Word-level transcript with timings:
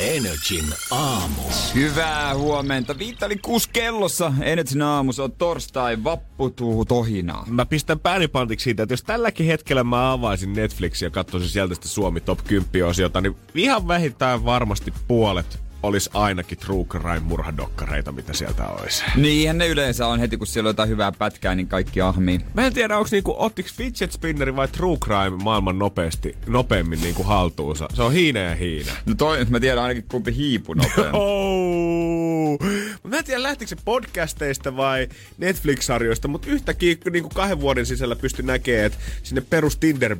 Energin 0.00 0.64
aamu. 0.90 1.42
Hyvää 1.74 2.34
huomenta. 2.34 2.98
Viitta 2.98 3.26
oli 3.26 3.36
kuusi 3.36 3.68
kellossa. 3.72 4.32
Energin 4.42 4.82
aamu. 4.82 5.12
Se 5.12 5.22
on 5.22 5.32
torstai. 5.32 6.04
Vapputuu 6.04 6.84
tohinaa. 6.84 7.44
Mä 7.48 7.66
pistän 7.66 8.00
päänipantiksi 8.00 8.64
siitä, 8.64 8.82
että 8.82 8.92
jos 8.92 9.02
tälläkin 9.02 9.46
hetkellä 9.46 9.84
mä 9.84 10.12
avaisin 10.12 10.52
Netflixiä 10.52 11.06
ja 11.06 11.10
katsoisin 11.10 11.50
sieltä 11.50 11.74
sitä 11.74 11.88
Suomi 11.88 12.20
Top 12.20 12.38
10 12.44 12.86
osiota, 12.86 13.20
niin 13.20 13.36
ihan 13.54 13.88
vähintään 13.88 14.44
varmasti 14.44 14.92
puolet 15.08 15.63
olisi 15.84 16.10
ainakin 16.14 16.58
true 16.58 16.84
crime 16.84 17.20
murhadokkareita, 17.20 18.12
mitä 18.12 18.32
sieltä 18.32 18.66
olisi. 18.66 19.04
Niinhän 19.16 19.58
ne 19.58 19.68
yleensä 19.68 20.06
on 20.06 20.20
heti, 20.20 20.36
kun 20.36 20.46
siellä 20.46 20.68
on 20.68 20.70
jotain 20.70 20.88
hyvää 20.88 21.12
pätkää, 21.12 21.54
niin 21.54 21.68
kaikki 21.68 22.00
ahmii. 22.00 22.40
Mä 22.54 22.66
en 22.66 22.74
tiedä, 22.74 22.98
onko 22.98 23.08
niinku, 23.12 23.34
ottiks 23.38 23.74
fidget 23.74 24.12
spinneri 24.12 24.56
vai 24.56 24.68
true 24.68 24.96
crime 24.96 25.42
maailman 25.42 25.78
nopeasti, 25.78 26.36
nopeammin 26.46 27.00
niinku 27.00 27.22
haltuunsa. 27.22 27.88
Se 27.94 28.02
on 28.02 28.12
hiina 28.12 28.40
ja 28.40 28.54
hiina. 28.54 28.92
No 29.06 29.14
toi, 29.14 29.44
mä 29.44 29.60
tiedän 29.60 29.84
ainakin 29.84 30.04
kumpi 30.08 30.36
hiipu 30.36 30.74
nopeammin. 30.74 31.14
Oh. 31.34 32.58
Mä 33.04 33.18
en 33.18 33.24
tiedä, 33.24 33.42
lähtikö 33.42 33.68
se 33.68 33.76
podcasteista 33.84 34.76
vai 34.76 35.08
Netflix-sarjoista, 35.38 36.28
mutta 36.28 36.48
yhtäkkiä 36.50 36.96
niin 37.12 37.28
kahden 37.28 37.60
vuoden 37.60 37.86
sisällä 37.86 38.16
pysty 38.16 38.42
näkemään, 38.42 38.86
että 38.86 38.98
sinne 39.22 39.40
perus 39.50 39.76
tinder 39.76 40.16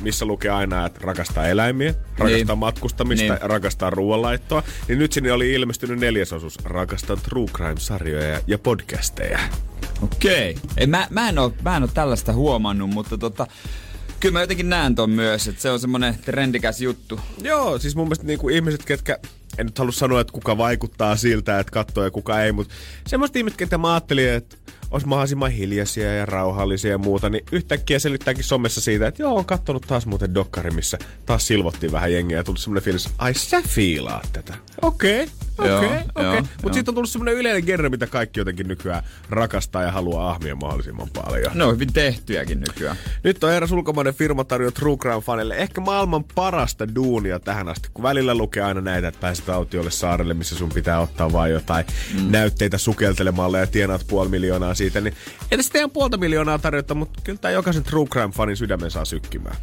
missä 0.00 0.24
lukee 0.24 0.50
aina, 0.50 0.86
että 0.86 1.00
rakastaa 1.02 1.46
eläimiä, 1.46 1.94
rakastaa 2.18 2.54
niin. 2.54 2.58
matkustamista, 2.58 3.32
niin. 3.32 3.50
rakastaa 3.50 3.90
ruoanlaittoa, 3.90 4.62
niin 4.88 4.98
nyt 5.02 5.12
sinne 5.12 5.32
oli 5.32 5.52
ilmestynyt 5.52 5.98
neljäsosuus 5.98 6.58
rakastan 6.64 7.18
true 7.18 7.46
crime-sarjoja 7.46 8.40
ja 8.46 8.58
podcasteja. 8.58 9.38
Okei. 10.02 10.56
Okay. 10.74 10.86
mä, 10.86 11.06
mä, 11.10 11.28
en 11.28 11.38
oo, 11.38 11.52
mä 11.62 11.76
en 11.76 11.82
oo 11.82 11.88
tällaista 11.94 12.32
huomannut, 12.32 12.90
mutta 12.90 13.18
tota, 13.18 13.46
kyllä 14.20 14.32
mä 14.32 14.40
jotenkin 14.40 14.68
näen 14.68 14.94
ton 14.94 15.10
myös, 15.10 15.48
että 15.48 15.62
se 15.62 15.70
on 15.70 15.80
semmonen 15.80 16.18
trendikäs 16.18 16.80
juttu. 16.80 17.20
Joo, 17.42 17.78
siis 17.78 17.96
mun 17.96 18.06
mielestä 18.06 18.26
niinku 18.26 18.48
ihmiset, 18.48 18.84
ketkä 18.84 19.18
en 19.58 19.66
nyt 19.66 19.78
halua 19.78 19.92
sanoa, 19.92 20.20
että 20.20 20.32
kuka 20.32 20.58
vaikuttaa 20.58 21.16
siltä, 21.16 21.58
että 21.58 21.72
katsoo 21.72 22.04
ja 22.04 22.10
kuka 22.10 22.42
ei, 22.42 22.52
mutta 22.52 22.74
semmoista 23.06 23.38
ihmiset, 23.38 23.58
ketä 23.58 23.78
mä 23.78 23.92
ajattelin, 23.92 24.28
että 24.28 24.56
olisi 24.92 25.06
mahdollisimman 25.06 25.50
hiljaisia 25.50 26.14
ja 26.14 26.26
rauhallisia 26.26 26.90
ja 26.90 26.98
muuta, 26.98 27.30
niin 27.30 27.44
yhtäkkiä 27.52 27.98
selittääkin 27.98 28.44
somessa 28.44 28.80
siitä, 28.80 29.06
että 29.06 29.22
joo, 29.22 29.34
on 29.34 29.44
kattonut 29.44 29.84
taas 29.86 30.06
muuten 30.06 30.34
dokkari, 30.34 30.70
missä 30.70 30.98
taas 31.26 31.46
silvottiin 31.46 31.92
vähän 31.92 32.12
jengiä 32.12 32.36
ja 32.36 32.44
tuli 32.44 32.58
semmoinen 32.58 32.82
fiilis, 32.82 33.08
ai 33.18 33.34
sä 33.34 33.62
fiilaat 33.62 34.28
tätä. 34.32 34.54
Okei, 34.82 35.22
okay. 35.22 35.76
Okei, 35.76 35.86
okay, 35.86 35.98
okei. 36.14 36.28
Okay. 36.28 36.42
Mutta 36.62 36.76
sitten 36.76 36.92
on 36.92 36.94
tullut 36.94 37.10
semmoinen 37.10 37.34
yleinen 37.34 37.64
genre, 37.64 37.88
mitä 37.88 38.06
kaikki 38.06 38.40
jotenkin 38.40 38.68
nykyään 38.68 39.02
rakastaa 39.30 39.82
ja 39.82 39.92
haluaa 39.92 40.30
ahmia 40.30 40.54
mahdollisimman 40.54 41.08
paljon. 41.14 41.52
No 41.54 41.72
hyvin 41.72 41.92
tehtyjäkin 41.92 42.60
nykyään. 42.60 42.96
Nyt 43.22 43.44
on 43.44 43.52
eräs 43.52 43.72
ulkomainen 43.72 44.14
firma 44.14 44.44
tarjoaa 44.44 44.72
True 44.72 44.96
Crime 44.96 45.20
fanille 45.20 45.56
ehkä 45.56 45.80
maailman 45.80 46.24
parasta 46.34 46.94
duunia 46.94 47.40
tähän 47.40 47.68
asti, 47.68 47.88
kun 47.94 48.02
välillä 48.02 48.34
lukee 48.34 48.62
aina 48.62 48.80
näitä, 48.80 49.08
että 49.08 49.20
pääset 49.20 49.48
autiolle 49.48 49.90
saarelle, 49.90 50.34
missä 50.34 50.56
sun 50.56 50.68
pitää 50.68 51.00
ottaa 51.00 51.32
vain 51.32 51.52
jotain 51.52 51.86
mm. 52.14 52.32
näytteitä 52.32 52.78
sukeltelemalla 52.78 53.58
ja 53.58 53.66
tienaat 53.66 54.06
puoli 54.08 54.28
miljoonaa 54.28 54.74
siitä, 54.82 55.00
niin 55.00 55.14
ei 55.50 55.58
tässä 55.58 55.72
teidän 55.72 55.90
puolta 55.90 56.16
miljoonaa 56.16 56.58
tarjota, 56.58 56.94
mutta 56.94 57.20
kyllä 57.24 57.38
tämä 57.38 57.52
jokaisen 57.52 57.84
True 57.84 58.06
Crime 58.06 58.32
fanin 58.32 58.56
sydämen 58.56 58.90
saa 58.90 59.04
sykkimään. 59.04 59.56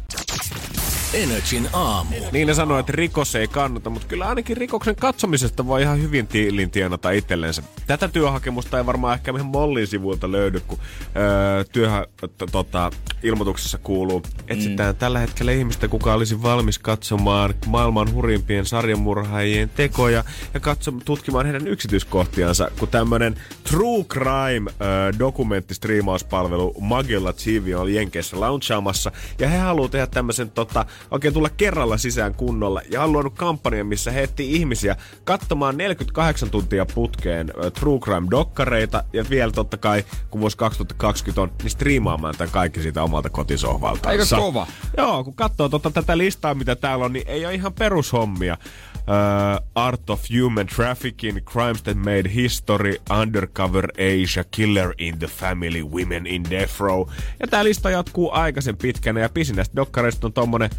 Energin 1.14 1.68
aamu. 1.72 2.14
Niin 2.32 2.46
ne 2.46 2.54
sanoo, 2.54 2.78
että 2.78 2.92
rikos 2.92 3.34
ei 3.34 3.48
kannata, 3.48 3.90
mutta 3.90 4.08
kyllä 4.08 4.28
ainakin 4.28 4.56
rikoksen 4.56 4.96
katsomisesta 4.96 5.66
voi 5.66 5.82
ihan 5.82 6.02
hyvin 6.02 6.26
tiilin 6.26 6.70
tienata 6.70 7.10
itsellensä. 7.10 7.62
Tätä 7.86 8.08
työhakemusta 8.08 8.78
ei 8.78 8.86
varmaan 8.86 9.14
ehkä 9.14 9.32
meidän 9.32 9.46
Mollin 9.46 9.86
sivuilta 9.86 10.32
löydy, 10.32 10.60
kun 10.66 10.78
öö, 11.16 11.64
työhä, 11.72 12.06
t- 12.16 12.50
tota, 12.52 12.90
ilmoituksessa 13.22 13.78
kuuluu. 13.78 14.22
Etsitään 14.48 14.94
mm. 14.94 14.98
tällä 14.98 15.18
hetkellä 15.18 15.52
ihmistä, 15.52 15.88
kuka 15.88 16.14
olisi 16.14 16.42
valmis 16.42 16.78
katsomaan 16.78 17.54
maailman 17.66 18.12
hurimpien 18.12 18.66
sarjamurhaajien 18.66 19.68
tekoja 19.68 20.24
ja 20.54 20.60
katso, 20.60 20.92
tutkimaan 21.04 21.46
heidän 21.46 21.66
yksityiskohtiansa, 21.66 22.70
kun 22.78 22.88
tämmönen 22.88 23.40
True 23.70 24.04
Crime 24.04 24.70
öö, 24.80 25.12
dokumenttistriimauspalvelu 25.18 26.74
Magella 26.80 27.32
TV 27.32 27.74
on 27.76 27.94
Jenkeissä 27.94 28.40
launchaamassa 28.40 29.12
ja 29.38 29.48
he 29.48 29.58
haluaa 29.58 29.88
tehdä 29.88 30.06
tämmöisen 30.06 30.50
tota, 30.50 30.86
oikein 31.10 31.34
tulla 31.34 31.48
kerralla 31.56 31.98
sisään 31.98 32.34
kunnolla 32.34 32.80
ja 32.90 33.02
on 33.02 33.12
luonut 33.12 33.34
kampanjan, 33.34 33.86
missä 33.86 34.10
he 34.10 34.28
ihmisiä 34.38 34.96
katsomaan 35.24 35.76
48 35.76 36.50
tuntia 36.50 36.86
putkeen 36.86 37.52
True 37.80 37.98
Crime-dokkareita 37.98 39.04
ja 39.12 39.24
vielä 39.30 39.52
totta 39.52 39.76
kai, 39.76 40.04
kun 40.30 40.40
vuosi 40.40 40.56
2020 40.56 41.40
on, 41.40 41.50
niin 41.62 41.70
striimaamaan 41.70 42.34
tämän 42.38 42.52
kaikki 42.52 42.82
siitä 42.82 43.02
omalta 43.02 43.30
kotisohvalta. 43.30 44.08
Aika 44.08 44.24
kova. 44.36 44.66
Joo, 44.96 45.24
kun 45.24 45.34
katsoo 45.34 45.68
tota, 45.68 45.90
tätä 45.90 46.18
listaa, 46.18 46.54
mitä 46.54 46.76
täällä 46.76 47.04
on, 47.04 47.12
niin 47.12 47.28
ei 47.28 47.46
ole 47.46 47.54
ihan 47.54 47.72
perushommia. 47.72 48.56
Uh, 49.00 49.66
Art 49.74 50.10
of 50.10 50.20
Human 50.42 50.66
Trafficking, 50.66 51.44
Crimes 51.44 51.82
That 51.82 51.96
Made 51.96 52.28
History, 52.34 52.96
Undercover 53.20 53.88
Asia, 53.98 54.44
Killer 54.50 54.94
in 54.98 55.18
the 55.18 55.26
Family, 55.26 55.82
Women 55.82 56.26
in 56.26 56.44
Death 56.50 56.80
Row. 56.80 57.08
Ja 57.40 57.46
tää 57.46 57.64
lista 57.64 57.90
jatkuu 57.90 58.30
aikaisen 58.32 58.76
pitkänä 58.76 59.20
ja 59.20 59.28
pisin 59.28 59.56
näistä 59.56 59.76
dokkareista 59.76 60.26
on 60.26 60.32
tommonen 60.32 60.70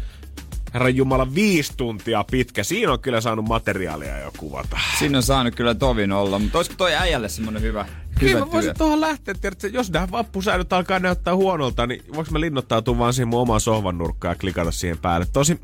Herran 0.74 0.96
Jumala, 0.96 1.34
viisi 1.34 1.72
tuntia 1.76 2.24
pitkä. 2.30 2.64
Siinä 2.64 2.92
on 2.92 3.00
kyllä 3.00 3.20
saanut 3.20 3.48
materiaalia 3.48 4.18
jo 4.18 4.32
kuvata. 4.38 4.78
Siinä 4.98 5.18
on 5.18 5.22
saanut 5.22 5.54
kyllä 5.54 5.74
tovin 5.74 6.12
olla, 6.12 6.38
mutta 6.38 6.58
olisiko 6.58 6.76
toi 6.78 6.94
äijälle 6.94 7.28
semmonen 7.28 7.62
hyvä 7.62 7.72
Hyvä 7.72 8.01
Kyllä 8.18 8.38
mä 8.38 8.52
voisin 8.52 8.74
tuohon 8.78 9.00
lähteä, 9.00 9.34
että 9.44 9.66
jos 9.66 9.90
nämä 9.90 10.10
vappusäädöt 10.10 10.72
alkaa 10.72 10.98
näyttää 10.98 11.36
huonolta, 11.36 11.86
niin 11.86 12.02
voiko 12.14 12.30
mä 12.30 12.40
linnoittautua 12.40 12.98
vaan 12.98 13.12
siihen 13.12 13.28
mun 13.28 13.40
omaan 13.40 13.60
sohvan 13.60 13.98
nurkkaan 13.98 14.32
ja 14.32 14.38
klikata 14.38 14.70
siihen 14.70 14.98
päälle. 14.98 15.26
Tosi, 15.32 15.60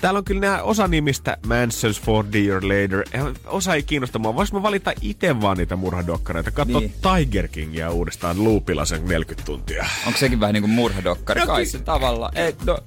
täällä 0.00 0.18
on 0.18 0.24
kyllä 0.24 0.40
nämä 0.40 0.62
osa 0.62 0.88
nimistä 0.88 1.36
Mansons 1.46 2.00
for 2.00 2.24
Dear 2.32 2.62
Later. 2.62 3.04
Osa 3.46 3.74
ei 3.74 3.82
kiinnosta 3.82 4.18
mua. 4.18 4.34
Voisin 4.34 4.56
mä 4.56 4.62
valita 4.62 4.92
itse 5.00 5.40
vaan 5.40 5.56
niitä 5.56 5.76
murhadokkareita. 5.76 6.50
Katso 6.50 6.80
niin. 6.80 6.94
Tiger 7.16 7.48
Kingia 7.48 7.90
uudestaan 7.90 8.44
loopilla 8.44 8.84
sen 8.84 9.04
40 9.04 9.46
tuntia. 9.46 9.86
Onko 10.06 10.18
sekin 10.18 10.40
vähän 10.40 10.54
niin 10.54 10.62
kuin 10.62 10.70
murhadokkari? 10.70 11.40
No, 11.40 11.46
Kai 11.46 11.66
se 11.66 11.78
tavalla. 11.78 12.30
Ei, 12.34 12.54
no, 12.66 12.78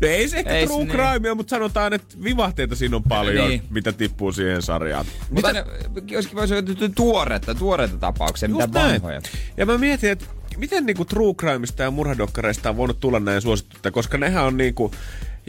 no 0.00 0.08
ei 0.08 0.28
se 0.28 0.38
ehkä 0.38 0.50
ei 0.50 0.66
true 0.66 0.84
niin. 0.84 0.90
crimea, 0.90 1.34
mutta 1.34 1.50
sanotaan, 1.50 1.92
että 1.92 2.16
vivahteita 2.24 2.76
siinä 2.76 2.96
on 2.96 3.02
paljon, 3.02 3.48
niin. 3.48 3.62
mitä 3.70 3.92
tippuu 3.92 4.32
siihen 4.32 4.62
sarjaan. 4.62 5.06
Mutta 5.30 5.48
mitä? 5.48 5.64
joskin 6.06 6.36
voisi 6.36 6.54
olla 6.54 6.88
tuoretta, 6.94 7.54
tuoretta 7.54 7.96
tapauksia, 7.96 8.48
mitä 8.48 8.69
vanhoja. 8.74 9.20
Ja 9.56 9.66
mä 9.66 9.78
mietin, 9.78 10.10
että 10.10 10.24
miten 10.56 10.86
niinku 10.86 11.04
true 11.04 11.34
crimeista 11.34 11.82
ja 11.82 11.90
murhadokkareista 11.90 12.70
on 12.70 12.76
voinut 12.76 13.00
tulla 13.00 13.20
näin 13.20 13.42
suosittuja, 13.42 13.92
koska 13.92 14.18
nehän 14.18 14.44
on 14.44 14.56
niinku 14.56 14.90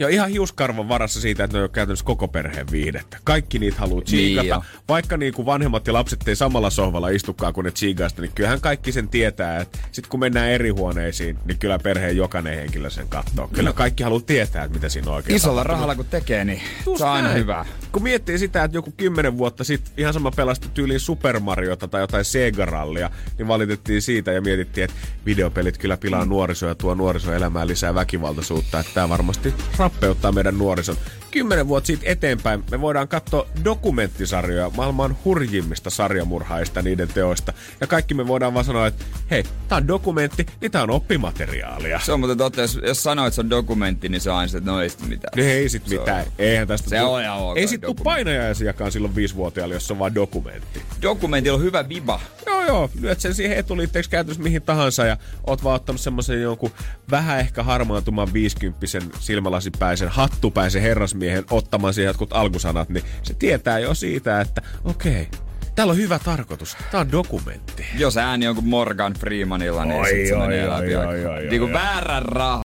ja 0.02 0.08
ihan 0.08 0.30
hiuskarvan 0.30 0.88
varassa 0.88 1.20
siitä, 1.20 1.44
että 1.44 1.58
ne 1.58 1.64
on 1.64 1.70
käytännössä 1.70 2.04
koko 2.04 2.28
perheen 2.28 2.66
viihdettä. 2.70 3.18
Kaikki 3.24 3.58
niitä 3.58 3.78
haluaa 3.78 4.02
tsiikata. 4.02 4.56
Niin 4.56 4.82
Vaikka 4.88 5.16
niinku 5.16 5.46
vanhemmat 5.46 5.86
ja 5.86 5.92
lapset 5.92 6.28
ei 6.28 6.36
samalla 6.36 6.70
sohvalla 6.70 7.08
istukaan 7.08 7.52
kuin 7.52 7.64
ne 7.64 7.70
tsiikaista, 7.70 8.22
niin 8.22 8.32
kyllähän 8.34 8.60
kaikki 8.60 8.92
sen 8.92 9.08
tietää, 9.08 9.60
että 9.60 9.78
sit 9.92 10.06
kun 10.06 10.20
mennään 10.20 10.48
eri 10.48 10.70
huoneisiin, 10.70 11.38
niin 11.44 11.58
kyllä 11.58 11.78
perheen 11.78 12.16
jokainen 12.16 12.54
henkilö 12.54 12.90
sen 12.90 13.08
katsoo. 13.08 13.48
Kyllä 13.48 13.70
no. 13.70 13.74
kaikki 13.74 14.02
haluaa 14.02 14.22
tietää, 14.26 14.64
että 14.64 14.74
mitä 14.74 14.88
siinä 14.88 15.10
on 15.10 15.16
oikein 15.16 15.36
Isolla 15.36 15.54
tapahtunut. 15.54 15.74
rahalla 15.74 15.94
kun 15.94 16.06
tekee, 16.10 16.44
niin 16.44 16.60
Just 16.86 16.98
se 16.98 17.04
on 17.04 17.10
aina 17.10 17.28
hyvä. 17.28 17.66
Kun 17.92 18.02
miettii 18.02 18.38
sitä, 18.38 18.64
että 18.64 18.76
joku 18.76 18.92
kymmenen 18.96 19.38
vuotta 19.38 19.64
sitten 19.64 19.92
ihan 19.96 20.14
sama 20.14 20.30
pelasti 20.30 20.68
tyyliin 20.74 21.00
Super 21.00 21.40
Mariota 21.40 21.88
tai 21.88 22.00
jotain 22.00 22.24
Sega-rallia, 22.24 23.10
niin 23.38 23.48
valitettiin 23.48 24.02
siitä 24.02 24.32
ja 24.32 24.40
mietittiin, 24.40 24.84
että 24.84 24.96
videopelit 25.26 25.78
kyllä 25.78 25.96
pilaa 25.96 26.24
mm. 26.24 26.28
nuorisoa 26.28 26.68
ja 26.68 26.74
tuo 26.74 26.94
nuorisoelämään 26.94 27.68
lisää 27.68 27.94
väkivaltaisuutta. 27.94 28.80
Että 28.80 28.92
tämä 28.94 29.08
varmasti 29.08 29.54
rappeuttaa 29.92 30.32
meidän 30.32 30.58
nuorison. 30.58 30.96
Kymmenen 31.32 31.68
vuotta 31.68 31.86
siitä 31.86 32.02
eteenpäin 32.06 32.64
me 32.70 32.80
voidaan 32.80 33.08
katsoa 33.08 33.46
dokumenttisarjoja 33.64 34.70
maailman 34.76 35.16
hurjimmista 35.24 35.90
sarjamurhaista 35.90 36.82
niiden 36.82 37.08
teoista. 37.08 37.52
Ja 37.80 37.86
kaikki 37.86 38.14
me 38.14 38.28
voidaan 38.28 38.54
vaan 38.54 38.64
sanoa, 38.64 38.86
että 38.86 39.04
hei, 39.30 39.44
tää 39.68 39.78
on 39.78 39.88
dokumentti, 39.88 40.46
niin 40.60 40.72
tää 40.72 40.82
on 40.82 40.90
oppimateriaalia. 40.90 42.00
Se 42.00 42.12
on 42.12 42.20
muuten 42.20 42.38
totta, 42.38 42.60
jos, 42.60 42.80
jos 42.86 43.02
sanoo, 43.02 43.26
että 43.26 43.34
se 43.34 43.40
on 43.40 43.50
dokumentti, 43.50 44.08
niin 44.08 44.20
se 44.20 44.30
on 44.30 44.36
aina 44.36 44.48
se, 44.48 44.58
että 44.58 44.70
no 44.70 44.80
ei 44.80 44.88
sit 44.88 45.08
mitään. 45.08 45.32
No 45.36 45.42
ei 45.42 45.68
sit 45.68 45.88
mitään. 45.88 46.26
On. 46.26 46.32
Eihän 46.38 46.68
tästä 46.68 46.90
se 46.90 47.02
on 47.02 47.22
ihan 47.22 47.38
Ei 47.56 47.68
sit 47.68 47.80
tuu 47.80 47.94
painajaisiakaan 47.94 48.92
silloin 48.92 49.14
viisivuotiaalle, 49.14 49.74
jos 49.74 49.86
se 49.86 49.92
on 49.92 49.98
vaan 49.98 50.14
dokumentti. 50.14 50.82
Dokumentilla 51.02 51.56
on 51.56 51.64
hyvä 51.64 51.88
viba. 51.88 52.20
Joo, 52.46 52.62
Joo. 52.66 52.90
Lyöt 53.00 53.20
sen 53.20 53.34
siihen 53.34 53.56
etuliitteeksi 53.56 54.10
käytännössä 54.10 54.42
mihin 54.42 54.62
tahansa 54.62 55.06
ja 55.06 55.16
oot 55.46 55.64
vaan 55.64 55.76
ottanut 55.76 56.00
semmoisen 56.00 56.42
jonkun 56.42 56.70
vähän 57.10 57.40
ehkä 57.40 57.62
harmaantuman 57.62 58.32
50 58.32 58.86
silmälasipäisen, 59.20 60.08
hattupäisen 60.08 60.82
herrasmiehen 60.82 61.21
ottamaan 61.50 61.94
siihen 61.94 62.08
jotkut 62.08 62.32
alkusanat, 62.32 62.88
niin 62.88 63.04
se 63.22 63.34
tietää 63.34 63.78
jo 63.78 63.94
siitä, 63.94 64.40
että 64.40 64.62
okei, 64.84 65.22
okay, 65.22 65.40
Täällä 65.74 65.90
on 65.90 65.96
hyvä 65.96 66.18
tarkoitus. 66.18 66.76
Tää 66.90 67.00
on 67.00 67.12
dokumentti. 67.12 67.86
Jos 67.98 68.16
ääni 68.16 68.48
on 68.48 68.54
kuin 68.54 68.66
Morgan 68.66 69.14
Freemanilla, 69.14 69.84
niin 69.84 70.06
sit 70.06 70.28
se 70.28 70.36
menee 70.36 70.68
läpi. 70.68 71.48
Niin 71.50 71.60
kuin 71.60 71.72
väärän 71.72 72.24
raha. 72.24 72.62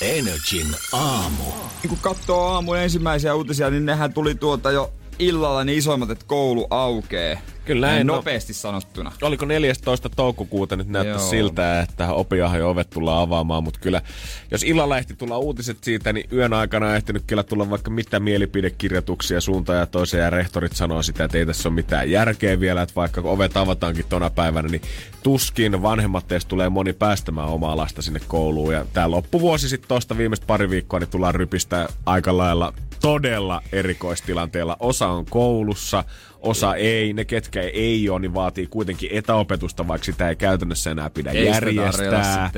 Energin 0.00 0.66
aamu. 0.92 1.44
Niin 1.82 1.88
kun 1.88 1.98
katsoo 2.00 2.46
aamun 2.46 2.78
ensimmäisiä 2.78 3.34
uutisia, 3.34 3.70
niin 3.70 3.86
nehän 3.86 4.12
tuli 4.12 4.34
tuolta 4.34 4.70
jo 4.70 4.92
illalla 5.18 5.64
niin 5.64 5.78
isoimmat, 5.78 6.10
että 6.10 6.24
koulu 6.28 6.66
aukee. 6.70 7.38
Kyllä 7.64 7.86
näin. 7.86 8.06
Nopeasti 8.06 8.52
no, 8.52 8.56
sanottuna. 8.56 9.12
Oliko 9.22 9.44
14. 9.44 10.08
toukokuuta 10.08 10.76
nyt 10.76 10.88
näyttää 10.88 11.16
Joo. 11.16 11.30
siltä, 11.30 11.80
että 11.80 12.12
opiahan 12.12 12.62
ovet 12.62 12.90
tullaan 12.90 13.22
avaamaan, 13.22 13.64
mutta 13.64 13.80
kyllä 13.80 14.02
jos 14.50 14.62
illalla 14.62 14.98
ehti 14.98 15.14
tulla 15.14 15.38
uutiset 15.38 15.84
siitä, 15.84 16.12
niin 16.12 16.28
yön 16.32 16.52
aikana 16.52 16.86
on 16.86 16.96
ehtinyt 16.96 17.22
kyllä 17.26 17.42
tulla 17.42 17.70
vaikka 17.70 17.90
mitä 17.90 18.20
mielipidekirjoituksia 18.20 19.40
suuntaan 19.40 19.78
ja 19.78 19.86
toiseen 19.86 20.24
ja 20.24 20.30
rehtorit 20.30 20.72
sanoo 20.72 21.02
sitä, 21.02 21.24
että 21.24 21.38
ei 21.38 21.46
tässä 21.46 21.68
ole 21.68 21.74
mitään 21.74 22.10
järkeä 22.10 22.60
vielä, 22.60 22.82
että 22.82 22.94
vaikka 22.94 23.20
ovet 23.24 23.56
avataankin 23.56 24.04
tona 24.08 24.30
päivänä, 24.30 24.68
niin 24.68 24.82
tuskin 25.22 25.82
vanhemmat 25.82 26.28
teistä 26.28 26.48
tulee 26.48 26.68
moni 26.68 26.92
päästämään 26.92 27.48
omaa 27.48 27.76
lasta 27.76 28.02
sinne 28.02 28.20
kouluun 28.28 28.74
ja 28.74 28.86
tämä 28.92 29.10
loppuvuosi 29.10 29.68
sitten 29.68 29.88
tuosta 29.88 30.18
viimeistä 30.18 30.46
pari 30.46 30.70
viikkoa, 30.70 31.00
niin 31.00 31.10
tullaan 31.10 31.34
rypistä 31.34 31.88
aika 32.06 32.36
lailla 32.36 32.72
todella 33.00 33.62
erikoistilanteella. 33.72 34.76
Osa 34.80 35.08
on 35.08 35.26
koulussa, 35.30 36.04
osa 36.40 36.74
ei. 36.74 37.12
Ne, 37.12 37.24
ketkä 37.24 37.62
ei 37.62 38.10
ole, 38.10 38.20
niin 38.20 38.34
vaatii 38.34 38.66
kuitenkin 38.66 39.10
etäopetusta, 39.12 39.88
vaikka 39.88 40.04
sitä 40.04 40.28
ei 40.28 40.36
käytännössä 40.36 40.90
enää 40.90 41.10
pidä 41.10 41.30
ei 41.30 41.46
järjestää. 41.46 42.50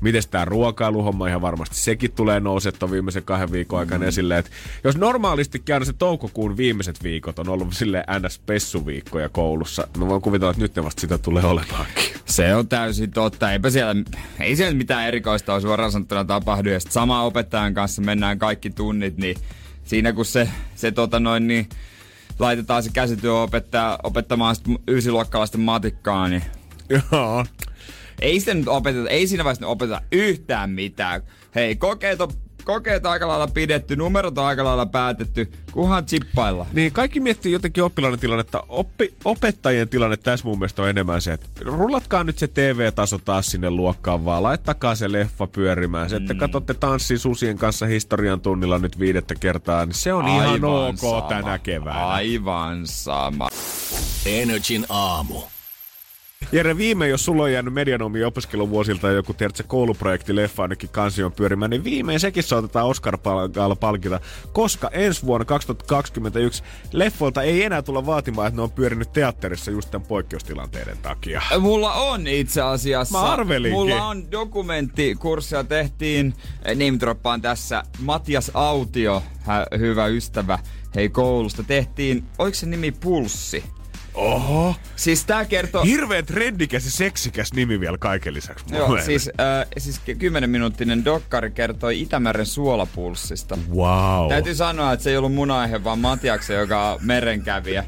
Miten 0.00 0.22
tämä 0.30 0.44
ruokailuhomma 0.44 1.28
ihan 1.28 1.42
varmasti 1.42 1.76
sekin 1.76 2.12
tulee 2.12 2.40
nousettua 2.40 2.90
viimeisen 2.90 3.22
kahden 3.22 3.52
viikon 3.52 3.78
aikana 3.78 4.04
mm. 4.04 4.08
esille. 4.08 4.38
Että 4.38 4.50
jos 4.84 4.96
normaalisti 4.96 5.58
käydä 5.58 5.84
se 5.84 5.92
toukokuun 5.92 6.56
viimeiset 6.56 7.02
viikot 7.02 7.38
on 7.38 7.48
ollut 7.48 7.74
sille 7.74 8.04
ns-pessuviikkoja 8.18 9.28
koulussa, 9.28 9.88
no 9.96 10.08
voin 10.08 10.22
kuvitella, 10.22 10.50
että 10.50 10.62
nyt 10.62 10.76
ne 10.76 10.84
vasta 10.84 11.00
sitä 11.00 11.18
tulee 11.18 11.44
olemaankin. 11.44 12.04
Se 12.24 12.54
on 12.54 12.68
täysin 12.68 13.10
totta. 13.10 13.52
Eipä 13.52 13.70
siellä, 13.70 13.94
ei 14.40 14.56
siellä 14.56 14.74
mitään 14.74 15.08
erikoista 15.08 15.52
ole 15.52 15.60
suoraan 15.60 15.92
sanottuna 15.92 16.24
tapahdu. 16.24 16.68
Ja 16.68 16.80
sama 16.80 17.22
opettajan 17.22 17.74
kanssa 17.74 18.02
mennään 18.02 18.38
kaikki 18.38 18.70
tunnit, 18.70 19.16
niin 19.16 19.36
siinä 19.84 20.12
kun 20.12 20.24
se, 20.24 20.48
se 20.74 20.92
tota 20.92 21.20
noin, 21.20 21.46
niin 21.46 21.68
laitetaan 22.38 22.82
se 22.82 22.90
käsityö 22.92 23.40
opettaa, 23.40 23.98
opettamaan 24.02 24.56
ysiluokkalaisten 24.88 25.60
matikkaa, 25.60 26.28
niin... 26.28 26.42
Joo. 26.88 27.46
Ei, 28.20 28.40
sitä 28.40 28.54
nyt 28.54 28.68
opeteta, 28.68 29.08
ei 29.08 29.26
siinä 29.26 29.44
vaiheessa 29.44 29.66
opeteta 29.66 30.02
yhtään 30.12 30.70
mitään. 30.70 31.22
Hei, 31.54 31.76
kokeet 31.76 32.20
on 32.20 32.30
kokeet 32.64 33.06
aika 33.06 33.28
lailla 33.28 33.46
pidetty, 33.46 33.96
numerot 33.96 34.38
on 34.38 34.44
aika 34.44 34.64
lailla 34.64 34.86
päätetty, 34.86 35.52
kunhan 35.72 36.06
chippailla. 36.06 36.66
Niin, 36.72 36.92
kaikki 36.92 37.20
miettii 37.20 37.52
jotenkin 37.52 37.84
oppilaiden 37.84 38.18
tilannetta. 38.18 38.64
Oppi, 38.68 39.14
opettajien 39.24 39.88
tilanne 39.88 40.16
tässä 40.16 40.48
mun 40.48 40.58
mielestä 40.58 40.82
on 40.82 40.88
enemmän 40.88 41.22
se, 41.22 41.32
että 41.32 41.48
rullatkaa 41.60 42.24
nyt 42.24 42.38
se 42.38 42.48
TV-taso 42.48 43.18
taas 43.18 43.46
sinne 43.46 43.70
luokkaan 43.70 44.24
vaan, 44.24 44.42
laittakaa 44.42 44.94
se 44.94 45.12
leffa 45.12 45.46
pyörimään. 45.46 46.10
Se, 46.10 46.16
että 46.16 46.34
mm. 46.34 46.38
katsotte 46.38 46.74
tanssi 46.74 47.18
susien 47.18 47.58
kanssa 47.58 47.86
historian 47.86 48.40
tunnilla 48.40 48.78
nyt 48.78 48.98
viidettä 48.98 49.34
kertaa, 49.34 49.86
niin 49.86 49.94
se 49.94 50.12
on 50.12 50.24
Aivan 50.24 50.46
ihan 50.46 50.64
ok 50.64 50.96
sama. 50.96 51.28
tänä 51.28 51.58
keväänä. 51.58 52.06
Aivan 52.06 52.86
sama. 52.86 53.48
Energin 54.26 54.86
aamu. 54.88 55.53
Jere, 56.52 56.76
viime, 56.76 57.08
jos 57.08 57.24
sulla 57.24 57.42
on 57.42 57.52
jäänyt 57.52 57.74
medianomi 57.74 58.24
opiskeluvuosilta 58.24 59.10
joku, 59.10 59.34
tiedätkö, 59.34 59.62
kouluprojekti 59.66 60.36
leffa 60.36 60.62
ainakin 60.62 60.88
kansion 60.88 61.32
pyörimään, 61.32 61.70
niin 61.70 61.84
viimein 61.84 62.20
sekin 62.20 62.42
saatetaan 62.42 62.86
Oscar-palkita, 62.86 64.20
koska 64.52 64.90
ensi 64.92 65.26
vuonna 65.26 65.44
2021 65.44 66.62
leffolta 66.92 67.42
ei 67.42 67.64
enää 67.64 67.82
tulla 67.82 68.06
vaatimaan, 68.06 68.48
että 68.48 68.56
ne 68.56 68.62
on 68.62 68.70
pyörinyt 68.70 69.12
teatterissa 69.12 69.70
just 69.70 69.90
tämän 69.90 70.06
poikkeustilanteiden 70.06 70.98
takia. 71.02 71.42
Mulla 71.60 71.92
on 71.92 72.26
itse 72.26 72.62
asiassa. 72.62 73.18
Mä 73.18 73.24
arvelinkin. 73.24 73.80
Mulla 73.80 74.06
on 74.06 74.30
dokumenttikurssia 74.30 75.64
tehtiin, 75.64 76.34
eh, 76.64 76.76
name 76.76 77.40
tässä, 77.42 77.82
Matias 77.98 78.50
Autio, 78.54 79.22
hyvä 79.78 80.06
ystävä, 80.06 80.58
hei 80.94 81.08
koulusta, 81.08 81.62
tehtiin, 81.62 82.24
oliko 82.38 82.54
se 82.54 82.66
nimi 82.66 82.92
Pulssi? 82.92 83.64
Oho. 84.14 84.74
Siis 84.96 85.24
tää 85.24 85.44
kertoo... 85.44 85.82
Hirveän 85.82 86.26
trendikäs 86.26 86.84
ja 86.84 86.90
seksikäs 86.90 87.52
nimi 87.52 87.80
vielä 87.80 87.98
kaiken 87.98 88.34
lisäksi. 88.34 88.64
Joo, 88.74 88.98
siis, 89.00 89.30
äh, 89.40 89.66
siis 89.78 90.00
10 90.18 90.50
minuuttinen 90.50 91.04
dokkari 91.04 91.50
kertoi 91.50 92.00
Itämeren 92.00 92.46
suolapulssista. 92.46 93.58
Wow. 93.74 94.28
Täytyy 94.28 94.54
sanoa, 94.54 94.92
että 94.92 95.04
se 95.04 95.10
ei 95.10 95.16
ollut 95.16 95.34
mun 95.34 95.50
aihe, 95.50 95.84
vaan 95.84 95.98
Matiaksen, 95.98 96.58
joka 96.58 96.90
on 96.90 96.98
merenkävijä. 97.02 97.84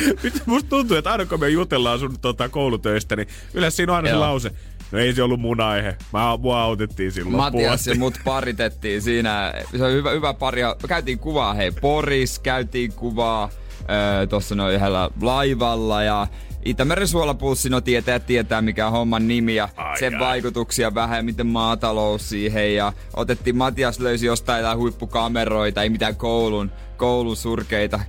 Musta 0.46 0.68
tuntuu, 0.68 0.96
että 0.96 1.12
aina 1.12 1.26
kun 1.26 1.40
me 1.40 1.48
jutellaan 1.48 1.98
sun 1.98 2.20
tota, 2.20 2.48
koulutöistä, 2.48 3.16
niin 3.16 3.28
yleensä 3.54 3.76
siinä 3.76 3.92
on 3.92 3.96
aina 3.96 4.08
Joo. 4.08 4.16
se 4.16 4.20
lause. 4.20 4.50
No 4.92 4.98
ei 4.98 5.14
se 5.14 5.22
ollut 5.22 5.40
mun 5.40 5.60
aihe. 5.60 5.96
Mä, 6.12 6.36
mua 6.36 6.62
autettiin 6.62 7.12
silloin 7.12 7.36
Matias 7.36 7.86
ja 7.86 7.94
mut 7.94 8.14
paritettiin 8.24 9.02
siinä. 9.02 9.54
Se 9.76 9.84
on 9.84 9.92
hyvä, 9.92 10.10
hyvä 10.10 10.34
pari. 10.34 10.62
Käytiin 10.88 11.18
kuvaa, 11.18 11.54
hei, 11.54 11.70
Poris, 11.70 12.38
käytiin 12.38 12.92
kuvaa 12.92 13.50
öö, 13.90 14.26
tuossa 14.26 14.54
noin 14.54 14.74
yhdellä 14.74 15.10
laivalla 15.20 16.02
ja 16.02 16.26
Itämeren 16.64 17.08
suolapulssi, 17.08 17.68
no 17.68 17.80
tietää, 17.80 18.18
tietää 18.18 18.62
mikä 18.62 18.86
on 18.86 18.92
homman 18.92 19.28
nimi 19.28 19.54
ja 19.54 19.68
ai 19.76 19.98
sen 19.98 20.14
ai. 20.14 20.20
vaikutuksia 20.20 20.94
vähän, 20.94 21.24
miten 21.24 21.46
maatalous 21.46 22.28
siihen 22.28 22.74
ja 22.74 22.92
otettiin, 23.16 23.56
Matias 23.56 24.00
löysi 24.00 24.26
jostain 24.26 24.78
huippukameroita, 24.78 25.82
ei 25.82 25.88
mitään 25.88 26.16
koulun, 26.16 26.70
koulun 26.96 27.36
surkeita 27.36 28.00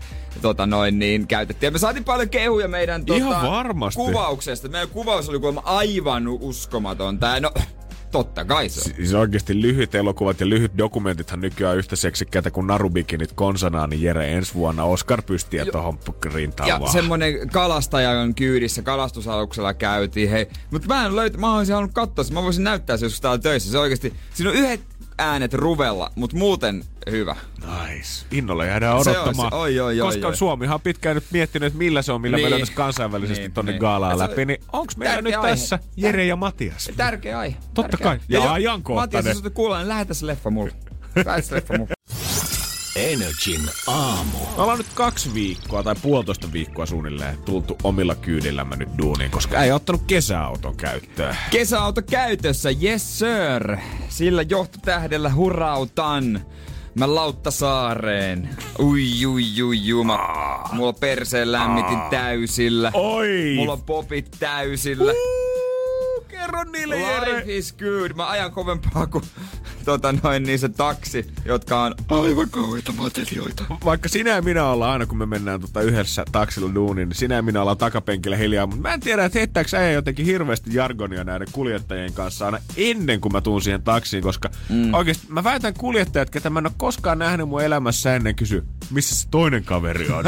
tota 0.41 0.65
noin, 0.65 0.99
niin 0.99 1.27
käytettiin. 1.27 1.67
Ja 1.67 1.71
me 1.71 1.77
saatiin 1.79 2.03
paljon 2.03 2.29
kehuja 2.29 2.67
meidän 2.67 3.05
tota, 3.05 3.17
Ihan 3.17 3.51
varmasti. 3.51 4.01
kuvauksesta. 4.01 4.69
Meidän 4.69 4.89
kuvaus 4.89 5.29
oli 5.29 5.39
kuulemma 5.39 5.61
aivan 5.65 6.27
uskomaton. 6.27 7.19
Tää, 7.19 7.39
no, 7.39 7.51
Totta 8.11 8.45
kai 8.45 8.69
se 8.69 8.89
on. 8.89 8.95
Siis 8.95 9.13
oikeasti 9.13 9.61
lyhyt 9.61 9.95
elokuvat 9.95 10.39
ja 10.39 10.49
lyhyt 10.49 10.77
dokumentithan 10.77 11.41
nykyään 11.41 11.77
yhtä 11.77 11.95
seksikkäitä 11.95 12.51
kuin 12.51 12.67
narubikinit 12.67 13.31
konsanaan, 13.31 13.89
niin 13.89 14.01
Jere 14.01 14.31
ensi 14.33 14.53
vuonna 14.53 14.83
Oscar 14.83 15.21
pystiä 15.21 15.65
tohon 15.65 15.99
rintaan 16.33 16.69
Ja 16.69 16.79
vaan. 16.79 16.91
semmonen 16.91 17.49
kalastajan 17.49 18.35
kyydissä 18.35 18.81
kalastusaluksella 18.81 19.73
käytiin. 19.73 20.29
Hei, 20.29 20.47
mutta 20.71 20.87
mä 20.87 21.05
en 21.05 21.15
löytä, 21.15 21.37
mä 21.37 21.57
olisin 21.57 21.75
halunnut 21.75 21.93
katsoa 21.93 22.25
Mä 22.31 22.43
voisin 22.43 22.63
näyttää 22.63 22.97
se 22.97 23.05
joskus 23.05 23.21
täällä 23.21 23.37
töissä. 23.37 23.71
Se 23.71 23.77
oikeasti, 23.79 24.13
siinä 24.33 24.49
on 24.49 24.55
yhdet 24.57 24.81
äänet 25.21 25.53
ruvella, 25.53 26.11
mutta 26.15 26.37
muuten 26.37 26.83
hyvä. 27.11 27.35
Nice. 27.59 28.25
Innolla 28.31 28.65
jäädään 28.65 28.97
odottamaan. 28.97 29.51
Se 29.51 29.55
oi, 29.55 29.79
oi, 29.79 30.01
oi, 30.01 30.07
koska 30.07 30.27
oi. 30.27 30.35
Suomihan 30.35 30.73
on 30.73 30.81
pitkään 30.81 31.15
nyt 31.15 31.23
miettinyt, 31.31 31.67
että 31.67 31.77
millä 31.77 32.01
se 32.01 32.11
on, 32.11 32.21
millä 32.21 32.37
niin. 32.37 32.51
me 32.51 32.65
kansainvälisesti 32.73 33.41
niin, 33.41 33.51
tonne 33.51 33.71
niin. 33.71 33.79
gaalaan 33.79 34.19
läpi. 34.19 34.45
Niin 34.45 34.63
onks 34.73 34.97
meillä 34.97 35.21
nyt 35.21 35.35
aihe. 35.35 35.49
tässä 35.49 35.79
Jere 35.97 36.25
ja 36.25 36.35
Matias? 36.35 36.91
Tärkeä 36.97 37.39
aihe. 37.39 37.57
Totta 37.73 37.97
Tärkeä. 37.97 38.05
kai. 38.07 38.19
Ja, 38.29 38.39
ja 38.39 38.53
ajankohtainen. 38.53 39.25
Matias, 39.25 39.43
jos 39.43 39.53
kuulla, 39.53 39.77
niin 39.77 39.87
lähetä 39.87 40.13
se 40.13 40.27
leffa 40.27 40.49
mulle. 40.49 40.71
Lähetä 41.25 41.47
se 41.47 41.55
leffa 41.55 41.77
mulle. 41.77 41.93
Energin 42.95 43.61
aamu. 43.87 44.37
Me 44.55 44.61
ollaan 44.61 44.77
nyt 44.77 44.93
kaksi 44.93 45.33
viikkoa 45.33 45.83
tai 45.83 45.95
puolitoista 46.01 46.51
viikkoa 46.53 46.85
suunnilleen 46.85 47.37
tultu 47.37 47.77
omilla 47.83 48.15
kyydillämme 48.15 48.75
nyt 48.75 48.89
duuniin, 48.97 49.31
koska 49.31 49.63
ei 49.63 49.71
ottanut 49.71 50.01
kesäauton 50.07 50.77
käyttöön. 50.77 51.37
Kesäauto 51.51 52.01
käytössä, 52.01 52.69
yes 52.83 53.19
sir. 53.19 53.77
Sillä 54.09 54.41
johtotähdellä 54.41 55.33
hurautan. 55.33 56.45
Mä 56.95 57.15
Lauttasaareen. 57.15 58.49
Ui, 58.79 59.25
ui, 59.25 59.63
ui, 59.63 59.93
ui. 59.93 60.03
Mä, 60.03 60.19
mulla 60.71 60.93
perseen 60.93 61.51
lämmitin 61.51 61.99
täysillä. 62.09 62.91
Oi! 62.93 63.53
Mulla 63.55 63.73
on 63.73 63.81
popit 63.81 64.35
täysillä. 64.39 65.11
Uh, 65.11 66.27
kerro 66.27 66.63
niille, 66.63 66.95
Life 66.95 67.43
is 67.57 67.73
good. 67.73 68.11
Mä 68.15 68.29
ajan 68.29 68.51
kovempaa 68.51 69.07
kuin 69.07 69.23
tota 69.85 70.13
noin, 70.23 70.43
niin 70.43 70.59
se 70.59 70.69
taksi, 70.69 71.27
jotka 71.45 71.83
on 71.83 71.95
aivan 72.09 72.49
kauheita 72.49 72.91
matelioita. 72.91 73.63
Vaikka 73.85 74.09
sinä 74.09 74.29
ja 74.29 74.41
minä 74.41 74.65
ollaan 74.65 74.91
aina, 74.91 75.05
kun 75.05 75.17
me 75.17 75.25
mennään 75.25 75.61
tota 75.61 75.81
yhdessä 75.81 76.25
taksilla 76.31 76.73
duuniin, 76.75 77.09
niin 77.09 77.17
sinä 77.17 77.35
ja 77.35 77.41
minä 77.41 77.61
ollaan 77.61 77.77
takapenkillä 77.77 78.37
hiljaa. 78.37 78.67
Mutta 78.67 78.81
mä 78.81 78.93
en 78.93 78.99
tiedä, 78.99 79.25
että 79.25 79.39
heittääkö 79.39 79.77
äijä 79.77 79.91
jotenkin 79.91 80.25
hirveästi 80.25 80.73
jargonia 80.73 81.23
näiden 81.23 81.47
kuljettajien 81.51 82.13
kanssa 82.13 82.45
aina 82.45 82.57
ennen 82.77 83.21
kuin 83.21 83.31
mä 83.31 83.41
tuun 83.41 83.61
siihen 83.61 83.81
taksiin, 83.81 84.23
koska 84.23 84.49
mm. 84.69 84.93
oikeasti 84.93 85.27
mä 85.29 85.43
väitän 85.43 85.73
kuljettajat, 85.73 86.29
ketä 86.29 86.49
mä 86.49 86.59
en 86.59 86.65
ole 86.65 86.73
koskaan 86.77 87.19
nähnyt 87.19 87.49
mun 87.49 87.61
elämässä 87.61 88.15
ennen 88.15 88.35
kysy, 88.35 88.63
missä 88.91 89.15
se 89.15 89.27
toinen 89.31 89.63
kaveri 89.63 90.11
on. 90.11 90.23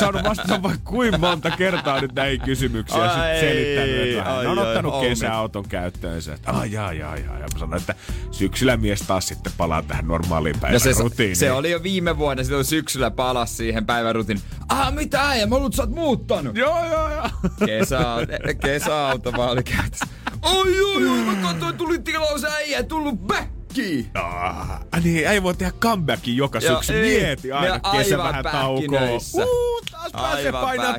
Saanut 0.00 0.24
vastata 0.24 0.62
vaikka 0.68 0.90
kuin 0.90 1.20
monta 1.20 1.50
kertaa 1.50 2.00
nyt 2.00 2.14
näihin 2.14 2.40
kysymyksiin 2.40 3.02
ja 3.02 3.08
sitten 3.08 3.40
selittänyt, 3.40 4.08
että 4.08 4.24
hän 4.24 4.46
on 4.46 4.58
ottanut 4.58 5.00
kesäauton 5.00 5.68
käyttöönsä. 5.68 6.38
Ai, 6.46 6.76
ai, 6.76 7.02
ai, 7.02 7.24
ai. 7.26 7.40
Ja 7.40 7.46
mä 7.54 7.58
sanoin, 7.58 7.80
että 7.80 7.94
syksyllä 8.30 8.76
mies 8.88 9.02
taas 9.02 9.28
sitten 9.28 9.52
palaa 9.56 9.82
tähän 9.82 10.06
normaaliin 10.08 10.60
päivän 10.60 10.72
No 10.72 10.78
se, 10.78 11.02
rutiiniin. 11.02 11.36
se 11.36 11.52
oli 11.52 11.70
jo 11.70 11.82
viime 11.82 12.18
vuonna, 12.18 12.44
silloin 12.44 12.64
syksyllä 12.64 13.10
palas 13.10 13.56
siihen 13.56 13.86
päivän 13.86 14.14
rutiin. 14.14 14.40
Ah, 14.68 14.94
mitä 14.94 15.28
äijä, 15.28 15.46
mä 15.46 15.56
luulen, 15.56 15.72
sä 15.72 15.82
oot 15.82 15.90
muuttanut. 15.90 16.56
Joo, 16.56 16.84
joo, 16.84 17.10
joo. 17.14 17.28
Kesä, 17.66 17.98
kesäauto 18.62 19.32
vaan 19.36 19.50
oli 19.50 19.62
käytössä. 19.62 20.06
Oi, 20.42 20.80
oi, 20.80 21.08
oi, 21.08 21.18
mä 21.18 21.34
katsoin, 21.42 21.76
tuli 21.76 21.98
tilaus 21.98 22.44
äijä, 22.44 22.82
tullut 22.82 23.14
backiin. 23.68 24.10
Ah, 24.14 24.80
niin, 25.04 25.28
ei 25.28 25.42
voi 25.42 25.54
tehdä 25.54 25.72
comebackin 25.80 26.36
joka 26.36 26.58
Joo, 26.58 26.74
syksy. 26.74 26.92
ei. 26.92 27.20
Mieti 27.20 27.52
aina, 27.52 27.80
kesä 27.80 28.18
vähän 28.18 28.44
taukoa. 28.44 29.00
taas 29.92 30.12
pääsee 30.12 30.52
painaa. 30.52 30.94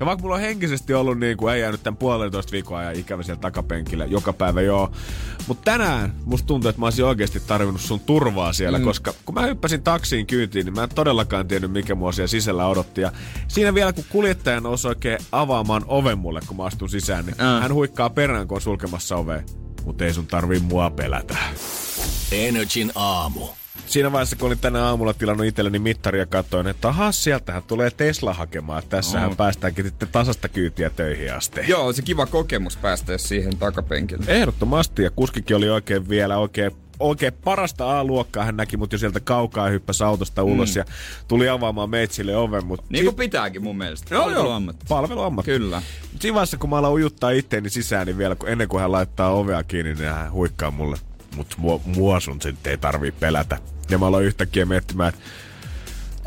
Ja 0.00 0.06
vaikka 0.06 0.22
mulla 0.22 0.34
on 0.34 0.40
henkisesti 0.40 0.94
ollut 0.94 1.18
niin 1.18 1.36
kuin 1.36 1.54
ei 1.54 1.60
jäänyt 1.60 1.82
tämän 1.82 1.96
puolentoista 1.96 2.52
viikon 2.52 2.78
ajan 2.78 2.96
ikävä 2.96 3.22
siellä 3.22 3.40
takapenkillä 3.40 4.04
joka 4.04 4.32
päivä, 4.32 4.60
joo. 4.60 4.90
Mutta 5.46 5.70
tänään 5.72 6.14
musta 6.24 6.46
tuntuu, 6.46 6.68
että 6.68 6.80
mä 6.80 6.86
olisin 6.86 7.04
oikeasti 7.04 7.40
tarvinnut 7.40 7.80
sun 7.80 8.00
turvaa 8.00 8.52
siellä, 8.52 8.78
mm. 8.78 8.84
koska 8.84 9.14
kun 9.24 9.34
mä 9.34 9.42
hyppäsin 9.42 9.82
taksiin 9.82 10.26
kyytiin, 10.26 10.66
niin 10.66 10.74
mä 10.74 10.82
en 10.82 10.88
todellakaan 10.94 11.48
tiennyt, 11.48 11.70
mikä 11.72 11.94
mua 11.94 12.12
siellä 12.12 12.28
sisällä 12.28 12.66
odotti. 12.66 13.00
Ja 13.00 13.12
siinä 13.48 13.74
vielä, 13.74 13.92
kun 13.92 14.04
kuljettaja 14.08 14.60
nousi 14.60 14.88
oikein 14.88 15.18
avaamaan 15.32 15.82
oven 15.86 16.18
mulle, 16.18 16.40
kun 16.46 16.56
mä 16.56 16.64
astun 16.64 16.88
sisään, 16.88 17.26
niin 17.26 17.40
Äh. 17.40 17.62
hän 17.62 17.74
huikkaa 17.74 18.10
perään, 18.10 18.48
kun 18.48 18.56
on 18.56 18.60
sulkemassa 18.62 19.16
ovea. 19.16 19.42
Mutta 19.88 20.04
ei 20.04 20.14
sun 20.14 20.26
tarvii 20.26 20.60
mua 20.60 20.90
pelätä. 20.90 21.36
Energin 22.32 22.92
aamu. 22.94 23.40
Siinä 23.86 24.12
vaiheessa, 24.12 24.36
kun 24.36 24.46
olin 24.46 24.58
tänä 24.58 24.84
aamulla 24.84 25.14
tilannut 25.14 25.46
itselleni 25.46 25.78
mittaria, 25.78 26.26
katsoin, 26.26 26.66
että 26.66 26.88
aha, 26.88 27.12
sieltähän 27.12 27.62
tulee 27.62 27.90
Tesla 27.90 28.34
hakemaan. 28.34 28.82
Tässähän 28.88 29.30
Oh. 29.30 29.36
päästäänkin 29.36 29.84
sitten 29.84 30.08
tasasta 30.12 30.48
kyytiä 30.48 30.90
töihin 30.90 31.34
asti. 31.34 31.60
Joo, 31.68 31.92
se 31.92 32.02
kiva 32.02 32.26
kokemus 32.26 32.76
päästä 32.76 33.18
siihen 33.18 33.56
takapenkille. 33.56 34.24
Ehdottomasti, 34.28 35.02
ja 35.02 35.10
kuskikin 35.10 35.56
oli 35.56 35.68
oikein 35.70 36.08
vielä 36.08 36.38
oikein 36.38 36.72
oikein 37.00 37.32
parasta 37.32 37.98
A-luokkaa 37.98 38.44
hän 38.44 38.56
näki 38.56 38.76
mut 38.76 38.92
jo 38.92 38.98
sieltä 38.98 39.20
kaukaa 39.20 39.68
hyppäsi 39.68 40.04
autosta 40.04 40.42
ulos 40.42 40.74
mm. 40.74 40.78
ja 40.78 40.84
tuli 41.28 41.48
avaamaan 41.48 41.90
meitsille 41.90 42.36
oven. 42.36 42.66
Mut 42.66 42.84
Niin 42.88 43.04
kuin 43.04 43.16
pitääkin 43.16 43.62
mun 43.62 43.78
mielestä. 43.78 44.14
Joo, 44.14 44.22
joo. 44.22 44.34
Palveluammatti. 44.34 44.86
Palveluammatti. 44.88 45.50
Kyllä. 45.50 45.82
Siinä 46.20 46.34
vaiheessa, 46.34 46.56
kun 46.56 46.70
mä 46.70 46.76
alan 46.76 46.92
ujuttaa 46.92 47.30
itteeni 47.30 47.70
sisään, 47.70 48.06
niin 48.06 48.18
vielä 48.18 48.34
kun, 48.34 48.48
ennen 48.48 48.68
kuin 48.68 48.80
hän 48.80 48.92
laittaa 48.92 49.30
ovea 49.30 49.62
kiinni, 49.62 49.94
niin 49.94 50.08
hän 50.08 50.32
huikkaa 50.32 50.70
mulle. 50.70 50.96
Mut 51.36 51.54
mua, 51.56 51.80
mua 51.84 52.20
sun 52.20 52.42
sitten 52.42 52.70
ei 52.70 52.78
tarvii 52.78 53.12
pelätä. 53.12 53.58
Ja 53.90 53.98
mä 53.98 54.06
aloin 54.06 54.26
yhtäkkiä 54.26 54.64
miettimään, 54.64 55.08
että 55.08 55.20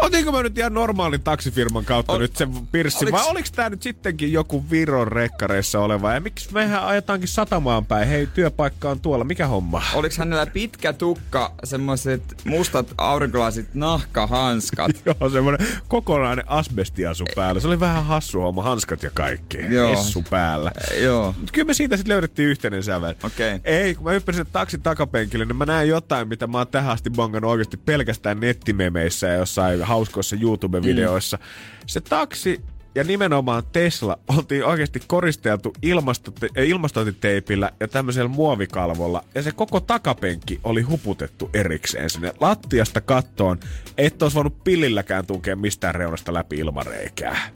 Otinko 0.02 0.32
mä 0.32 0.44
nyt 0.44 0.58
ihan 0.58 0.74
normaalin 0.74 1.22
taksifirman 1.22 1.86
kautta 1.86 2.14
Ol- 2.14 2.20
nyt 2.20 2.36
sen 2.36 2.52
pirssin, 2.72 3.08
oliks- 3.08 3.12
vai 3.12 3.30
oliks 3.30 3.52
tää 3.52 3.70
nyt 3.70 3.82
sittenkin 3.82 4.34
joku 4.34 4.66
Viron 4.72 5.08
rekkareissa 5.08 5.80
oleva? 5.80 6.14
Ja 6.14 6.20
miksi 6.20 6.54
mehän 6.54 6.84
ajetaankin 6.86 7.28
satamaan 7.28 7.86
päin? 7.86 8.08
Hei, 8.08 8.28
työpaikka 8.28 8.90
on 8.90 9.00
tuolla, 9.00 9.24
mikä 9.24 9.48
homma? 9.48 9.82
Oliko 9.94 10.16
hänellä 10.18 10.46
pitkä 10.46 10.94
tukka, 10.94 11.54
semmoiset 11.64 12.24
mustat 12.46 12.94
aurinkolaiset 12.98 13.74
nahkahanskat? 13.74 14.92
Joo, 15.06 15.30
semmonen 15.30 15.68
kokonainen 15.88 16.46
asbestiasu 16.52 17.26
päällä. 17.36 17.62
Se 17.62 17.68
oli 17.68 17.80
vähän 17.80 18.06
hassu 18.06 18.40
homma, 18.42 18.64
hanskat 18.64 19.04
ja 19.04 19.10
kaikki. 19.14 19.58
Joo. 19.70 19.94
Essu 19.94 20.24
päällä. 20.30 20.72
Joo. 21.02 21.36
Mut 21.40 21.52
kyllä 21.52 21.66
me 21.66 21.74
siitä 21.74 21.98
sitten 21.98 22.14
löydettiin 22.14 22.50
yhteinen 22.50 22.84
sävel. 22.84 23.14
Okei. 23.24 23.60
Ei, 23.64 23.96
kun 23.96 24.04
mä 24.04 24.12
hyppäsin 24.12 24.46
taksin 24.52 24.82
takapenkille, 24.82 25.46
niin 25.46 25.56
mä 25.56 25.66
näin 25.66 25.90
jotain, 25.90 26.28
mitä 26.28 26.48
mä 26.48 26.58
oon 26.58 26.68
tähän 26.68 26.92
asti 26.92 27.10
bongannut 27.10 27.52
oikeasti 27.52 27.78
pelkästään 27.78 28.40
nettimemeissä 28.40 29.28
ja 29.28 29.34
jossain 29.34 29.84
hauskoissa 29.92 30.36
YouTube-videoissa. 30.42 31.38
Mm. 31.38 31.44
Se 31.86 32.02
taksi 32.02 32.62
ja 32.96 33.04
nimenomaan 33.04 33.64
Tesla 33.72 34.20
oltiin 34.28 34.66
oikeasti 34.66 35.02
koristeltu 35.08 35.74
ilmastote- 35.86 36.60
äh, 36.60 36.68
ilmastointiteipillä 36.68 37.72
ja 37.80 37.88
tämmöisellä 37.88 38.28
muovikalvolla. 38.28 39.24
Ja 39.36 39.42
se 39.42 39.52
koko 39.52 39.80
takapenkki 39.80 40.60
oli 40.64 40.82
huputettu 40.82 41.50
erikseen 41.54 42.10
sinne 42.10 42.34
lattiasta 42.40 43.02
kattoon. 43.02 43.60
Et 43.98 44.22
olisi 44.22 44.36
voinut 44.36 44.64
pillilläkään 44.64 45.26
tunkea 45.26 45.56
mistään 45.56 45.96
reunasta 45.96 46.34
läpi 46.34 46.56
ilmareikää. 46.56 47.50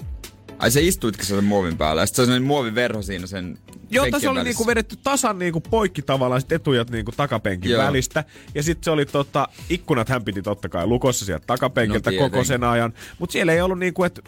Ai 0.59 0.71
se 0.71 0.81
istuitkin 0.81 1.25
sen 1.25 1.43
muovin 1.43 1.77
päällä 1.77 2.01
ja 2.01 2.05
sit 2.05 2.15
se 2.15 2.21
on 2.21 2.43
muoviverho 2.43 3.01
siinä 3.01 3.27
sen 3.27 3.57
Joo, 3.89 4.05
tässä 4.11 4.31
oli 4.31 4.43
niinku 4.43 4.67
vedetty 4.67 4.97
tasan 5.03 5.39
niinku 5.39 5.61
poikki 5.61 6.01
tavallaan 6.01 6.41
sit 6.41 6.51
etujat 6.51 6.89
niinku 6.89 7.11
takapenkin 7.11 7.71
Joo. 7.71 7.83
välistä. 7.83 8.23
Ja 8.55 8.63
sitten 8.63 8.83
se 8.83 8.91
oli 8.91 9.05
tota, 9.05 9.47
ikkunat 9.69 10.09
hän 10.09 10.23
piti 10.23 10.41
totta 10.41 10.69
kai 10.69 10.87
lukossa 10.87 11.25
sieltä 11.25 11.47
takapenkiltä 11.47 12.11
No 12.11 12.17
koko 12.17 12.43
sen 12.43 12.63
ajan. 12.63 12.93
Mutta 13.19 13.33
siellä 13.33 13.53
ei 13.53 13.61
ollut 13.61 13.79
niinku, 13.79 14.03
että 14.03 14.21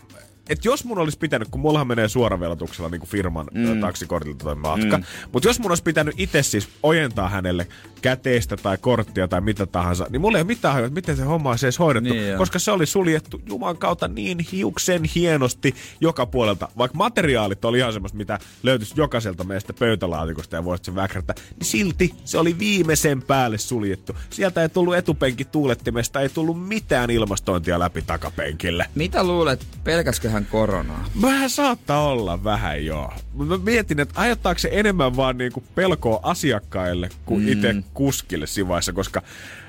et 0.49 0.65
jos 0.65 0.85
mun 0.85 0.97
olisi 0.97 1.17
pitänyt, 1.17 1.47
kun 1.51 1.61
mullahan 1.61 1.87
menee 1.87 2.07
suoravelotuksella 2.07 2.89
niin 2.89 3.01
firman 3.05 3.47
mm. 3.53 3.81
taksikortilta 3.81 4.43
toi 4.43 4.55
matka, 4.55 4.97
mm. 4.97 5.03
mutta 5.31 5.49
jos 5.49 5.59
mun 5.59 5.71
olisi 5.71 5.83
pitänyt 5.83 6.15
itse 6.17 6.43
siis 6.43 6.69
ojentaa 6.83 7.29
hänelle 7.29 7.67
käteistä 8.01 8.57
tai 8.57 8.77
korttia 8.77 9.27
tai 9.27 9.41
mitä 9.41 9.65
tahansa, 9.65 10.07
niin 10.09 10.21
mulla 10.21 10.37
ei 10.37 10.41
ole 10.41 10.47
mitään 10.47 10.73
hajua, 10.73 10.87
että 10.87 10.95
miten 10.95 11.17
se 11.17 11.23
homma 11.23 11.49
olisi 11.49 11.65
edes 11.65 11.79
hoidettu, 11.79 12.13
Niin 12.13 12.37
koska 12.37 12.59
se 12.59 12.71
oli 12.71 12.85
suljettu 12.85 13.41
Juman 13.45 13.77
kautta 13.77 14.07
niin 14.07 14.39
hiuksen 14.51 15.03
hienosti 15.03 15.75
joka 16.01 16.25
puolelta. 16.25 16.69
Vaikka 16.77 16.97
materiaalit 16.97 17.65
oli 17.65 17.77
ihan 17.77 17.93
semmoista, 17.93 18.17
mitä 18.17 18.39
löytyisi 18.63 18.93
jokaiselta 18.97 19.43
meistä 19.43 19.73
pöytälaatikosta 19.73 20.55
ja 20.55 20.65
voisit 20.65 20.85
sen 20.85 20.95
väkrätä, 20.95 21.35
niin 21.59 21.65
silti 21.65 22.13
se 22.25 22.37
oli 22.37 22.59
viimeisen 22.59 23.21
päälle 23.21 23.57
suljettu. 23.57 24.15
Sieltä 24.29 24.61
ei 24.61 24.69
tullut 24.69 24.95
etupenki 24.95 25.45
tuulettimesta, 25.45 26.21
ei 26.21 26.29
tullut 26.29 26.67
mitään 26.67 27.09
ilmastointia 27.09 27.79
läpi 27.79 28.01
takapenkille. 28.01 28.85
Mitä 28.95 29.23
luulet, 29.23 29.67
pelkäskö 29.83 30.29
hän 30.38 30.48
koronaa? 30.51 31.06
Vähän 31.22 31.50
saattaa 31.50 32.03
olla 32.08 32.44
vähän 32.44 32.86
joo. 32.86 33.13
Mä 33.34 33.58
mietin, 33.58 34.00
että 34.00 34.22
ajattaako 34.22 34.60
se 34.60 34.70
enemmän 34.72 35.15
vaan 35.15 35.38
niinku 35.38 35.63
pelkoa 35.75 36.20
asiakkaille 36.24 37.10
kuin 37.25 37.41
mm. 37.41 37.48
itse 37.48 37.75
kuskille 37.94 38.48
siinä 38.48 38.67
vaiheessa, 38.67 38.94
koska 38.94 39.22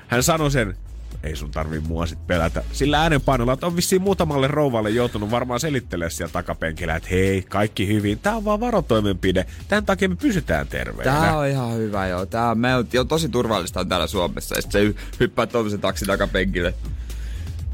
hän 0.07 0.23
sanoi 0.23 0.51
sen, 0.51 0.75
ei 1.23 1.35
sun 1.35 1.51
tarvii 1.51 1.79
mua 1.79 2.05
sit 2.05 2.27
pelätä. 2.27 2.63
Sillä 2.71 3.01
äänenpainolla, 3.01 3.53
että 3.53 3.65
on 3.65 3.75
vissiin 3.75 4.01
muutamalle 4.01 4.47
rouvalle 4.47 4.89
joutunut 4.89 5.31
varmaan 5.31 5.59
selittelemään 5.59 6.11
siellä 6.11 6.31
takapenkillä, 6.31 6.95
että 6.95 7.09
hei, 7.11 7.41
kaikki 7.41 7.87
hyvin. 7.87 8.19
Tää 8.19 8.35
on 8.35 8.45
vaan 8.45 8.59
varotoimenpide. 8.59 9.45
Tämän 9.67 9.85
takia 9.85 10.09
me 10.09 10.15
pysytään 10.15 10.67
terveenä. 10.67 11.11
Tää 11.11 11.37
on 11.37 11.47
ihan 11.47 11.75
hyvä 11.75 12.07
joo. 12.07 12.25
Tää 12.25 12.51
on, 12.51 12.57
me 12.57 12.75
on 12.75 12.87
jo 12.93 13.03
tosi 13.03 13.29
turvallista 13.29 13.79
on 13.79 13.89
täällä 13.89 14.07
Suomessa. 14.07 14.55
Ja 14.55 14.61
sit 14.61 14.71
se 14.71 14.89
hy- 14.89 14.95
hyppää 15.19 15.47
tuollaisen 15.47 15.81
taksi 15.81 16.05
takapenkille. 16.05 16.73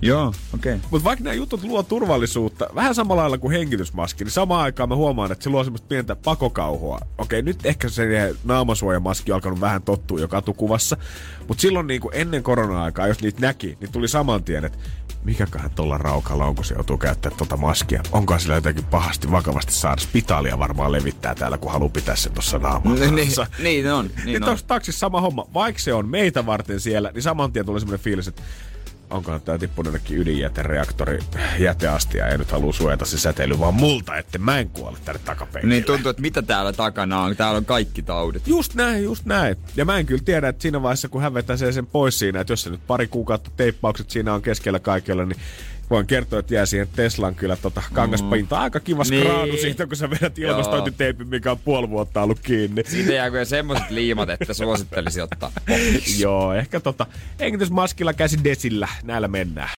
Joo, 0.02 0.28
okei. 0.28 0.74
Okay. 0.74 0.88
Mutta 0.92 1.04
vaikka 1.04 1.24
nämä 1.24 1.34
jutut 1.34 1.64
luo 1.64 1.84
turvallisuutta, 1.84 2.68
vähän 2.75 2.96
samalla 2.96 3.22
lailla 3.22 3.38
kuin 3.38 3.52
hengitysmaski, 3.52 4.24
niin 4.24 4.32
samaan 4.32 4.62
aikaan 4.62 4.90
mä 4.90 4.96
huomaan, 4.96 5.32
että 5.32 5.44
se 5.44 5.50
luo 5.50 5.64
semmoista 5.64 5.88
pientä 5.88 6.16
pakokauhua. 6.16 7.00
Okei, 7.18 7.42
nyt 7.42 7.66
ehkä 7.66 7.90
se 7.90 8.36
naamasuojamaski 8.44 9.32
on 9.32 9.36
alkanut 9.36 9.62
vähän 9.62 9.82
tottua 9.82 10.20
jo 10.20 10.28
katukuvassa, 10.28 10.98
mutta 11.48 11.62
silloin 11.62 11.88
niin 11.88 12.02
kuin 12.02 12.16
ennen 12.16 12.44
korona-aikaa, 12.44 13.08
jos 13.08 13.22
niitä 13.22 13.42
näki, 13.42 13.78
niin 13.80 13.92
tuli 13.92 14.08
saman 14.08 14.44
tien, 14.44 14.66
että 14.66 14.78
mikäköhän 15.24 15.72
tuolla 15.72 15.98
raukalla 15.98 16.46
on, 16.46 16.56
kun 16.56 16.66
se 16.66 16.74
joutuu 16.74 16.98
käyttämään 16.98 17.38
tuota 17.38 17.58
maskia. 17.58 18.04
Onko 18.12 18.40
sillä 18.40 18.56
jotenkin 18.56 18.86
pahasti, 18.86 19.32
vakavasti 19.32 19.74
saada 19.74 20.02
spitaalia 20.02 20.60
varmaan 20.60 20.92
levittää 20.92 21.36
täällä, 21.36 21.58
kun 21.58 21.72
haluaa 21.72 21.90
pitää 21.90 22.16
sen 22.16 22.32
tuossa 22.32 22.60
naamassa. 22.60 23.06
Niin, 23.06 23.16
niin 23.16 23.32
on. 23.40 24.06
Niin, 24.06 24.16
Niin 24.25 24.25
niin 24.25 24.44
on. 24.44 24.58
taksissa 24.68 25.00
sama 25.00 25.22
homma. 25.22 25.48
Vaikka 25.54 25.82
se 25.82 25.94
on 25.94 26.10
meitä 26.10 26.46
varten 26.46 26.80
siellä, 26.80 27.12
niin 27.14 27.22
saman 27.22 27.52
tien 27.52 27.66
tulee 27.66 27.80
semmoinen 27.80 28.04
fiilis, 28.04 28.28
että 28.28 28.42
onkohan 29.09 29.41
tää 29.41 29.57
tippunut 29.57 29.93
jonnekin 29.93 30.17
ydinjätereaktori 30.17 31.19
jäteastia 31.59 32.27
ja 32.27 32.38
nyt 32.38 32.51
haluu 32.51 32.74
suojata 32.74 33.05
se 33.05 33.19
säteily 33.19 33.59
vaan 33.59 33.74
multa, 33.74 34.17
että 34.17 34.38
mä 34.38 34.59
en 34.59 34.69
kuole 34.69 34.97
tänne 35.05 35.21
takapenkille. 35.25 35.74
Niin 35.74 35.83
tuntuu, 35.83 36.09
että 36.09 36.21
mitä 36.21 36.41
täällä 36.41 36.74
takana 36.74 37.21
on. 37.21 37.35
Täällä 37.35 37.57
on 37.57 37.65
kaikki 37.65 38.01
taudit. 38.01 38.47
Just 38.47 38.75
näin, 38.75 39.03
just 39.03 39.25
näin. 39.25 39.55
Ja 39.75 39.85
mä 39.85 39.97
en 39.97 40.05
kyllä 40.05 40.21
tiedä, 40.25 40.47
että 40.47 40.62
siinä 40.62 40.81
vaiheessa, 40.81 41.09
kun 41.09 41.21
hän 41.21 41.33
vetäisee 41.33 41.71
sen 41.71 41.85
pois 41.85 42.19
siinä, 42.19 42.41
että 42.41 42.53
jos 42.53 42.62
se 42.62 42.69
nyt 42.69 42.88
pari 42.88 43.07
kuukautta 43.07 43.51
teippaukset 43.57 44.09
siinä 44.09 44.33
on 44.33 44.41
keskellä 44.41 44.79
kaikilla, 44.79 45.25
niin 45.25 45.39
voin 45.89 46.08
kertoa, 46.08 46.39
että 46.39 46.54
jää 46.54 46.65
siihen 46.65 46.88
Teslan 46.96 47.36
kyllä 47.36 47.56
tota 47.56 47.84
kangaspinta. 47.94 48.60
Aika 48.60 48.80
kiva 48.80 49.04
Niin. 49.10 49.24
skraadu 49.24 49.58
siitä, 49.58 49.88
kun 49.88 49.96
sä 49.98 50.10
vedät 50.10 50.39
ilmastointiteipin, 50.39 51.27
mikä 51.27 51.51
on 51.51 51.60
puoli 51.60 51.89
vuotta 51.89 52.22
ollut 52.22 52.39
kiinni. 52.39 52.84
Siitä 52.88 53.13
jää 53.13 53.30
kyllä 53.32 53.46
semmoset 53.46 53.89
liimat, 53.89 54.30
että 54.30 54.54
suosittelisi 54.54 55.22
ottaa. 55.22 55.51
Joo, 56.20 56.54
ehkä 56.54 56.80
tota 56.80 57.06
hengitysmaskilla 57.39 58.13
käsi 58.13 58.38
desillä. 58.44 58.88
Näillä 59.04 59.27
mennään. 59.27 59.70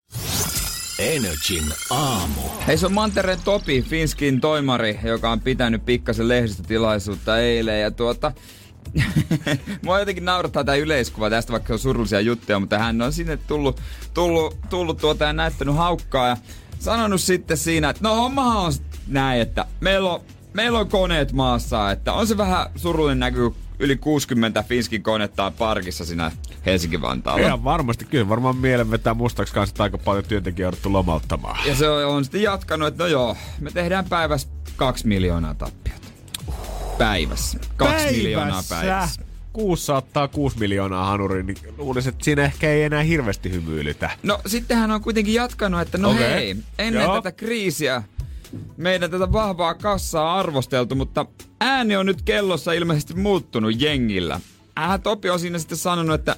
Energin 0.99 1.63
aamu. 1.89 2.41
Hei, 2.67 2.77
se 2.77 2.85
on 2.85 2.93
Mantereen 2.93 3.39
Topi, 3.45 3.81
Finskin 3.81 4.41
toimari, 4.41 4.99
joka 5.03 5.29
on 5.31 5.39
pitänyt 5.39 5.85
pikkasen 5.85 6.27
lehdistötilaisuutta 6.27 7.39
eilen. 7.39 7.81
Ja 7.81 7.91
tuota, 7.91 8.31
mua 9.85 9.99
jotenkin 9.99 10.25
naurattaa 10.25 10.63
tämä 10.63 10.75
yleiskuva 10.75 11.29
tästä, 11.29 11.51
vaikka 11.51 11.73
on 11.73 11.79
surullisia 11.79 12.21
juttuja, 12.21 12.59
mutta 12.59 12.79
hän 12.79 13.01
on 13.01 13.13
sinne 13.13 13.37
tullut, 13.37 13.81
tullut, 14.13 14.57
tullut 14.69 14.97
tuota 14.97 15.25
ja 15.25 15.33
näyttänyt 15.33 15.75
haukkaa 15.75 16.27
ja 16.27 16.37
sanonut 16.79 17.21
sitten 17.21 17.57
siinä, 17.57 17.89
että 17.89 18.03
no 18.03 18.15
hommahan 18.15 18.57
on 18.57 18.73
näin, 19.07 19.41
että 19.41 19.65
meillä 19.79 20.13
on, 20.13 20.21
meillä 20.53 20.79
on 20.79 20.89
koneet 20.89 21.31
maassa, 21.31 21.91
että 21.91 22.13
on 22.13 22.27
se 22.27 22.37
vähän 22.37 22.67
surullinen 22.75 23.19
näky, 23.19 23.51
yli 23.79 23.95
60 23.95 24.63
Finskin 24.63 25.03
konetta 25.03 25.45
on 25.45 25.53
parkissa 25.53 26.05
siinä 26.05 26.31
Helsinki-Vantaalla. 26.65 27.45
Ihan 27.45 27.63
varmasti, 27.63 28.05
kyllä 28.05 28.29
varmaan 28.29 28.55
mielen 28.55 28.91
vetää 28.91 29.13
mustaksi 29.13 29.53
kanssa, 29.53 29.73
että 29.73 29.83
aika 29.83 29.97
paljon 29.97 30.25
työntekijää 30.25 30.67
on 30.67 30.71
jouduttu 30.71 30.93
lomauttamaan. 30.93 31.67
Ja 31.67 31.75
se 31.75 31.89
on, 31.89 32.05
on 32.05 32.23
sitten 32.23 32.41
jatkanut, 32.41 32.87
että 32.87 33.03
no 33.03 33.07
joo, 33.07 33.37
me 33.59 33.71
tehdään 33.71 34.05
päivässä 34.05 34.47
kaksi 34.75 35.07
miljoonaa 35.07 35.53
tappiota. 35.53 35.96
Päivässä. 36.97 37.59
Kaksi 37.77 38.11
miljoonaa 38.11 38.63
päivässä. 38.69 39.21
kuussa 39.53 39.95
ottaa 39.95 40.27
6 40.27 40.59
miljoonaa 40.59 41.05
hanurin, 41.05 41.45
niin 41.45 41.57
luulisin, 41.77 42.09
että 42.09 42.23
siinä 42.23 42.43
ehkä 42.43 42.69
ei 42.69 42.83
enää 42.83 43.03
hirveästi 43.03 43.51
hymyilytä. 43.51 44.09
No 44.23 44.39
sittenhän 44.45 44.91
on 44.91 45.01
kuitenkin 45.01 45.33
jatkanut, 45.33 45.81
että 45.81 45.97
no 45.97 46.09
okay. 46.09 46.23
hei, 46.23 46.55
ennen 46.79 47.03
Joo. 47.03 47.15
tätä 47.15 47.31
kriisiä 47.31 48.03
meidän 48.77 49.11
tätä 49.11 49.31
vahvaa 49.31 49.73
kassaa 49.73 50.33
on 50.33 50.39
arvosteltu, 50.39 50.95
mutta 50.95 51.25
ääni 51.61 51.95
on 51.95 52.05
nyt 52.05 52.21
kellossa 52.21 52.73
ilmeisesti 52.73 53.13
muuttunut 53.13 53.81
jengillä. 53.81 54.39
Äh, 54.79 54.99
Topi 55.03 55.29
on 55.29 55.39
siinä 55.39 55.59
sitten 55.59 55.77
sanonut, 55.77 56.15
että 56.15 56.35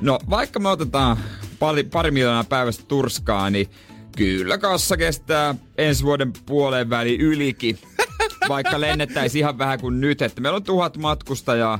no 0.00 0.18
vaikka 0.30 0.60
me 0.60 0.68
otetaan 0.68 1.16
pari, 1.58 1.84
pari 1.84 2.10
miljoonaa 2.10 2.44
päivästä 2.44 2.84
turskaa, 2.88 3.50
niin 3.50 3.70
kyllä 4.16 4.58
kassa 4.58 4.96
kestää 4.96 5.54
ensi 5.78 6.04
vuoden 6.04 6.32
puoleen 6.46 6.90
väliin 6.90 7.20
ylikin. 7.20 7.78
vaikka 8.48 8.80
lennettäisiin 8.80 9.40
ihan 9.40 9.58
vähän 9.58 9.80
kuin 9.80 10.00
nyt, 10.00 10.22
että 10.22 10.40
meillä 10.40 10.56
on 10.56 10.62
tuhat 10.62 10.96
matkustajaa 10.96 11.78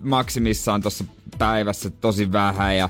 maksimissaan 0.00 0.82
tuossa 0.82 1.04
päivässä 1.38 1.90
tosi 1.90 2.32
vähän 2.32 2.76
ja 2.76 2.88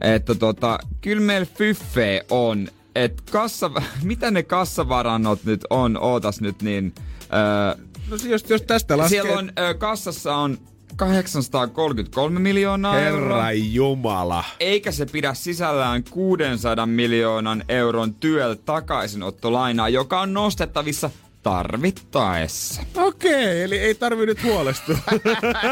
että 0.00 0.34
tota, 0.34 0.78
kyllä 1.00 1.22
meillä 1.22 1.46
fyffe 1.58 2.26
on, 2.30 2.68
että 2.94 3.22
kassa, 3.30 3.70
mitä 4.02 4.30
ne 4.30 4.42
kassavarannot 4.42 5.44
nyt 5.44 5.60
on, 5.70 5.98
ootas 6.00 6.40
nyt 6.40 6.62
niin, 6.62 6.94
öö, 7.20 7.86
No 8.10 8.16
jos, 8.24 8.50
jos 8.50 8.62
tästä 8.62 8.98
laskee... 8.98 9.22
siellä 9.22 9.38
on, 9.38 9.52
öö, 9.58 9.74
kassassa 9.74 10.36
on 10.36 10.58
833 10.96 12.40
miljoonaa 12.40 13.00
euroa. 13.00 13.42
Herra 13.42 13.52
Jumala. 13.52 14.44
Eikä 14.60 14.92
se 14.92 15.06
pidä 15.06 15.34
sisällään 15.34 16.04
600 16.10 16.86
miljoonan 16.86 17.64
euron 17.68 18.14
työllä 18.14 18.56
takaisinottolainaa, 18.56 19.88
joka 19.88 20.20
on 20.20 20.32
nostettavissa 20.32 21.10
tarvittaessa. 21.42 22.82
Okei, 22.96 23.62
eli 23.62 23.78
ei 23.78 23.94
tarvi 23.94 24.26
nyt 24.26 24.42
huolestua. 24.42 24.98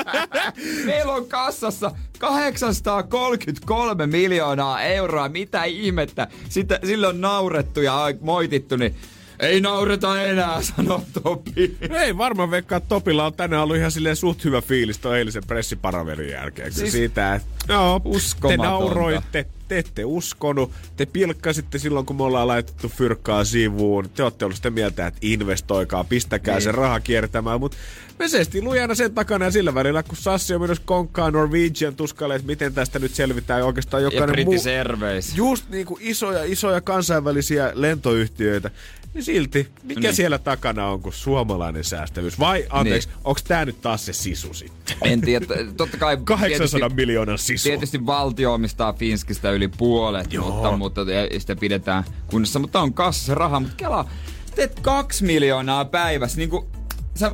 Meillä 0.86 1.12
on 1.12 1.28
kassassa 1.28 1.90
833 2.18 4.06
miljoonaa 4.06 4.82
euroa. 4.82 5.28
Mitä 5.28 5.64
ihmettä? 5.64 6.28
Sitä, 6.48 6.78
sille 6.84 7.06
on 7.06 7.20
naurettu 7.20 7.80
ja 7.80 8.06
moitittu, 8.20 8.76
niin 8.76 8.96
ei 9.46 9.60
naureta 9.60 10.22
enää, 10.22 10.62
sanoo 10.62 11.02
Topi. 11.22 11.76
ei 12.00 12.18
varmaan 12.18 12.50
veikkaa, 12.50 12.76
että 12.78 12.88
Topilla 12.88 13.26
on 13.26 13.34
tänään 13.34 13.62
ollut 13.62 13.76
ihan 13.76 13.90
silleen 13.90 14.16
suht 14.16 14.44
hyvä 14.44 14.60
fiilis 14.60 14.98
tuon 14.98 15.16
eilisen 15.16 15.42
pressiparaverin 15.46 16.30
jälkeen. 16.30 16.72
Siis- 16.72 16.92
siitä, 16.92 17.34
että 17.34 17.48
no, 17.68 18.00
te 18.48 18.56
nauroitte, 18.56 19.46
te 19.68 19.78
ette 19.78 20.04
uskonut, 20.04 20.70
te 20.96 21.06
pilkkasitte 21.06 21.78
silloin, 21.78 22.06
kun 22.06 22.16
me 22.16 22.22
ollaan 22.22 22.48
laitettu 22.48 22.88
fyrkkaa 22.88 23.44
sivuun. 23.44 24.08
Te 24.10 24.22
olette 24.22 24.44
ollut 24.44 24.56
sitä 24.56 24.70
mieltä, 24.70 25.06
että 25.06 25.18
investoikaa, 25.22 26.04
pistäkää 26.04 26.54
Niin. 26.54 26.62
se 26.62 26.72
raha 26.72 27.00
kiertämään, 27.00 27.60
mutta 27.60 27.76
me 28.18 28.28
seistiin 28.28 28.64
lujana 28.64 28.94
sen 28.94 29.14
takana 29.14 29.44
ja 29.44 29.50
sillä 29.50 29.74
välillä, 29.74 30.02
kun 30.02 30.16
Sassi 30.16 30.54
on 30.54 30.60
menossa 30.60 30.82
konkkaan 30.86 31.32
Norwegian 31.32 31.96
tuskalle, 31.96 32.34
että 32.34 32.46
miten 32.46 32.74
tästä 32.74 32.98
nyt 32.98 33.14
selvitään 33.14 33.60
ja 33.60 33.66
oikeastaan 33.66 34.02
Ja 34.02 34.06
jokainen 34.12 34.44
muu... 34.44 34.52
British 34.52 34.68
Airways. 34.68 35.36
Just 35.36 35.68
niin 35.70 35.86
kuin 35.86 35.98
isoja, 36.02 36.44
isoja 36.44 36.80
kansainvälisiä 36.80 37.72
lentoyhtiöitä, 37.74 38.70
niin 39.14 39.24
silti, 39.24 39.68
mikä 39.82 40.00
Niin. 40.00 40.14
siellä 40.14 40.38
takana 40.38 40.86
on 40.86 41.02
kuin 41.02 41.12
suomalainen 41.12 41.84
säästävyys? 41.84 42.38
Vai, 42.38 42.66
anteeksi, 42.70 43.08
niin. 43.08 43.18
onko 43.24 43.40
tämä 43.48 43.64
nyt 43.64 43.80
taas 43.80 44.06
se 44.06 44.12
sisu 44.12 44.54
sitten? 44.54 44.96
En 45.02 45.20
tiedä, 45.20 45.46
totta 45.76 45.96
kai 45.96 46.16
800 46.24 46.78
tietysti, 46.78 46.94
miljoonan 46.96 47.38
sisu. 47.38 47.53
Tietysti 47.62 48.06
valtio 48.06 48.54
omistaa 48.54 48.92
Finskistä 48.92 49.50
yli 49.50 49.68
puolet, 49.68 50.32
Joo. 50.32 50.50
mutta, 50.50 50.76
mutta 50.76 51.00
ja 51.00 51.40
sitä 51.40 51.56
pidetään 51.56 52.04
kunnossa. 52.26 52.58
Mutta 52.58 52.80
on 52.80 52.94
kassassa 52.94 53.34
rahaa, 53.34 53.60
mutta 53.60 53.76
kela, 53.76 54.08
teet 54.54 54.80
kaksi 54.80 55.24
miljoonaa 55.24 55.84
päivässä, 55.84 56.38
niin 56.38 56.50
kuin 56.50 56.66
sä 57.14 57.32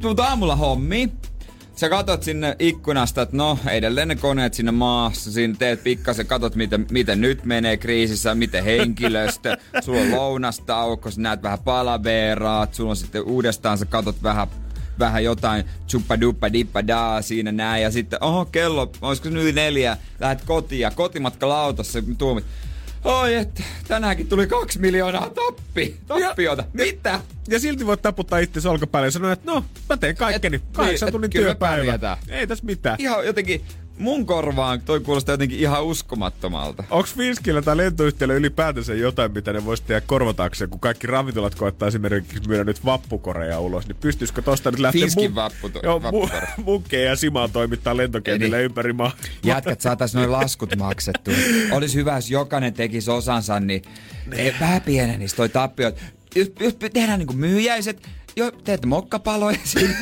tuut 0.00 0.20
aamulla 0.20 0.56
hommiin, 0.56 1.12
Sä 1.78 1.88
katot 1.88 2.22
sinne 2.22 2.56
ikkunasta, 2.58 3.22
että 3.22 3.36
no, 3.36 3.58
edelleen 3.70 4.08
ne 4.08 4.16
koneet 4.16 4.54
sinne 4.54 4.72
maassa, 4.72 5.32
siinä 5.32 5.54
teet 5.58 5.82
pikkasen, 5.82 6.26
katot 6.26 6.54
miten, 6.54 6.86
miten 6.90 7.20
nyt 7.20 7.44
menee 7.44 7.76
kriisissä, 7.76 8.34
miten 8.34 8.64
henkilöstö, 8.64 9.56
sulla 9.84 10.00
on 10.00 10.10
lounastauko, 10.10 11.10
sä 11.10 11.20
näet 11.20 11.42
vähän 11.42 11.58
palaveeraat, 11.58 12.74
sulla 12.74 12.90
on 12.90 12.96
sitten 12.96 13.22
uudestaan, 13.22 13.78
sä 13.78 13.84
katot 13.84 14.22
vähän 14.22 14.48
vähän 14.98 15.24
jotain 15.24 15.64
chuppa 15.88 16.20
duppa 16.20 16.52
dippa 16.52 16.86
daa 16.86 17.22
siinä 17.22 17.52
näin 17.52 17.82
ja 17.82 17.90
sitten 17.90 18.22
oho 18.22 18.44
kello, 18.44 18.92
olisiko 19.02 19.28
nyt 19.28 19.54
neljä, 19.54 19.96
lähdet 20.20 20.44
kotiin 20.44 20.80
ja 20.80 20.90
kotimatkalla 20.90 21.60
autossa 21.60 21.98
tuomit. 22.18 22.44
Oi, 23.04 23.34
että 23.34 23.62
tänäänkin 23.88 24.28
tuli 24.28 24.46
kaksi 24.46 24.78
miljoonaa 24.78 25.30
tappi, 25.30 25.96
tappiota. 26.06 26.64
Mitä? 26.72 27.20
Ja 27.48 27.60
silti 27.60 27.86
voit 27.86 28.02
taputtaa 28.02 28.38
itse 28.38 28.68
olkapäälle 28.68 29.06
ja 29.06 29.10
sanoa, 29.10 29.32
että 29.32 29.52
no, 29.52 29.64
mä 29.88 29.96
teen 29.96 30.16
kaikkeni. 30.16 30.60
Kahdeksan 30.72 31.06
niin, 31.06 31.12
tunnin 31.12 31.30
työpäivä. 31.30 32.16
Ei 32.28 32.46
tässä 32.46 32.64
mitään. 32.64 32.96
Ihan 32.98 33.26
jotenkin 33.26 33.64
mun 33.98 34.26
korvaan 34.26 34.80
toi 34.80 35.00
kuulostaa 35.00 35.32
jotenkin 35.32 35.58
ihan 35.58 35.84
uskomattomalta. 35.84 36.84
Onko 36.90 37.08
Finskillä 37.16 37.62
tai 37.62 37.76
lentoyhtiöllä 37.76 38.34
ylipäätänsä 38.34 38.94
jotain, 38.94 39.32
mitä 39.32 39.52
ne 39.52 39.64
voisi 39.64 39.82
tehdä 39.86 40.00
korvataakseen, 40.00 40.70
kun 40.70 40.80
kaikki 40.80 41.06
ravintolat 41.06 41.54
koettaa 41.54 41.88
esimerkiksi 41.88 42.48
myydä 42.48 42.64
nyt 42.64 42.84
vappukoreja 42.84 43.60
ulos, 43.60 43.88
niin 43.88 43.96
pystyisikö 44.00 44.42
tosta 44.42 44.70
nyt 44.70 44.80
lähteä 44.80 45.00
Finskin 45.00 45.30
mun- 45.30 45.34
vapputo- 45.34 45.80
Joo, 45.82 45.98
mu- 45.98 46.30
munkkeja 46.64 47.10
ja 47.10 47.16
simaa 47.16 47.48
toimittaa 47.48 47.96
lentokentillä 47.96 48.56
Eli- 48.56 48.64
ympäri 48.64 48.92
maa. 48.92 49.16
Jätkät 49.44 49.80
saatais 49.80 50.14
noin 50.14 50.32
laskut 50.32 50.76
maksettu. 50.76 51.30
Olisi 51.70 51.94
hyvä, 51.94 52.14
jos 52.14 52.30
jokainen 52.30 52.74
tekisi 52.74 53.10
osansa, 53.10 53.60
niin 53.60 53.82
ei, 54.32 54.54
vähän 54.60 54.82
pienenisi 54.82 55.36
toi 55.36 55.48
tappio. 55.48 55.92
Jos, 56.34 56.52
jos 56.60 56.74
tehdään 56.92 57.18
niinku 57.18 57.32
myyjäiset, 57.34 58.02
jo, 58.38 58.50
teette 58.50 58.86
mokkapaloja 58.86 59.58
siinä. 59.64 59.94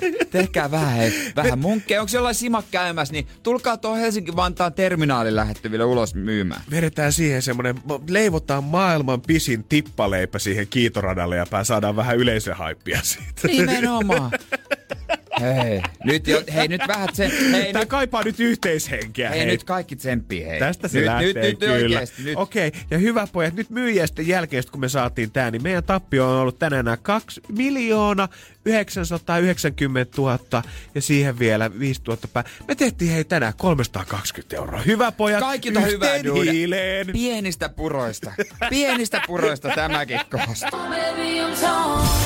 Te, 0.00 0.12
tehkää 0.30 0.70
vähän, 0.70 0.96
hei, 0.96 1.12
vähän 1.36 1.58
munkkeja. 1.58 2.00
Onko 2.00 2.10
jollain 2.14 2.34
simak 2.34 2.64
käymässä, 2.70 3.12
niin 3.12 3.26
tulkaa 3.42 3.76
tuo 3.76 3.94
Helsinki-Vantaan 3.94 4.72
terminaalin 4.72 5.36
lähettyville 5.36 5.84
ulos 5.84 6.14
myymään. 6.14 6.62
Vedetään 6.70 7.12
siihen 7.12 7.42
semmonen, 7.42 7.74
leivotaan 8.08 8.64
maailman 8.64 9.20
pisin 9.20 9.64
tippaleipä 9.64 10.38
siihen 10.38 10.68
kiitoradalle 10.68 11.36
ja 11.36 11.46
pää 11.50 11.64
saadaan 11.64 11.96
vähän 11.96 12.16
yleisöhaippia 12.16 13.00
siitä. 13.02 13.46
Nimenomaan. 13.46 14.30
Hei, 15.40 15.82
nyt, 16.04 16.26
jo, 16.26 16.42
hei, 16.54 16.68
nyt 16.68 16.80
vähän 16.88 17.08
sen, 17.12 17.30
hei, 17.52 17.72
Tää 17.72 17.82
nyt, 17.82 17.88
kaipaa 17.88 18.22
nyt 18.24 18.40
yhteishenkeä. 18.40 19.30
hei, 19.30 19.46
nyt 19.46 19.64
kaikki 19.64 19.96
tsemppii, 19.96 20.44
hei. 20.46 20.58
Tästä 20.58 20.88
se 20.88 20.98
nyt, 20.98 21.06
lähtee 21.06 21.26
nyt, 21.32 21.36
nyt, 21.42 21.58
kyllä. 21.58 21.74
Oikeesti, 21.74 22.22
nyt. 22.22 22.34
Okei, 22.38 22.72
ja 22.90 22.98
hyvä 22.98 23.26
pojat, 23.32 23.54
nyt 23.54 23.70
myyjästä 23.70 24.22
jälkeen, 24.22 24.64
kun 24.72 24.80
me 24.80 24.88
saatiin 24.88 25.30
tää, 25.30 25.50
niin 25.50 25.62
meidän 25.62 25.84
tappio 25.84 26.30
on 26.30 26.36
ollut 26.40 26.58
tänään 26.58 26.98
2 27.02 27.40
miljoona 27.48 28.28
990 28.64 30.12
000 30.18 30.62
ja 30.94 31.02
siihen 31.02 31.38
vielä 31.38 31.78
5 31.78 32.00
000 32.08 32.20
pää. 32.32 32.44
Me 32.68 32.74
tehtiin 32.74 33.10
hei 33.12 33.24
tänään 33.24 33.52
320 33.56 34.56
euroa. 34.56 34.80
Hyvä 34.82 35.12
pojat, 35.12 35.40
Kaikilta 35.40 35.80
hyvää 35.80 36.24
duunia. 36.24 36.52
hiileen. 36.52 37.06
Pienistä 37.12 37.68
puroista. 37.68 38.32
Pienistä 38.70 39.22
puroista 39.26 39.68
tämäkin 39.74 40.20
koostuu. 40.30 40.80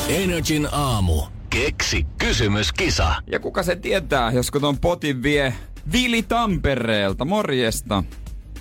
Energin 0.08 0.68
aamu. 0.72 1.22
Keksi 1.52 2.06
kysymyskisa. 2.18 3.14
Ja 3.26 3.40
kuka 3.40 3.62
se 3.62 3.76
tietää, 3.76 4.30
josko 4.30 4.60
ton 4.60 4.78
potin 4.78 5.22
vie 5.22 5.54
Vili 5.92 6.22
Tampereelta. 6.22 7.24
Morjesta. 7.24 8.04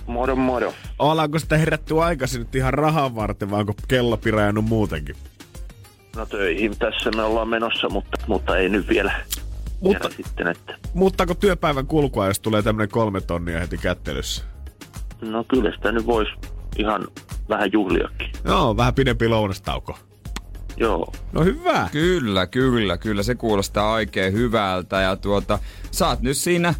Moro 0.06 0.36
moro. 0.36 0.72
Ollaanko 0.98 1.38
sitä 1.38 1.56
herätty 1.58 2.00
aikaisin 2.02 2.38
nyt 2.38 2.54
ihan 2.54 2.74
rahan 2.74 3.14
varten, 3.14 3.50
vai 3.50 3.60
onko 3.60 3.74
kello 3.88 4.16
pirajannut 4.16 4.64
muutenkin? 4.64 5.16
No 6.16 6.26
töihin 6.26 6.78
tässä 6.78 7.10
me 7.16 7.22
ollaan 7.22 7.48
menossa, 7.48 7.88
mutta, 7.88 8.18
mutta 8.26 8.56
ei 8.56 8.68
nyt 8.68 8.88
vielä. 8.88 9.12
Mutta- 9.80 10.08
vielä 10.08 10.16
sitten, 10.16 10.48
että 10.48 10.74
Muuttaako 10.94 11.34
työpäivän 11.34 11.86
kulkua, 11.86 12.26
jos 12.26 12.40
tulee 12.40 12.62
tämmönen 12.62 12.88
kolme 12.88 13.20
tonnia 13.20 13.60
heti 13.60 13.78
kättelyssä? 13.78 14.44
no 15.20 15.44
kyllä 15.44 15.72
sitä 15.76 15.92
nyt 15.92 16.06
voisi 16.06 16.32
ihan 16.78 17.08
vähän 17.48 17.72
juhliakin. 17.72 18.30
Joo, 18.44 18.76
vähän 18.76 18.94
pidempi 18.94 19.28
lounastauko. 19.28 19.98
Joo. 20.76 21.12
No 21.32 21.44
hyvä. 21.44 21.88
Kyllä, 21.92 22.46
kyllä, 22.46 22.96
kyllä. 22.96 23.22
Se 23.22 23.34
kuulostaa 23.34 23.92
oikein 23.92 24.32
hyvältä. 24.32 25.00
Ja 25.00 25.16
tuota, 25.16 25.58
sä 25.90 26.08
oot 26.08 26.20
nyt 26.20 26.36
siinä 26.36 26.74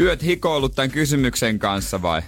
yöt 0.00 0.22
hikoillut 0.22 0.74
tämän 0.74 0.90
kysymyksen 0.90 1.58
kanssa 1.58 2.02
vai? 2.02 2.22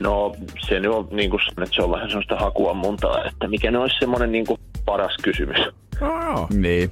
No 0.00 0.36
se 0.68 0.80
nyt 0.80 0.92
on 0.92 1.08
niin 1.10 1.30
kuin, 1.30 1.40
että 1.62 1.74
se 1.74 1.82
on 1.82 1.90
vähän 1.90 2.08
sellaista 2.08 2.36
hakuammuntaa, 2.36 3.24
että 3.24 3.48
mikä 3.48 3.70
ne 3.70 3.78
olisi 3.78 3.96
semmoinen 4.00 4.32
niin 4.32 4.46
kuin 4.46 4.60
paras 4.84 5.16
kysymys. 5.22 5.58
Joo. 6.00 6.48
Niin. 6.52 6.90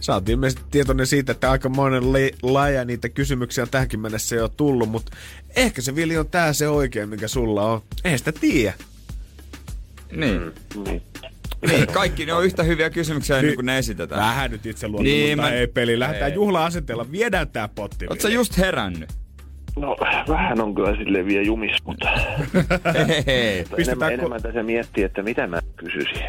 Sä 0.00 0.14
oot 0.14 0.28
ilmeisesti 0.28 0.64
tietoinen 0.70 1.06
siitä, 1.06 1.32
että 1.32 1.50
aika 1.50 1.68
monen 1.68 2.12
le- 2.12 2.30
laaja 2.42 2.84
niitä 2.84 3.08
kysymyksiä 3.08 3.64
on 3.64 3.70
tähänkin 3.70 4.00
mennessä 4.00 4.36
jo 4.36 4.48
tullut, 4.48 4.88
mutta 4.88 5.16
ehkä 5.56 5.82
se 5.82 5.94
Vili 5.94 6.18
on 6.18 6.28
tää 6.28 6.52
se 6.52 6.68
oikein, 6.68 7.08
mikä 7.08 7.28
sulla 7.28 7.62
on. 7.62 7.80
Ei 8.04 8.18
sitä 8.18 8.32
tiedä. 8.32 8.74
Niin. 10.12 10.52
Niin. 10.84 11.02
Niin. 11.66 11.86
Kaikki 11.86 12.26
ne 12.26 12.32
on 12.32 12.44
yhtä 12.44 12.62
hyviä 12.62 12.90
kysymyksiä 12.90 13.38
ennen 13.38 13.54
kuin 13.54 13.66
ne 13.66 13.78
esitetään. 13.78 14.20
Vähän 14.20 14.50
nyt 14.50 14.66
itse 14.66 14.88
luottamusta 14.88 15.14
Niin, 15.14 15.26
niin, 15.26 15.38
mä- 15.38 15.50
ei 15.50 15.66
peli. 15.66 15.98
Lähdetään 15.98 16.30
ei. 16.30 16.34
juhla-asenteella, 16.34 17.12
viedään 17.12 17.48
tää 17.48 17.68
potti. 17.68 18.06
Vili. 18.28 18.34
just 18.34 18.58
herännyt? 18.58 19.08
No, 19.76 19.96
vähän 20.28 20.60
on 20.60 20.74
kyllä 20.74 20.96
silleen 20.96 21.26
vielä 21.26 21.42
jumis, 21.42 21.76
mutta 21.84 22.08
Hei, 22.94 23.22
hei. 23.26 23.64
enemmän, 23.78 24.12
enemmän 24.12 24.42
tässä 24.42 24.62
miettii, 24.62 25.04
että 25.04 25.22
mitä 25.22 25.46
mä 25.46 25.60
kysyisin. 25.76 26.20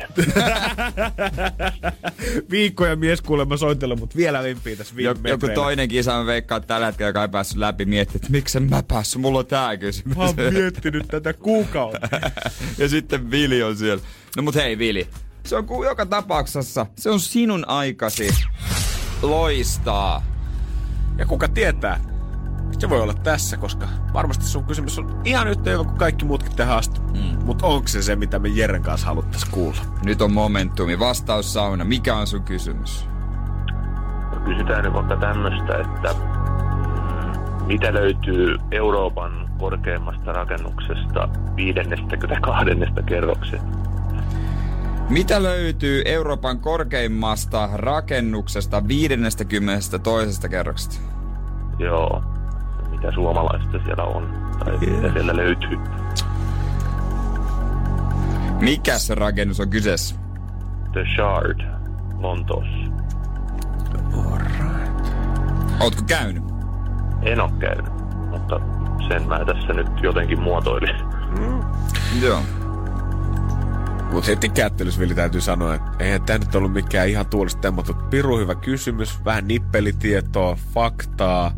Viikkoja 2.52 2.96
mies 2.96 3.22
kuulemma 3.22 3.58
soitella, 3.58 3.96
mutta 3.96 4.16
vielä 4.18 4.44
limpii 4.44 4.76
tässä 4.76 4.96
viime 4.96 5.10
Joku, 5.10 5.28
joku 5.28 5.48
toinen 5.56 5.88
kisa 5.90 6.12
mä 6.14 6.26
veikkaan 6.26 6.58
että 6.62 6.68
tällä 6.68 6.86
hetkellä, 6.86 7.10
joka 7.10 7.22
ei 7.22 7.30
päässyt 7.30 7.58
läpi, 7.58 7.86
miettii, 7.86 8.16
että 8.16 8.32
miksi 8.32 8.60
mä 8.60 8.84
päässyt, 8.88 9.22
mulla 9.22 9.40
on 9.40 9.46
tää 9.46 9.78
kysymys. 9.78 10.18
Mä 10.18 10.24
oon 10.24 10.36
miettinyt 10.54 11.08
tätä 11.08 11.34
kuukautta. 11.34 12.10
ja 12.78 12.90
sitten 12.90 13.32
Vili 13.32 13.64
on 13.64 13.78
siellä. 13.78 14.04
No 14.38 14.44
mut 14.44 14.56
hei 14.56 14.78
Vili, 14.78 15.08
se 15.46 15.56
on 15.56 15.66
ku- 15.66 15.84
joka 15.84 16.06
tapauksessa, 16.06 16.86
se 16.96 17.10
on 17.10 17.20
sinun 17.20 17.64
aikasi 17.68 18.30
loistaa. 19.22 20.24
Ja 21.18 21.26
kuka 21.26 21.48
tietää, 21.48 22.00
se 22.80 22.90
voi 22.90 23.02
olla 23.02 23.14
tässä, 23.14 23.58
koska 23.58 23.88
varmasti 24.14 24.46
sun 24.46 24.64
kysymys 24.64 25.00
on 25.00 25.22
ihan 25.26 25.48
yhtä 25.48 25.70
hyvä 25.70 25.84
kuin 25.84 25.98
kaikki 25.98 26.26
muutkin 26.26 26.56
tähän 26.56 26.78
asti. 26.78 27.00
Mm. 27.00 27.46
Mutta 27.46 27.68
onko 27.68 27.88
se 27.88 28.02
se, 28.02 28.16
mitä 28.16 28.40
me 28.40 28.50
Jeren 28.50 28.82
kanssa 28.82 29.08
haluttais 29.08 29.46
kuulla? 29.46 29.82
Nyt 30.06 30.22
on 30.22 30.34
momentumi, 30.34 31.00
vastaussauna, 31.00 31.86
mikä 31.86 32.16
on 32.16 32.28
sun 32.28 32.44
kysymys? 32.44 33.06
No, 34.32 34.40
Kysytään 34.46 34.84
nyt 34.84 34.94
vaikka 34.94 35.16
tämmöistä, 35.18 35.78
että 35.78 36.14
mm, 36.14 37.66
mitä 37.66 37.94
löytyy 37.94 38.58
Euroopan 38.72 39.50
korkeimmasta 39.60 40.32
rakennuksesta 40.34 41.30
52. 41.56 42.66
kerroksesta? 43.06 43.82
Mitä 45.10 45.44
löytyy 45.44 46.02
Euroopan 46.06 46.60
korkeimmasta 46.60 47.70
rakennuksesta 47.74 48.88
50 48.88 50.00
toisesta 50.00 50.50
kerroksesta? 50.50 50.96
Joo. 51.80 52.24
Mitä 53.02 53.14
suomalaista 53.14 53.80
siellä 53.86 54.04
on? 54.04 54.52
Tai 54.60 54.78
mitä 54.78 55.14
siellä 55.14 55.36
löytyy? 55.36 55.78
Mikä 58.60 58.98
se 58.98 59.16
rakennus 59.16 59.60
on 59.60 59.70
kyseessä? 59.70 60.16
The 60.94 61.04
Shard, 61.16 61.62
Lontoossa. 62.20 62.92
Ootko 65.80 66.02
käynyt? 66.08 66.44
En 67.22 67.42
ole 67.42 67.52
käynyt, 67.60 67.94
mutta 68.30 68.60
sen 69.08 69.28
mä 69.28 69.46
tässä 69.46 69.74
nyt 69.74 69.88
jotenkin 70.02 70.40
muotoilin. 70.40 70.96
Joo. 72.22 72.42
Mutta 74.12 74.28
heti 74.28 74.50
kättelysvili 74.50 75.16
täytyy 75.16 75.42
sanoa, 75.42 75.76
että 75.76 75.92
eihän 76.00 76.22
tämä 76.22 76.40
nyt 76.40 76.56
ollut 76.56 76.74
mikään 76.74 77.10
ihan 77.10 77.26
tuolista 77.26 77.62
temmattu. 77.62 77.94
Piru 77.94 78.38
hyvä 78.38 78.56
kysymys, 78.56 79.26
vähän 79.26 79.48
nippelitietoa, 79.48 80.58
faktaa. 80.74 81.52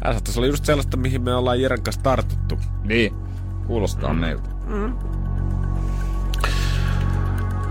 Tämä 0.00 0.12
saattaisi 0.12 0.40
olla 0.40 0.46
just 0.46 0.64
sellaista, 0.64 0.96
mihin 0.96 1.22
me 1.22 1.34
ollaan 1.34 1.60
Jeren 1.60 1.82
kanssa 1.82 2.02
tartuttu. 2.02 2.58
Niin. 2.84 3.14
Kuulostaa 3.66 4.12
mm. 4.12 4.18
meiltä. 4.18 4.48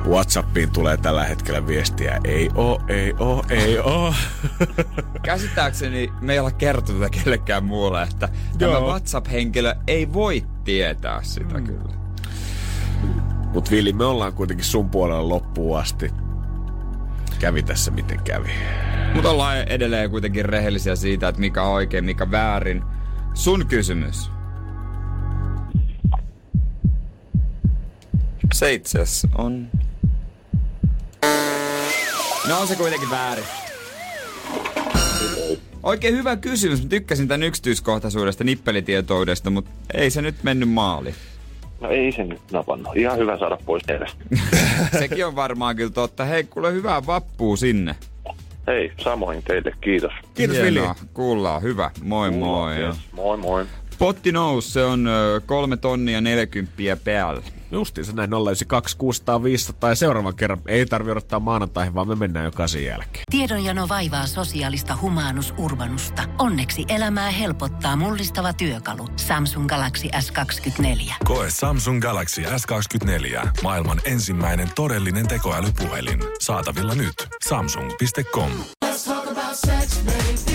Whatsappiin 0.07 0.71
tulee 0.71 0.97
tällä 0.97 1.23
hetkellä 1.23 1.67
viestiä, 1.67 2.19
ei 2.23 2.49
oo, 2.55 2.81
ei 2.87 3.13
oo, 3.19 3.45
ei 3.49 3.79
oo. 3.79 4.13
Käsittääkseni 5.23 6.11
me 6.21 6.33
ei 6.33 6.39
olla 6.39 6.51
kertonut 6.51 7.09
kellekään 7.23 7.63
muulle, 7.63 8.03
että 8.03 8.29
tämä 8.57 8.71
Joo. 8.71 8.87
WhatsApp-henkilö 8.87 9.75
ei 9.87 10.13
voi 10.13 10.45
tietää 10.63 11.23
sitä 11.23 11.57
mm. 11.57 11.65
kyllä. 11.65 11.95
Mut 13.53 13.71
Vili, 13.71 13.93
me 13.93 14.05
ollaan 14.05 14.33
kuitenkin 14.33 14.65
sun 14.65 14.89
puolella 14.89 15.29
loppuun 15.29 15.79
asti. 15.79 16.11
Kävi 17.39 17.63
tässä 17.63 17.91
miten 17.91 18.19
kävi. 18.23 18.51
Mutta 19.13 19.29
ollaan 19.29 19.57
edelleen 19.57 20.09
kuitenkin 20.09 20.45
rehellisiä 20.45 20.95
siitä, 20.95 21.27
että 21.27 21.41
mikä 21.41 21.63
on 21.63 21.73
oikein, 21.73 22.05
mikä 22.05 22.31
väärin. 22.31 22.83
Sun 23.33 23.67
kysymys. 23.67 24.31
Se 28.53 28.73
itse 28.73 28.99
on... 29.37 29.67
No 32.47 32.59
on 32.59 32.67
se 32.67 32.75
kuitenkin 32.75 33.09
väärin. 33.09 33.45
Oikein 35.83 36.15
hyvä 36.15 36.35
kysymys. 36.35 36.83
Mä 36.83 36.89
tykkäsin 36.89 37.27
tämän 37.27 37.43
yksityiskohtaisuudesta, 37.43 38.43
nippelitietoudesta, 38.43 39.49
mutta 39.49 39.71
ei 39.93 40.11
se 40.11 40.21
nyt 40.21 40.43
mennyt 40.43 40.69
maaliin. 40.69 41.15
No 41.85 41.91
ei 41.91 42.11
se 42.11 42.23
nyt 42.23 42.41
napannut. 42.51 42.97
Ihan 42.97 43.17
hyvä 43.17 43.37
saada 43.37 43.57
pois 43.65 43.83
edestä. 43.87 44.23
Sekin 44.99 45.25
on 45.25 45.35
varmaan 45.35 45.75
kyllä 45.75 45.91
totta. 45.91 46.25
Hei, 46.25 46.43
kuule 46.43 46.73
hyvää 46.73 47.05
vappua 47.05 47.57
sinne. 47.57 47.95
Hei, 48.67 48.91
samoin 49.01 49.43
teille, 49.43 49.71
kiitos. 49.81 50.11
Kiitos 50.33 50.57
Vili. 50.57 50.79
Hienoa. 50.79 50.95
Kuullaan, 51.13 51.61
hyvä. 51.61 51.91
Moi 52.03 52.31
moi. 52.31 52.75
Yes, 52.75 52.95
moi 53.11 53.37
moi. 53.37 53.65
Potti 53.99 54.31
nousi, 54.31 54.71
se 54.71 54.83
on 54.83 55.09
kolme 55.45 55.77
tonnia 55.77 56.21
40 56.21 56.73
päällä. 57.03 57.41
Justiinsa 57.71 58.13
näin 58.13 58.29
092 58.29 58.97
600 58.97 59.43
500 59.43 59.89
ja 59.89 59.95
seuraavan 59.95 60.35
kerran 60.35 60.61
ei 60.67 60.85
tarvi 60.85 61.11
odottaa 61.11 61.39
maanantaihin, 61.39 61.93
vaan 61.93 62.07
me 62.07 62.15
mennään 62.15 62.45
jo 62.45 62.51
kasin 62.51 62.85
jälkeen. 62.85 63.23
Tiedonjano 63.31 63.89
vaivaa 63.89 64.27
sosiaalista 64.27 64.97
humanus 65.01 65.53
urbanusta. 65.57 66.23
Onneksi 66.39 66.85
elämää 66.89 67.31
helpottaa 67.31 67.95
mullistava 67.95 68.53
työkalu. 68.53 69.07
Samsung 69.15 69.67
Galaxy 69.67 70.07
S24. 70.07 71.13
Koe 71.25 71.47
Samsung 71.49 72.01
Galaxy 72.01 72.41
S24. 72.41 73.47
Maailman 73.63 74.01
ensimmäinen 74.05 74.69
todellinen 74.75 75.27
tekoälypuhelin. 75.27 76.19
Saatavilla 76.39 76.95
nyt. 76.95 77.27
Samsung.com. 77.47 78.51
Hella 78.83 80.54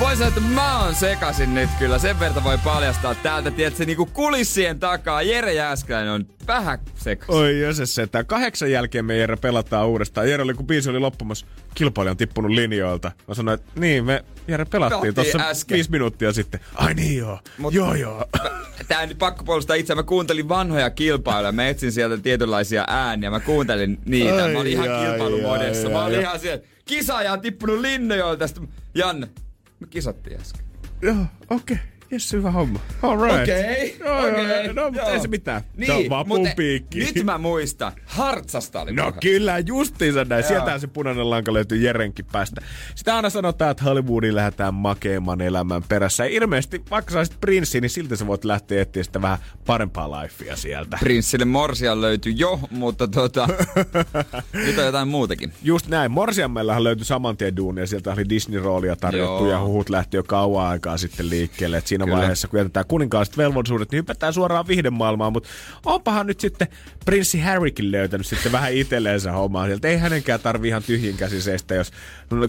Voi 0.00 0.16
sanoa, 0.16 0.28
että 0.28 0.40
mä 0.40 0.82
oon 0.84 0.94
sekasin 0.94 1.54
nyt 1.54 1.70
kyllä. 1.78 1.98
Sen 1.98 2.20
verta 2.20 2.44
voi 2.44 2.58
paljastaa 2.64 3.14
täältä, 3.14 3.50
tiedätkö, 3.50 3.84
niinku 3.84 4.06
kulissien 4.06 4.78
takaa. 4.80 5.22
Jere 5.22 5.52
Jääskäinen 5.52 6.12
on 6.12 6.26
vähän 6.46 6.78
sekasin. 6.94 7.34
Oi 7.34 7.60
jöses, 7.60 7.98
että 7.98 8.24
kahdeksan 8.24 8.70
jälkeen 8.70 9.04
me 9.04 9.16
Jere 9.16 9.36
pelataan 9.36 9.88
uudestaan. 9.88 10.30
Jere 10.30 10.42
oli, 10.42 10.54
kun 10.54 10.66
biisi 10.66 10.90
oli 10.90 10.98
loppumassa, 10.98 11.46
kilpailija 11.74 12.10
on 12.10 12.16
tippunut 12.16 12.50
linjoilta. 12.50 13.12
Mä 13.28 13.34
sanoin, 13.34 13.60
että 13.60 13.80
niin, 13.80 14.04
me 14.04 14.24
Jere 14.48 14.64
pelattiin 14.64 15.14
Pelattiin 15.14 15.14
tuossa 15.42 15.74
viisi 15.74 15.90
minuuttia 15.90 16.32
sitten. 16.32 16.60
Ai 16.74 16.94
niin 16.94 17.18
joo, 17.18 17.38
Mut- 17.58 17.74
joo 17.74 17.94
joo. 17.94 18.24
Tää 18.88 19.06
nyt 19.06 19.18
pakko 19.18 19.44
puolustaa 19.44 19.76
itse. 19.76 19.94
Mä 19.94 20.02
kuuntelin 20.02 20.48
vanhoja 20.48 20.90
kilpailuja. 20.90 21.52
Mä 21.52 21.68
etsin 21.68 21.92
sieltä 21.92 22.16
tietynlaisia 22.18 22.84
ääniä. 22.88 23.30
Mä 23.30 23.40
kuuntelin 23.40 23.98
niitä. 24.04 24.32
Mä 24.48 24.60
olin 24.60 24.66
ihan 24.72 24.88
Ai, 24.90 24.94
ai, 24.96 25.06
kilpailumodessa. 25.10 25.86
ai, 25.88 25.92
Mä 25.94 26.04
olin 26.04 26.16
ai. 26.16 26.22
ihan 26.22 26.40
siellä. 26.40 26.64
Kisaaja 26.84 27.32
on 27.32 27.40
tippunut 27.40 27.78
linnojoilta 27.78 28.38
tästä. 28.38 28.60
Janne, 28.94 29.28
me 29.80 29.86
kisattiin 29.86 30.40
äsken. 30.40 30.64
Joo, 31.02 31.16
okei. 31.50 31.76
Okay. 31.76 31.99
Jes, 32.10 32.32
hyvä 32.32 32.50
homma. 32.50 32.80
All 33.02 33.20
right. 33.22 33.42
Okei, 33.42 33.96
Joo, 34.00 34.18
okei, 34.28 34.64
joo, 34.64 34.72
No, 34.72 34.90
mutta 34.90 35.10
ei 35.12 35.20
se 35.20 35.28
mitään. 35.28 35.62
Niin, 35.76 35.86
se 35.86 35.92
on 35.92 36.04
vapun 36.10 36.48
piikki. 36.56 36.98
nyt 36.98 37.24
mä 37.24 37.38
muistan. 37.38 37.92
Hartsasta 38.06 38.80
oli 38.80 38.92
No 38.92 39.04
puhe. 39.04 39.18
kyllä, 39.20 39.58
justiinsa 39.58 40.24
näin. 40.24 40.44
Sieltähän 40.44 40.80
se 40.80 40.86
punainen 40.86 41.30
lanka 41.30 41.52
löytyy 41.52 41.78
Jerenkin 41.78 42.24
päästä. 42.32 42.60
Sitä 42.94 43.16
aina 43.16 43.30
sanotaan, 43.30 43.70
että 43.70 43.84
Hollywoodiin 43.84 44.34
lähdetään 44.34 44.74
makeamman 44.74 45.40
elämän 45.40 45.82
perässä. 45.88 46.24
Ja 46.26 46.30
ilmeisesti, 46.30 46.82
vaikka 46.90 47.12
saisit 47.12 47.40
prinssiin, 47.40 47.82
niin 47.82 47.90
silti 47.90 48.16
sä 48.16 48.26
voit 48.26 48.44
lähteä 48.44 48.82
etsiä 48.82 49.02
sitä 49.02 49.22
vähän 49.22 49.38
parempaa 49.66 50.22
lifea 50.22 50.56
sieltä. 50.56 50.96
Prinssille 51.00 51.44
Morsian 51.44 52.00
löytyi 52.00 52.34
jo, 52.36 52.60
mutta 52.70 53.08
tota, 53.08 53.48
nyt 54.66 54.78
on 54.78 54.84
jotain 54.84 55.08
muutakin. 55.08 55.52
Just 55.62 55.88
näin. 55.88 56.10
Morsiammellahan 56.10 56.84
löytyi 56.84 57.04
saman 57.04 57.36
tien 57.36 57.56
duunia. 57.56 57.86
Sieltä 57.86 58.12
oli 58.12 58.24
Disney-roolia 58.28 58.96
tarjottu 58.96 59.44
Joo. 59.44 59.50
ja 59.50 59.60
huhut 59.60 59.88
lähti 59.90 60.16
jo 60.16 60.22
kauan 60.22 60.66
aikaa 60.66 60.96
sitten 60.96 61.30
liikkeelle. 61.30 61.76
Et 61.76 61.86
siinä 61.86 61.99
Kyllä. 62.04 62.18
vaiheessa, 62.18 62.48
kun 62.48 62.58
jätetään 62.58 62.86
kuninkaalliset 62.86 63.36
velvollisuudet, 63.36 63.90
niin 63.90 63.98
hypätään 63.98 64.32
suoraan 64.32 64.66
vihdemaailmaan. 64.68 65.32
Mutta 65.32 65.48
onpahan 65.86 66.26
nyt 66.26 66.40
sitten 66.40 66.68
prinssi 67.04 67.40
Harrykin 67.40 67.92
löytänyt 67.92 68.26
sitten 68.26 68.52
vähän 68.52 68.72
itselleensä 68.72 69.32
hommaa 69.32 69.66
sieltä. 69.66 69.88
Ei 69.88 69.98
hänenkään 69.98 70.40
tarvi 70.40 70.68
ihan 70.68 70.82
tyhjin 70.82 71.16
käsi 71.16 71.42
seistä, 71.42 71.74
jos 71.74 71.92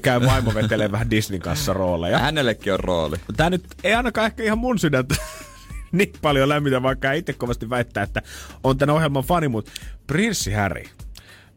käy 0.02 0.22
vaimo 0.22 0.54
vetelee 0.54 0.92
vähän 0.92 1.10
Disneyn 1.10 1.42
kanssa 1.42 1.74
rooleja. 1.74 2.20
Hänellekin 2.20 2.74
on 2.74 2.80
rooli. 2.80 3.18
Tämä 3.38 3.50
nyt 3.50 3.64
ei 3.84 3.94
ainakaan 3.94 4.26
ehkä 4.28 4.44
ihan 4.44 4.58
mun 4.58 4.80
sydäntä 4.80 5.16
niin 5.92 6.14
paljon 6.22 6.50
lämmitä, 6.50 6.84
vaikka 6.84 7.12
itse 7.12 7.34
kovasti 7.34 7.70
väittää, 7.70 8.04
että 8.04 8.22
on 8.64 8.78
tämän 8.78 8.96
ohjelman 8.96 9.24
fani, 9.24 9.48
mutta 9.48 9.72
Prinssi 10.08 10.54
Harry 10.54 10.84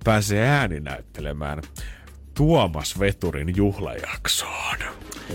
pääsee 0.05 0.49
ääninäyttelemään 0.49 1.63
Tuomas 2.35 2.99
Veturin 2.99 3.57
juhlajaksoon. 3.57 4.79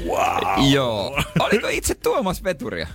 Wow. 0.08 0.72
Joo. 0.72 1.22
Oliko 1.40 1.68
itse 1.68 1.96
Tuomas 1.96 2.44
Veturia? 2.44 2.88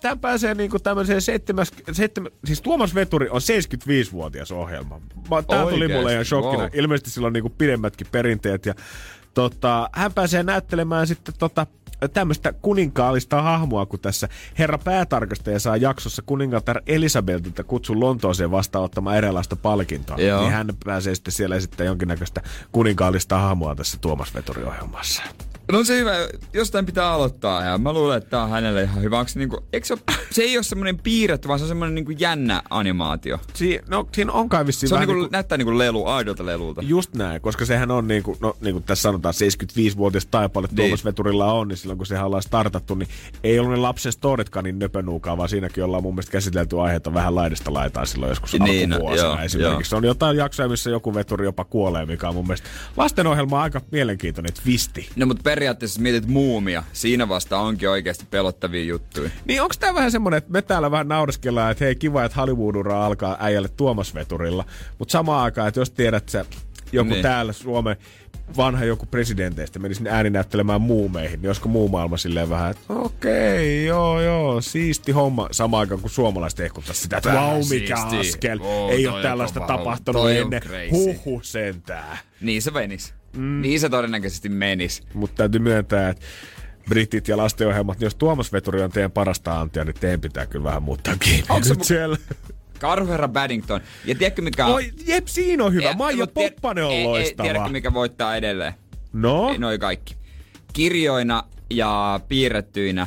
Tämä 0.00 0.16
pääsee 0.16 0.54
niinku 0.54 0.78
tämmöiseen 0.78 1.22
seitsemäs, 1.22 1.70
seitsemä, 1.92 2.28
siis 2.44 2.60
Tuomas 2.62 2.94
Veturi 2.94 3.28
on 3.28 3.40
75-vuotias 3.40 4.52
ohjelma. 4.52 5.00
Mä- 5.30 5.42
Tää 5.42 5.62
tuli 5.66 5.88
mulle 5.88 6.12
ihan 6.12 6.24
shokkina. 6.24 6.62
Wow. 6.62 6.70
Ilmeisesti 6.72 7.10
sillä 7.10 7.26
on 7.26 7.32
niinku 7.32 7.50
pidemmätkin 7.58 8.06
perinteet 8.12 8.66
ja 8.66 8.74
tota, 9.34 9.90
hän 9.92 10.12
pääsee 10.12 10.42
näyttelemään 10.42 11.06
sitten 11.06 11.34
tota, 11.38 11.66
tämmöistä 12.12 12.52
kuninkaallista 12.52 13.42
hahmoa, 13.42 13.86
kun 13.86 14.00
tässä 14.00 14.28
herra 14.58 14.78
päätarkastaja 14.78 15.58
saa 15.58 15.76
jaksossa 15.76 16.22
kuningatar 16.26 16.82
Elisabetilta 16.86 17.64
kutsun 17.64 18.00
Lontooseen 18.00 18.50
vastaanottamaan 18.50 19.16
erilaista 19.16 19.56
palkintoa. 19.56 20.16
Joo. 20.16 20.40
Niin 20.40 20.52
hän 20.52 20.68
pääsee 20.84 21.14
sitten 21.14 21.32
siellä 21.32 21.56
esittämään 21.56 21.86
jonkinnäköistä 21.86 22.42
kuninkaallista 22.72 23.38
hahmoa 23.38 23.74
tässä 23.74 23.98
Tuomas 24.00 24.34
Veturi-ohjelmassa. 24.34 25.22
No 25.72 25.84
se 25.84 25.98
hyvä, 25.98 26.12
jostain 26.52 26.86
pitää 26.86 27.10
aloittaa 27.12 27.64
ja 27.64 27.78
mä 27.78 27.92
luulen, 27.92 28.18
että 28.18 28.30
tää 28.30 28.42
on 28.42 28.50
hänelle 28.50 28.82
ihan 28.82 29.02
hyvä. 29.02 29.18
Onko 29.18 29.28
se, 29.28 29.38
niinku, 29.38 29.64
eikö 29.72 29.86
se, 29.86 29.94
ole, 29.94 30.00
se 30.30 30.42
ei 30.42 30.56
ole 30.56 30.62
semmonen 30.62 30.98
piirretty, 30.98 31.48
vaan 31.48 31.58
se 31.58 31.62
on 31.64 31.68
semmonen 31.68 31.94
niinku 31.94 32.10
jännä 32.10 32.62
animaatio. 32.70 33.38
Si- 33.54 33.80
no, 33.88 34.08
siinä 34.12 34.32
on 34.32 34.48
kai 34.48 34.66
vissiin 34.66 34.88
Se 34.88 34.94
on 34.94 35.00
niinku, 35.00 35.14
niinku- 35.14 35.28
näyttää 35.32 35.58
niinku 35.58 35.78
lelu, 35.78 36.06
aidolta 36.06 36.46
lelulta. 36.46 36.82
Just 36.82 37.14
näin, 37.14 37.40
koska 37.40 37.64
sehän 37.64 37.90
on 37.90 38.08
niin 38.08 38.22
kuin, 38.22 38.38
no 38.40 38.56
niin 38.60 38.72
kuin 38.74 38.84
tässä 38.84 39.02
sanotaan 39.02 39.34
75-vuotias 39.34 40.26
taipaale 40.26 40.68
Niin. 40.70 40.76
Tuomas 40.76 41.04
Veturilla 41.04 41.52
on, 41.52 41.68
niin 41.68 41.76
silloin 41.76 41.98
kun 41.98 42.06
sehän 42.06 42.26
ollaan 42.26 42.42
startattu, 42.42 42.94
niin 42.94 43.08
ei 43.44 43.58
ollut 43.58 43.72
ne 43.72 43.78
lapsen 43.78 44.12
storitkaan 44.12 44.64
niin 44.64 44.78
nöpönuukaan, 44.78 45.38
vaan 45.38 45.48
siinäkin 45.48 45.84
ollaan 45.84 46.02
mun 46.02 46.14
mielestä 46.14 46.32
käsitelty 46.32 46.80
aiheita 46.80 47.14
vähän 47.14 47.34
laidasta 47.34 47.72
laitaan 47.74 48.06
silloin 48.06 48.30
joskus 48.30 48.52
Niin, 48.52 48.90
no, 48.90 48.96
alkuvuosina 48.96 49.28
joo, 49.28 49.38
esimerkiksi. 49.38 49.94
On 49.94 50.04
jotain 50.04 50.36
jaksoja, 50.36 50.68
missä 50.68 50.90
joku 50.90 51.14
veturi 51.14 51.44
jopa 51.44 51.64
kuolee, 51.64 52.06
mikä 52.06 52.28
on 52.28 52.34
mun 52.34 52.46
mielestä 52.46 52.68
lastenohjelma 52.96 53.56
on 53.56 53.62
aika 53.62 53.80
mielenkiintoinen 53.90 54.52
twisti. 54.62 55.08
No 55.16 55.26
mutta 55.26 55.42
periaatteessa 55.52 56.00
mietit 56.00 56.26
muumia, 56.26 56.82
siinä 56.92 57.28
vasta 57.28 57.58
onkin 57.58 57.90
oikeasti 57.90 58.26
pelottavia 58.30 58.84
juttuja. 58.84 59.30
Niin 59.44 59.62
onko 59.62 59.74
tämä 59.80 59.94
vähän 59.94 60.10
semmonen, 60.12 60.38
että 60.38 60.52
me 60.52 60.62
täällä 60.62 60.90
vähän 60.90 61.08
naureskellaan, 61.08 61.72
että 61.72 61.84
hei 61.84 61.94
kiva, 61.96 62.24
että 62.24 62.40
Hollywood-ura 62.40 63.06
alkaa 63.06 63.36
äijälle 63.40 63.68
Tuomas 63.68 64.14
Veturilla, 64.14 64.64
mutta 64.98 65.12
samaan 65.12 65.44
aikaan, 65.44 65.68
että 65.68 65.80
jos 65.80 65.90
tiedät, 65.90 66.22
että 66.22 66.32
sä 66.32 66.44
joku 66.92 67.10
Niin. 67.10 67.22
täällä 67.22 67.52
Suomen 67.52 67.96
vanha 68.56 68.84
joku 68.84 69.06
presidenteistä 69.06 69.78
menisi 69.78 69.98
sinne 69.98 70.10
ääninäyttelemään 70.10 70.80
muumeihin, 70.80 71.40
niin 71.42 71.48
olisiko 71.48 71.68
muu 71.68 71.88
maailma 71.88 72.16
silleen 72.16 72.50
vähän, 72.50 72.70
että 72.70 72.92
okei, 72.92 73.84
joo, 73.86 74.20
joo, 74.20 74.60
siisti 74.60 75.12
homma. 75.12 75.48
Samaan 75.50 75.80
aikaan 75.80 76.00
kun 76.00 76.10
suomalaiset 76.10 76.60
ehkuttaa 76.60 76.94
sitä, 76.94 77.16
että 77.16 77.32
vau, 77.32 77.58
mikä 77.70 77.96
siistiä. 77.96 78.20
askel. 78.20 78.58
Oo, 78.62 78.90
Ei 78.90 79.06
ole 79.06 79.22
tällaista 79.22 79.60
kova. 79.60 79.66
tapahtunut 79.78 80.30
ennen. 80.30 80.62
Huhu 80.90 81.40
sentään. 81.44 82.18
Niin 82.40 82.62
se 82.62 82.74
venis. 82.74 83.14
Mm. 83.36 83.60
Niin 83.62 83.80
se 83.80 83.88
todennäköisesti 83.88 84.48
menis. 84.48 85.02
Mutta 85.14 85.36
täytyy 85.36 85.60
myöntää, 85.60 86.08
että 86.08 86.24
britit 86.88 87.28
ja 87.28 87.36
lastenohjelmat, 87.36 87.98
niin 87.98 88.06
jos 88.06 88.14
Tuomas 88.14 88.52
Veturi 88.52 88.82
on 88.82 88.90
teidän 88.90 89.10
parasta 89.12 89.60
antia, 89.60 89.84
niin 89.84 89.94
teidän 90.00 90.20
pitää 90.20 90.46
kyllä 90.46 90.64
vähän 90.64 90.82
muuttaa 90.82 91.16
kiinni. 91.16 91.44
Mu- 91.50 91.84
siellä? 91.84 92.16
Karhuherra 92.78 93.28
Paddington. 93.28 93.80
Ja 94.04 94.14
tiedätkö 94.14 94.42
mikä 94.42 94.66
on... 94.66 94.74
Oi, 94.74 94.92
jep, 95.06 95.26
siinä 95.26 95.64
on 95.64 95.74
hyvä. 95.74 95.84
Ja- 95.84 95.94
Maija 95.94 96.26
Poppanen 96.26 96.84
on 96.84 96.90
ei- 96.92 96.98
ei, 96.98 97.04
loistava. 97.04 97.44
Tiedätkö 97.46 97.68
mikä 97.70 97.92
voittaa 97.94 98.36
edelleen? 98.36 98.72
No? 99.12 99.48
Ei, 99.52 99.58
Noi 99.58 99.78
kaikki. 99.78 100.16
Kirjoina 100.72 101.42
ja 101.70 102.20
piirrettyinä 102.28 103.06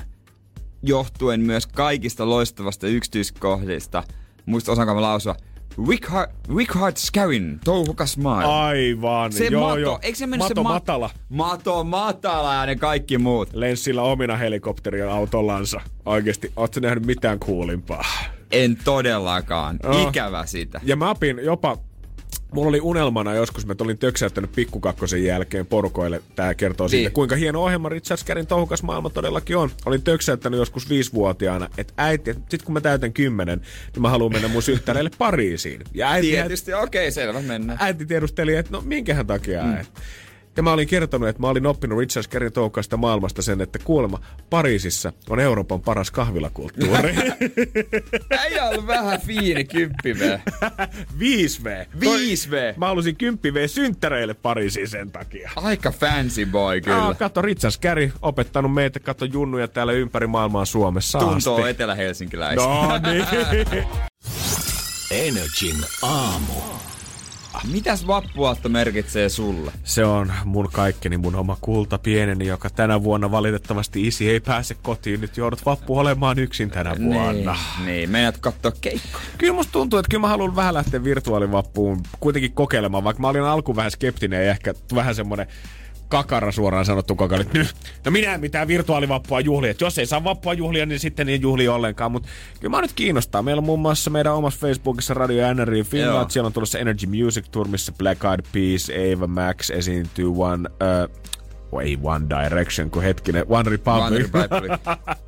johtuen 0.83 1.41
myös 1.41 1.67
kaikista 1.67 2.29
loistavasta 2.29 2.87
yksityiskohdista. 2.87 4.03
Muista 4.45 4.71
osaanko 4.71 4.93
mä 4.95 5.01
lausua? 5.01 5.35
Wickheart, 5.79 6.31
Wickheart 6.49 6.97
Scarin, 6.97 7.59
touhukas 7.63 8.17
maailma. 8.17 8.65
Aivan. 8.65 9.31
se 9.31 9.45
joo, 9.45 9.67
mato, 9.67 9.77
joo. 9.77 9.99
eikö 10.01 10.17
se 10.17 10.27
mennyt 10.27 10.39
mato 10.49 10.61
se 10.61 10.63
ma- 10.63 10.69
matala. 10.73 11.09
Mato 11.29 11.83
matala 11.83 12.53
ja 12.53 12.65
ne 12.65 12.75
kaikki 12.75 13.17
muut. 13.17 13.49
Lenssillä 13.53 14.01
omina 14.01 14.37
helikopteria 14.37 15.11
autollansa. 15.13 15.81
Oikeesti, 16.05 16.51
ootko 16.55 16.79
nähnyt 16.79 17.05
mitään 17.05 17.39
kuulimpaa? 17.39 18.05
En 18.51 18.77
todellakaan. 18.83 19.79
Oh. 19.83 20.07
Ikävä 20.07 20.45
sitä. 20.45 20.81
Ja 20.83 20.95
mä 20.95 21.09
opin 21.09 21.39
jopa, 21.43 21.77
mulla 22.51 22.69
oli 22.69 22.81
unelmana 22.81 23.33
joskus, 23.33 23.65
mä 23.65 23.75
olin 23.81 23.97
töksäyttänyt 23.97 24.51
pikkukakkosen 24.55 25.23
jälkeen 25.23 25.65
porukoille. 25.65 26.21
Tää 26.35 26.53
kertoo 26.53 26.87
siitä, 26.87 27.07
Niin. 27.09 27.13
kuinka 27.13 27.35
hieno 27.35 27.63
ohjelma 27.63 27.89
Richard 27.89 28.19
Scarin 28.19 28.47
touhukas 28.47 28.83
maailma 28.83 29.09
todellakin 29.09 29.57
on. 29.57 29.69
Olin 29.85 30.01
töksäyttänyt 30.01 30.59
joskus 30.59 30.89
viisivuotiaana, 30.89 31.69
että 31.77 31.93
äiti, 31.97 32.31
et 32.31 32.37
sit 32.49 32.63
kun 32.63 32.73
mä 32.73 32.81
täytän 32.81 33.13
kymmenen, 33.13 33.61
niin 33.93 34.01
mä 34.01 34.09
haluan 34.09 34.31
mennä 34.31 34.47
mun 34.47 34.61
synttäreille 34.63 35.11
Pariisiin. 35.17 35.81
Ja 35.93 36.11
äiti, 36.11 36.27
Tietysti, 36.31 36.73
okei, 36.73 37.11
selvä, 37.11 37.41
mennään. 37.41 37.77
äiti 37.81 38.05
tiedusteli, 38.05 38.55
että 38.55 38.71
no 38.71 38.81
minkähän 38.85 39.27
takia 39.27 39.63
mm. 39.63 39.77
Ja 40.57 40.63
mä 40.63 40.71
olin 40.73 40.87
kertonut, 40.87 41.29
että 41.29 41.41
mä 41.41 41.47
olin 41.47 41.65
oppinut 41.65 41.99
Richard 41.99 42.23
Scarin 42.23 42.53
touhukasta 42.53 42.97
maailmasta 42.97 43.41
sen, 43.41 43.61
että 43.61 43.79
kuulemma 43.79 44.19
Pariisissa 44.49 45.13
on 45.29 45.39
Euroopan 45.39 45.81
paras 45.81 46.11
kahvilakulttuuri. 46.11 47.15
Ei 48.45 48.59
ollut 48.69 48.87
vähän 48.87 49.21
fiini 49.21 49.63
kymppi 49.63 50.13
5V. 50.13 51.85
5V. 51.99 52.55
Mä 52.77 52.87
halusin 52.87 53.15
10 53.15 53.53
V 53.53 53.67
synttäreille 53.67 54.33
Pariisiin 54.33 54.87
sen 54.87 55.11
takia. 55.11 55.51
Aika 55.55 55.91
fancy 55.91 56.45
boy 56.45 56.81
kyllä. 56.81 57.03
Aa, 57.03 57.13
kato, 57.13 57.41
Richard 57.41 57.71
Scary 57.71 58.11
opettanut 58.21 58.73
meitä, 58.73 58.99
kato 58.99 59.25
junnuja 59.25 59.67
täällä 59.67 59.93
ympäri 59.93 60.27
maailmaa 60.27 60.65
Suomessa 60.65 61.19
Tuntoo 61.19 61.55
asti. 61.57 61.69
etelä-helsinkiläistä. 61.69 62.63
No 62.65 62.91
niin. 63.11 63.25
Energin 65.11 65.75
aamu. 66.01 66.53
Mitäs 67.71 68.07
vappuaatto 68.07 68.69
merkitsee 68.69 69.29
sulle? 69.29 69.71
Se 69.83 70.05
on 70.05 70.33
mun 70.45 70.69
kaikkeni, 70.71 71.17
mun 71.17 71.35
oma 71.35 71.57
kulta 71.61 71.97
pieneni, 71.97 72.47
joka 72.47 72.69
tänä 72.69 73.03
vuonna 73.03 73.31
valitettavasti 73.31 74.07
isi 74.07 74.29
ei 74.29 74.39
pääse 74.39 74.75
kotiin. 74.81 75.21
Nyt 75.21 75.37
joudut 75.37 75.65
vappu 75.65 75.97
olemaan 75.97 76.39
yksin 76.39 76.69
tänä 76.69 76.95
vuonna. 76.99 77.57
Niin, 77.77 77.85
niin. 77.85 78.09
meinaat 78.09 78.37
katsoa 78.37 78.71
keikkoa. 78.81 79.21
Kyllä 79.37 79.53
musta 79.53 79.71
tuntuu, 79.71 79.99
että 79.99 80.09
kyllä 80.09 80.21
mä 80.21 80.27
haluan 80.27 80.55
vähän 80.55 80.73
lähteä 80.73 81.03
virtuaalivappuun 81.03 82.01
kuitenkin 82.19 82.51
kokeilemaan, 82.51 83.03
vaikka 83.03 83.21
mä 83.21 83.27
olin 83.27 83.43
alkuun 83.43 83.75
vähän 83.75 83.91
skeptinen 83.91 84.45
ja 84.45 84.51
ehkä 84.51 84.73
vähän 84.95 85.15
semmonen 85.15 85.47
kakara 86.09 86.51
suoraan 86.51 86.85
sanottu 86.85 87.15
koko 87.15 87.35
ajan, 87.35 87.47
nyt, 87.53 87.75
no 88.05 88.11
minä 88.11 88.33
en 88.33 88.41
mitään 88.41 88.67
virtuaalivappua 88.67 89.39
juhlia. 89.39 89.71
Että 89.71 89.85
jos 89.85 89.97
ei 89.97 90.05
saa 90.05 90.23
vappua 90.23 90.53
juhlia, 90.53 90.85
niin 90.85 90.99
sitten 90.99 91.29
ei 91.29 91.41
juhli 91.41 91.67
ollenkaan. 91.67 92.11
Mutta 92.11 92.29
kyllä 92.59 92.77
mä 92.77 92.81
nyt 92.81 92.93
kiinnostaa. 92.93 93.41
Meillä 93.41 93.59
on 93.59 93.65
muun 93.65 93.79
muassa 93.79 94.09
meidän 94.09 94.33
omassa 94.33 94.59
Facebookissa 94.59 95.13
Radio 95.13 95.53
NRI 95.53 95.83
Finland. 95.83 96.15
Joo. 96.15 96.29
Siellä 96.29 96.47
on 96.47 96.53
tulossa 96.53 96.79
Energy 96.79 97.07
Music 97.07 97.45
Tour, 97.51 97.67
missä 97.67 97.91
Black 97.91 98.23
Eyed 98.23 98.45
Peas, 98.53 98.91
Ava 99.13 99.27
Max 99.27 99.69
esiintyy 99.69 100.31
One... 100.37 100.69
Uh, 100.69 101.35
ei 101.83 101.97
One 102.03 102.25
Direction, 102.29 102.91
kun 102.91 103.03
hetkinen, 103.03 103.45
One 103.49 103.69
Republic. 103.69 104.03
One 104.03 104.17
Republic. 104.17 104.79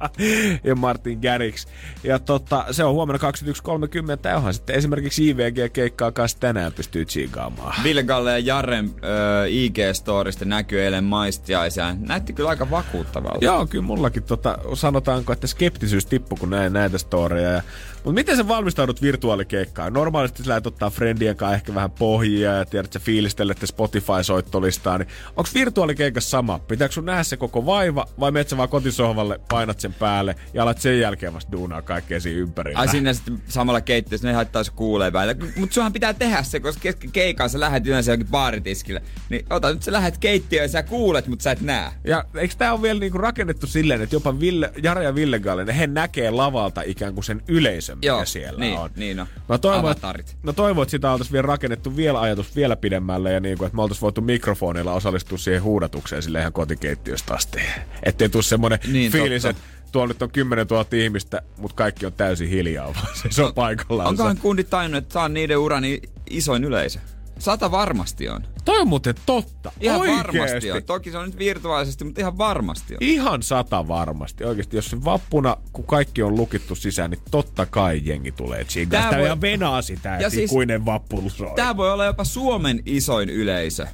ja 0.64 0.76
Martin 0.76 1.20
Garrix. 1.20 1.66
Ja 2.04 2.20
tota, 2.20 2.66
se 2.72 2.84
on 2.84 2.94
huomenna 2.94 3.32
21.30. 3.32 4.30
Ja 4.30 4.38
onhan 4.38 4.54
sitten 4.54 4.76
esimerkiksi 4.76 5.30
IVG-keikkaa 5.30 6.12
kanssa 6.12 6.40
tänään 6.40 6.74
pystyy 6.74 7.06
tsiigaamaan. 7.06 7.84
Ville 7.84 8.04
Galle 8.04 8.32
ja 8.32 8.40
Jaren 8.40 8.86
äh, 8.86 9.48
IG-storista 9.48 10.46
näkyy 10.46 10.84
eilen 10.84 11.04
maistiaisia. 11.04 11.96
Näytti 12.00 12.34
kyllä 12.34 12.50
aika 12.50 12.70
vakuuttavalta. 12.72 13.46
Joo, 13.46 13.66
kyllä 13.66 13.86
mullakin 13.86 14.24
tota, 14.24 14.58
sanotaanko, 14.74 15.34
että 15.34 15.48
skeptisyys 15.48 16.06
tippui, 16.06 16.38
kun 16.40 16.50
näin 16.50 16.74
näitä 16.74 16.98
storeja. 16.98 17.52
Ja, 17.52 17.62
mutta 18.04 18.12
miten 18.12 18.38
sä 18.38 18.48
valmistaudut 18.48 19.02
virtuaalikeikkaan? 19.02 19.94
Normaalisti 19.94 20.44
sä 20.44 20.50
lähdet 20.50 20.68
ottaa 20.68 20.90
friendien 20.90 21.36
kanssa 21.36 21.56
ehkä 21.56 21.76
vähän 21.76 21.92
pohjia 21.92 22.54
ja 22.54 22.66
tiedät, 22.66 22.94
sä 22.94 23.00
fiilistelette 23.00 23.66
Spotify-soittolistaa. 23.66 24.98
Niin 24.98 25.08
onko 25.30 25.50
virtuaalikeikassa 25.54 26.30
sama? 26.30 26.60
Pitääkö 26.60 26.94
sun 26.94 27.06
nähdä 27.06 27.24
se 27.24 27.38
koko 27.38 27.66
vaiva 27.66 28.06
vai 28.20 28.32
menet 28.32 28.50
sä 28.50 28.58
vaan 28.58 28.70
kotisohvalle, 28.70 29.40
painat 29.50 29.80
sen 29.80 29.94
päälle 29.94 30.36
ja 30.54 30.64
alat 30.64 30.82
sen 30.82 31.00
jälkeen 31.00 31.34
vasta 31.34 31.52
duunaa 31.52 31.82
kaikkea 31.82 32.20
siinä 32.20 32.40
ympärillä? 32.40 32.80
Ai 32.80 32.88
sinne 32.88 33.14
sitten 33.14 33.42
samalla 33.48 33.82
keittiössä, 33.82 34.28
ne 34.28 34.34
haittaa 34.34 34.64
se 34.64 34.72
kuulee 34.76 35.14
välillä. 35.14 35.46
Mutta 35.56 35.74
sunhan 35.74 35.94
pitää 35.94 36.14
tehdä 36.14 36.44
se, 36.44 36.60
koska 36.60 36.82
kesken 36.82 37.12
keikan 37.12 37.50
sä 37.50 37.60
lähet 37.60 37.88
yleensä 37.88 38.12
johonkin 38.12 38.32
baaritiskille. 38.32 39.02
Niin 39.30 39.46
ota 39.50 39.74
nyt 39.74 39.84
sä 39.84 39.92
lähet 39.92 40.18
keittiöön 40.18 40.64
ja 40.64 40.70
sä 40.70 40.84
kuulet, 40.84 41.28
mutta 41.28 41.44
sä 41.44 41.52
et 41.52 41.62
näe. 41.62 41.92
Ja 42.04 42.26
eikö 42.36 42.56
tää 42.58 42.74
ole 42.74 42.82
vielä 42.82 43.00
niinku 43.00 43.18
rakennettu 43.18 43.68
silleen, 43.68 44.02
että 44.02 44.16
jopa 44.16 44.40
Ville, 44.40 44.72
Jare 44.84 45.04
ja 45.04 45.16
Ville 45.16 45.40
Gallen, 45.40 45.70
he 45.70 45.88
näkee 45.88 46.32
lavalta 46.32 46.82
ikään 46.82 47.14
kuin 47.14 47.24
sen 47.24 47.42
yleisön, 47.48 47.87
mikä 47.96 48.08
Joo, 48.08 48.26
siellä 48.26 48.60
niin, 48.60 48.78
on. 48.78 48.90
niin 48.96 49.20
on. 49.20 49.28
Mä 49.50 49.58
toivon, 49.58 49.92
että, 49.92 50.08
Avatarit. 50.08 50.38
mä 50.44 50.54
toivon, 50.54 50.84
että 50.84 50.92
sitä 50.92 51.12
oltaisiin 51.12 51.34
vielä 51.34 51.46
rakennettu 51.48 51.96
vielä 51.96 52.22
ajatus 52.22 52.56
vielä 52.56 52.76
pidemmälle 52.76 53.32
ja 53.34 53.40
niinku, 53.40 53.66
että 53.66 53.76
me 53.76 53.82
oltaisiin 53.82 54.02
voitu 54.02 54.22
mikrofonilla 54.22 54.94
osallistua 54.94 55.38
siihen 55.38 55.64
huudatukseen 55.64 56.24
sille 56.24 56.40
ihan 56.40 56.54
kotikeittiöstä 56.54 57.34
asti. 57.34 57.60
Ettei 58.04 58.30
tule 58.30 58.44
semmonen 58.44 58.80
Niin, 58.84 58.94
niin, 58.94 59.12
fiilis, 59.12 59.42
totta. 59.44 59.50
että 59.60 59.92
tuolla 59.92 60.08
nyt 60.08 60.22
on 60.22 60.32
10 60.32 60.68
000 60.72 60.86
ihmistä, 60.92 61.42
mutta 61.58 61.76
kaikki 61.76 62.06
on 62.06 62.14
täysin 62.14 62.50
hiljaa, 62.50 62.94
vaan 62.94 63.08
se 63.30 63.44
on 63.44 63.54
paikallaan. 63.54 64.10
Onkohan 64.10 64.38
kundit 64.38 64.70
tajunnut, 64.70 64.98
että 65.04 65.14
tää 65.14 65.24
on 65.24 65.34
niiden 65.34 65.58
urani 65.58 66.02
isoin 66.30 66.64
yleisö? 66.64 67.00
Sata 67.40 67.72
varmasti 67.72 68.30
on. 68.30 68.44
Toi 68.66 68.78
on 68.78 68.88
muuten 68.88 69.16
totta. 69.26 69.72
Ihan 69.82 70.00
Oikeesti. 70.00 70.24
varmasti 70.40 70.72
on. 70.72 70.84
Toki 70.84 71.12
se 71.12 71.18
on 71.18 71.26
nyt 71.26 71.38
virtuaalisesti, 71.40 72.04
mutta 72.04 72.22
ihan 72.22 72.38
varmasti 72.38 72.94
on. 72.94 72.98
Ihan 73.02 73.44
sata 73.44 73.88
varmasti. 73.88 74.44
Oikeasti, 74.44 74.76
jos 74.78 74.90
se 74.90 75.04
vappuna, 75.06 75.58
kun 75.74 75.86
kaikki 75.86 76.24
on 76.24 76.36
lukittu 76.36 76.76
sisään, 76.76 77.12
niin 77.12 77.22
totta 77.32 77.66
kai 77.66 78.02
jengi 78.04 78.32
tulee 78.32 78.64
tsiigaa 78.64 79.02
Tää 79.02 79.10
sitä 79.10 79.20
voi- 79.22 79.28
ja 79.28 79.42
venaa 79.42 79.82
sitä, 79.82 80.18
Ja 80.22 80.30
siis- 80.30 80.52
ikuinen 80.52 80.86
vappu 80.86 81.24
soi. 81.30 81.52
Tää 81.56 81.78
voi 81.78 81.92
olla 81.92 82.06
jopa 82.06 82.24
Suomen 82.24 82.84
isoin 82.86 83.30
yleisö. 83.30 83.88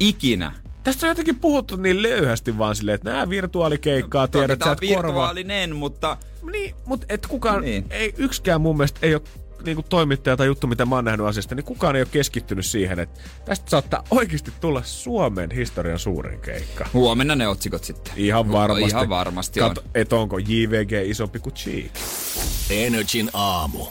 Ikinä 0.00 0.52
Tästä 0.84 1.06
on 1.06 1.10
jotenkin 1.10 1.36
puhuttu 1.38 1.76
niin 1.76 2.02
löyhästi 2.02 2.58
vaan 2.58 2.76
silleen, 2.76 2.94
että 2.94 3.10
nämä 3.12 3.28
virtuaalikeikkaa 3.30 4.28
Toki 4.28 4.38
tiedät, 4.38 4.58
sä 4.58 4.64
korvaa. 4.64 4.80
virtuaalinen, 5.04 5.76
mutta 5.76 6.16
Niin, 6.52 6.74
mutta 6.86 7.06
et 7.08 7.26
kukaan, 7.26 7.62
niin. 7.62 7.86
ei 7.90 8.14
yksikään 8.18 8.60
mun 8.60 8.76
mielestä 8.76 8.98
ei 9.02 9.14
ole 9.14 9.22
niinku 9.66 9.82
toimittaja 9.88 10.36
tai 10.36 10.46
juttu, 10.46 10.66
mitä 10.66 10.86
mä 10.86 10.94
oon 10.94 11.04
nähnyt 11.04 11.26
asiasta, 11.26 11.54
niin 11.54 11.64
kukaan 11.64 11.96
ei 11.96 12.02
ole 12.02 12.08
keskittynyt 12.12 12.66
siihen, 12.66 12.98
että 12.98 13.20
tästä 13.44 13.70
saattaa 13.70 14.04
oikeasti 14.10 14.52
tulla 14.60 14.82
Suomen 14.84 15.50
historian 15.50 15.98
suurin 15.98 16.40
keikka. 16.40 16.86
huomenna 16.92 17.34
ne 17.34 17.48
otsikot 17.48 17.84
sitten. 17.84 18.12
Ihan 18.16 18.52
varmasti. 18.52 18.88
Ihan 18.88 19.08
varmasti 19.08 19.60
on. 19.60 19.68
Kato, 19.68 19.84
et 19.94 20.12
onko 20.12 20.38
JVG 20.38 20.92
isompi 21.04 21.38
kuin 21.38 21.54
Cheek. 21.54 21.92
Energin 22.70 23.30
aamu. 23.32 23.86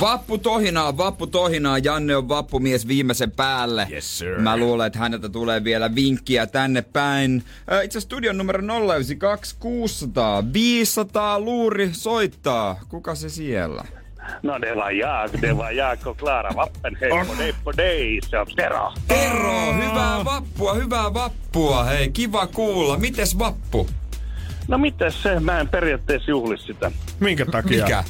Vappu 0.00 0.38
tohinaa, 0.38 0.96
vappu 0.96 1.26
tohinaa. 1.26 1.78
Janne 1.78 2.16
on 2.16 2.28
vappumies 2.28 2.88
viimeisen 2.88 3.30
päälle. 3.30 3.88
Yes, 3.90 4.18
sir. 4.18 4.40
Mä 4.40 4.56
luulen, 4.56 4.86
että 4.86 4.98
häneltä 4.98 5.28
tulee 5.28 5.64
vielä 5.64 5.94
vinkkiä 5.94 6.46
tänne 6.46 6.82
päin. 6.82 7.36
Itse 7.36 7.98
asiassa 7.98 8.00
studion 8.00 8.38
numero 8.38 8.60
092 8.60 9.56
600 9.58 10.52
500 10.52 11.40
luuri 11.40 11.90
soittaa. 11.92 12.80
Kuka 12.88 13.14
se 13.14 13.28
siellä? 13.28 13.84
No 14.42 14.58
det 14.60 14.74
var 14.74 14.90
jag, 14.90 15.30
det 15.40 15.52
var 15.52 15.70
jag 15.70 16.06
och 16.06 16.18
Klara 16.18 16.50
Wappenheim 16.56 17.26
på 17.26 17.34
Day 17.38 17.54
på 17.64 17.72
Day, 17.72 18.20
se 18.30 18.38
on 18.38 18.46
Tero. 18.56 18.92
Tero, 19.08 19.72
hyvää 19.74 20.24
vappua, 20.24 20.74
hyvää 20.74 21.14
vappua. 21.14 21.84
Hei, 21.84 22.10
kiva 22.10 22.46
kuulla. 22.46 22.98
Mites 22.98 23.38
vappu? 23.38 23.86
No 24.68 24.78
mitäs 24.78 25.22
se, 25.22 25.40
mä 25.40 25.60
en 25.60 25.68
periaatteessa 25.68 26.30
juhli 26.30 26.58
sitä. 26.58 26.92
Minkä 27.20 27.46
takia? 27.46 27.84
Mikä? 27.84 28.04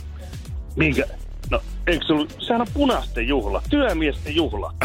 Minkä? 0.76 1.04
No, 1.50 1.60
eikö 1.86 2.04
sulla, 2.06 2.26
sehän 2.38 2.60
on 2.60 2.66
punaisten 2.74 3.28
juhla, 3.28 3.62
työmiesten 3.70 4.34
juhla. 4.36 4.74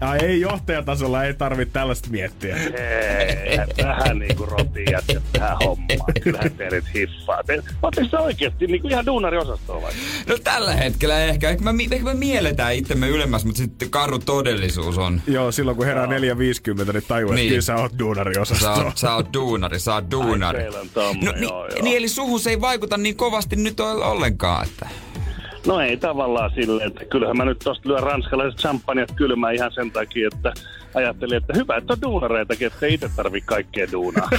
Ai 0.00 0.18
ei 0.22 0.40
johtajatasolla, 0.40 1.24
ei 1.24 1.34
tarvitse 1.34 1.72
tällaista 1.72 2.08
miettiä. 2.10 2.56
Ei, 2.56 3.58
vähän 3.84 4.18
niinku 4.18 4.46
rotiin 4.46 4.86
jätkät 4.92 5.22
tähän 5.32 5.56
hommaan. 5.64 6.12
Kyllähän 6.22 6.50
teidät 6.50 6.84
hiffaa. 6.94 7.42
Te, 7.44 7.62
ootteko 7.82 8.08
te 8.10 8.18
oikeesti 8.18 8.66
niinku 8.66 8.88
ihan 8.88 9.06
duunariosastolla 9.06 9.82
vai? 9.82 9.92
No 10.28 10.38
tällä 10.44 10.74
hetkellä 10.74 11.24
ehkä. 11.24 11.50
Ehkä, 11.50 11.64
mä, 11.64 11.74
ehkä 11.90 12.04
me 12.04 12.14
mielletään 12.14 12.74
itsemme 12.74 13.08
ylemmäs, 13.08 13.44
mutta 13.44 13.58
sitten 13.58 13.90
karu 13.90 14.18
todellisuus 14.18 14.98
on. 14.98 15.20
Joo, 15.26 15.52
silloin 15.52 15.76
kun 15.76 15.86
herää 15.86 16.06
4.50, 16.06 16.10
niin 16.92 17.02
tajuu, 17.08 17.30
että 17.30 17.34
Niin. 17.34 17.48
kyllä 17.48 17.62
sä 17.62 17.76
oot 17.76 17.92
Sä 17.92 17.98
duunariosasto. 17.98 18.70
oot, 18.72 18.96
sä 18.98 19.14
oot 19.14 19.32
duunari, 19.34 19.78
sä 19.80 19.94
oot 19.94 20.10
duunari. 20.10 20.62
Ai, 20.62 20.68
on 20.80 20.88
tommonen, 20.94 21.24
no, 21.24 21.32
niin, 21.32 21.42
joo, 21.42 21.66
joo. 21.68 21.82
niin, 21.82 21.96
eli 21.96 22.08
suhun 22.08 22.40
se 22.40 22.50
ei 22.50 22.60
vaikuta 22.60 22.96
niin 22.96 23.16
kovasti 23.16 23.56
nyt 23.56 23.80
o- 24.02 24.10
ollenkaan, 24.10 24.66
että... 24.66 24.88
No 25.66 25.80
ei 25.80 25.96
tavallaan 25.96 26.50
silleen, 26.54 26.86
että 26.88 27.04
kyllähän 27.04 27.36
mä 27.36 27.44
nyt 27.44 27.58
tosta 27.58 27.88
lyön 27.88 28.02
ranskalaiset 28.02 28.60
champanjat 28.60 29.12
kylmään 29.16 29.54
ihan 29.54 29.72
sen 29.72 29.90
takia, 29.90 30.28
että 30.34 30.52
ajattelin, 30.94 31.36
että 31.36 31.52
hyvä, 31.56 31.76
että 31.76 31.92
on 31.92 32.02
duunareitakin, 32.02 32.66
että 32.66 32.86
ei 32.86 32.94
itse 32.94 33.10
tarvi 33.16 33.40
kaikkea 33.40 33.86
duunaa. 33.92 34.28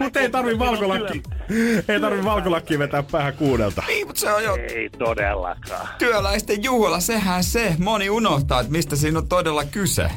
Mutta 0.00 0.20
ei 0.20 0.30
tarvi 0.30 0.58
valkolakki. 0.58 1.22
Ei 1.88 2.00
tarvi 2.00 2.24
valkolakki 2.24 2.78
vetää 2.78 3.02
päähän 3.02 3.32
kuudelta. 3.34 3.82
Niin, 3.86 4.06
mutta 4.06 4.20
se 4.20 4.32
on 4.32 4.44
jo 4.44 4.56
Ei 4.56 4.88
todellakaan. 4.98 5.88
työläisten 5.98 6.62
juhla, 6.64 7.00
sehän 7.00 7.44
se. 7.44 7.74
Moni 7.78 8.10
unohtaa, 8.10 8.60
että 8.60 8.72
mistä 8.72 8.96
siinä 8.96 9.18
on 9.18 9.28
todella 9.28 9.64
kyse. 9.64 10.10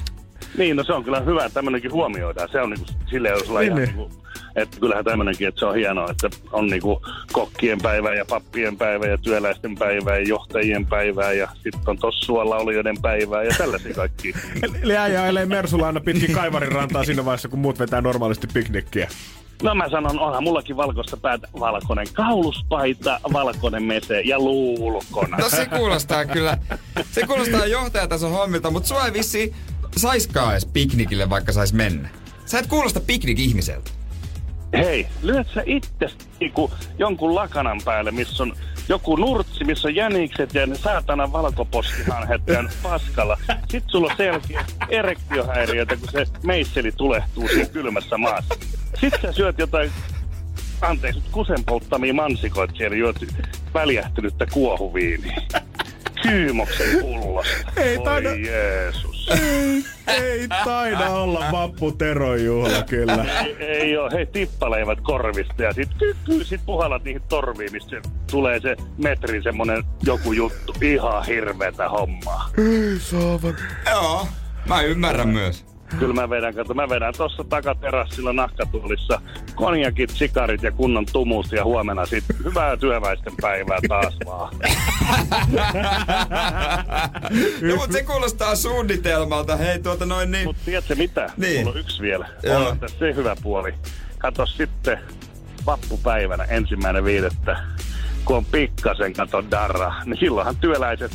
Niin, 0.57 0.75
no 0.75 0.83
se 0.83 0.93
on 0.93 1.03
kyllä 1.03 1.19
hyvä, 1.19 1.45
että 1.45 1.53
tämmöinenkin 1.53 1.91
huomioidaan. 1.91 2.49
Se 2.51 2.61
on 2.61 2.69
niinku 2.69 2.85
silleen, 3.09 3.33
jos 3.33 3.49
Niin, 3.49 3.75
niin. 3.75 4.09
Että 4.55 4.79
kyllähän 4.79 5.05
tämmöinenkin, 5.05 5.47
että 5.47 5.59
se 5.59 5.65
on 5.65 5.75
hienoa, 5.75 6.11
että 6.11 6.29
on 6.51 6.67
niinku 6.67 7.01
kokkien 7.31 7.81
päivä 7.81 8.13
ja 8.13 8.25
pappien 8.25 8.77
päivä 8.77 9.05
ja 9.05 9.17
työläisten 9.17 9.75
päivä 9.75 10.17
ja 10.17 10.27
johtajien 10.27 10.85
päivä 10.85 11.31
ja 11.31 11.49
sitten 11.53 11.81
on 11.87 11.97
tossualla 11.97 12.57
olijoiden 12.57 13.01
päivää 13.01 13.43
ja 13.43 13.55
tällaisia 13.57 13.93
kaikki. 13.93 14.33
Eli 14.83 14.97
äijä 14.97 15.23
ajelee 15.23 15.45
Mersulla 15.45 15.87
aina 15.87 15.99
pitkin 15.99 16.35
Kaivarin 16.35 16.71
rantaa 16.71 17.03
siinä 17.03 17.25
vaiheessa, 17.25 17.47
kun 17.47 17.59
muut 17.59 17.79
vetää 17.79 18.01
normaalisti 18.01 18.47
piknikkiä. 18.53 19.07
No 19.63 19.75
mä 19.75 19.89
sanon, 19.89 20.19
onhan 20.19 20.43
mullakin 20.43 20.77
valkoista 20.77 21.17
päätä, 21.17 21.47
valkoinen 21.59 22.07
kauluspaita, 22.13 23.19
valkoinen 23.33 23.83
mese 23.83 24.21
ja 24.21 24.39
luulukona. 24.39 25.37
No 25.37 25.49
se 25.49 25.65
kuulostaa 25.65 26.25
kyllä, 26.25 26.57
se 27.11 27.27
kuulostaa 27.27 27.65
johtajatason 27.65 28.31
hommilta, 28.31 28.71
mutta 28.71 28.87
sua 28.87 29.05
ei 29.05 29.13
vissi 29.13 29.53
saiskaan 29.97 30.51
edes 30.51 30.65
piknikille, 30.65 31.29
vaikka 31.29 31.51
sais 31.51 31.73
mennä. 31.73 32.09
Sä 32.45 32.59
et 32.59 32.67
kuulosta 32.67 32.99
piknik-ihmiseltä. 32.99 33.91
Hei, 34.77 35.07
lyöt 35.21 35.47
sä 35.53 35.63
itse 35.65 36.07
niinku 36.39 36.71
jonkun 36.97 37.35
lakanan 37.35 37.81
päälle, 37.85 38.11
missä 38.11 38.43
on 38.43 38.53
joku 38.89 39.15
nurtsi, 39.15 39.63
missä 39.63 39.87
on 39.87 39.95
jänikset 39.95 40.53
ja 40.53 40.65
ne 40.65 40.75
saatana 40.75 41.31
valkoposkihanhet 41.31 42.41
ja 42.47 42.63
paskalla. 42.83 43.37
Sitten 43.47 43.89
sulla 43.89 44.11
on 44.11 44.17
selkeä 44.17 44.65
erektiohäiriötä, 44.89 45.97
kun 45.97 46.09
se 46.11 46.25
meisseli 46.43 46.91
tulehtuu 46.91 47.47
siinä 47.47 47.69
kylmässä 47.69 48.17
maassa. 48.17 48.55
Sitten 49.01 49.21
sä 49.21 49.31
syöt 49.31 49.59
jotain, 49.59 49.91
anteeksi, 50.81 51.21
kusen 51.31 51.63
polttamia 51.65 52.13
mansikoita 52.13 52.73
siellä, 52.75 52.97
juot 52.97 53.15
väljähtynyttä 53.73 54.45
kuohuviiniä. 54.45 55.41
Kyymoksen 56.27 57.01
pullosta. 57.01 57.71
Ei 57.77 57.97
Voi 57.97 58.05
taida- 58.05 58.35
Jeesus. 58.35 59.29
Ei 60.07 60.47
taida 60.65 61.09
olla 61.09 61.45
vappu 61.51 61.91
Teron 61.91 62.43
juhla 62.45 62.83
kyllä. 62.89 63.25
Ei, 63.45 63.55
ei 63.59 63.97
oo, 63.97 64.09
hei 64.11 64.25
tippaleivät 64.25 64.99
korvista 65.01 65.63
ja 65.63 65.73
sit, 65.73 65.89
sit 66.43 66.61
puhallat 66.65 67.03
niihin 67.03 67.21
torviin, 67.29 67.71
mistä 67.71 67.95
tulee 68.31 68.59
se 68.59 68.75
metrin 68.97 69.43
semmonen 69.43 69.83
joku 70.03 70.31
juttu. 70.33 70.75
Ihan 70.81 71.25
hirveetä 71.25 71.89
hommaa. 71.89 72.49
Joo, 73.91 74.27
mä 74.67 74.81
ymmärrän 74.81 75.29
myös. 75.29 75.65
Kyllä 75.99 76.13
mä 76.13 76.29
vedän, 76.29 76.55
kato, 76.55 76.73
mä 76.73 76.89
vedän 76.89 77.13
tossa 77.17 77.43
takaterassilla 77.43 78.33
nahkatuolissa 78.33 79.21
konjakit, 79.55 80.09
sikarit 80.09 80.63
ja 80.63 80.71
kunnon 80.71 81.05
tumus 81.13 81.51
ja 81.51 81.63
huomenna 81.63 82.05
sit 82.05 82.23
hyvää 82.43 82.77
työväisten 82.77 83.33
päivää 83.41 83.79
taas 83.87 84.17
vaan. 84.25 84.55
no, 87.61 87.75
mutta 87.75 87.91
se 87.91 88.03
kuulostaa 88.03 88.55
suunnitelmalta. 88.55 89.55
Hei, 89.55 89.79
tuota 89.79 90.05
noin 90.05 90.31
niin. 90.31 90.47
Mut 90.47 90.57
tiedätkö 90.65 90.95
mitä? 90.95 91.31
Niin. 91.37 91.59
Mulla 91.59 91.71
on 91.71 91.79
yksi 91.79 92.01
vielä. 92.01 92.27
Joo. 92.43 92.69
On 92.69 92.79
tässä 92.79 92.99
se 92.99 93.15
hyvä 93.15 93.35
puoli. 93.43 93.73
Kato 94.17 94.45
sitten 94.45 94.99
vappupäivänä 95.65 96.43
ensimmäinen 96.43 97.05
viidettä, 97.05 97.57
kun 98.25 98.37
on 98.37 98.45
pikkasen 98.45 99.13
kato 99.13 99.43
darra, 99.51 99.93
niin 100.05 100.17
silloinhan 100.17 100.55
työläiset 100.55 101.11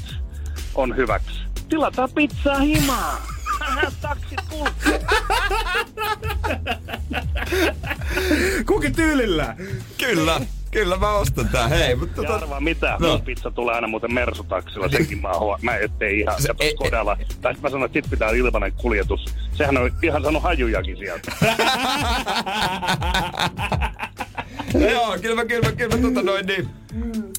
on 0.75 0.97
hyväksi. 0.97 1.40
Tilataan 1.69 2.09
pizzaa 2.14 2.59
Taksit 4.01 4.40
kulkee. 4.51 5.01
Kukin 8.66 8.94
tyylillä. 8.94 9.57
Kyllä, 9.99 10.40
kyllä 10.70 10.96
mä 10.96 11.12
ostan 11.12 11.49
tää. 11.49 11.68
Hei, 11.68 11.94
mutta 11.96 12.23
Ja 12.23 12.29
tota... 12.29 12.35
arvaa 12.44 12.61
mitä, 12.61 12.96
No. 13.01 13.09
mun 13.09 13.23
pizza 13.23 13.51
tulee 13.51 13.75
aina 13.75 13.87
muuten 13.88 14.14
Mersutaksilla, 14.14 14.88
senkin 14.88 15.20
mä 15.20 15.29
oon, 15.31 15.59
mä 15.62 15.77
ettei 15.77 16.20
ihan 16.20 16.42
Se- 16.42 16.49
kato 16.49 16.64
ei- 16.64 16.70
Skodalla. 16.70 17.16
Tai 17.40 17.55
sit 17.55 17.62
mä 17.62 17.70
sanoin, 17.70 17.87
että 17.87 17.96
sit 18.03 18.11
pitää 18.11 18.31
ilmanen 18.31 18.73
kuljetus. 18.73 19.25
Sehän 19.55 19.77
on 19.77 19.90
ihan 20.03 20.23
saanut 20.23 20.42
hajujakin 20.42 20.96
sieltä. 20.96 21.33
Joo, 24.92 25.18
kyllä 25.23 25.35
mä, 25.35 25.44
kyllä 25.44 25.68
mä, 25.70 25.73
kyllä 25.77 25.96
mä, 25.96 26.03
tota 26.09 26.23
noin 26.23 26.46
niin... 26.46 26.68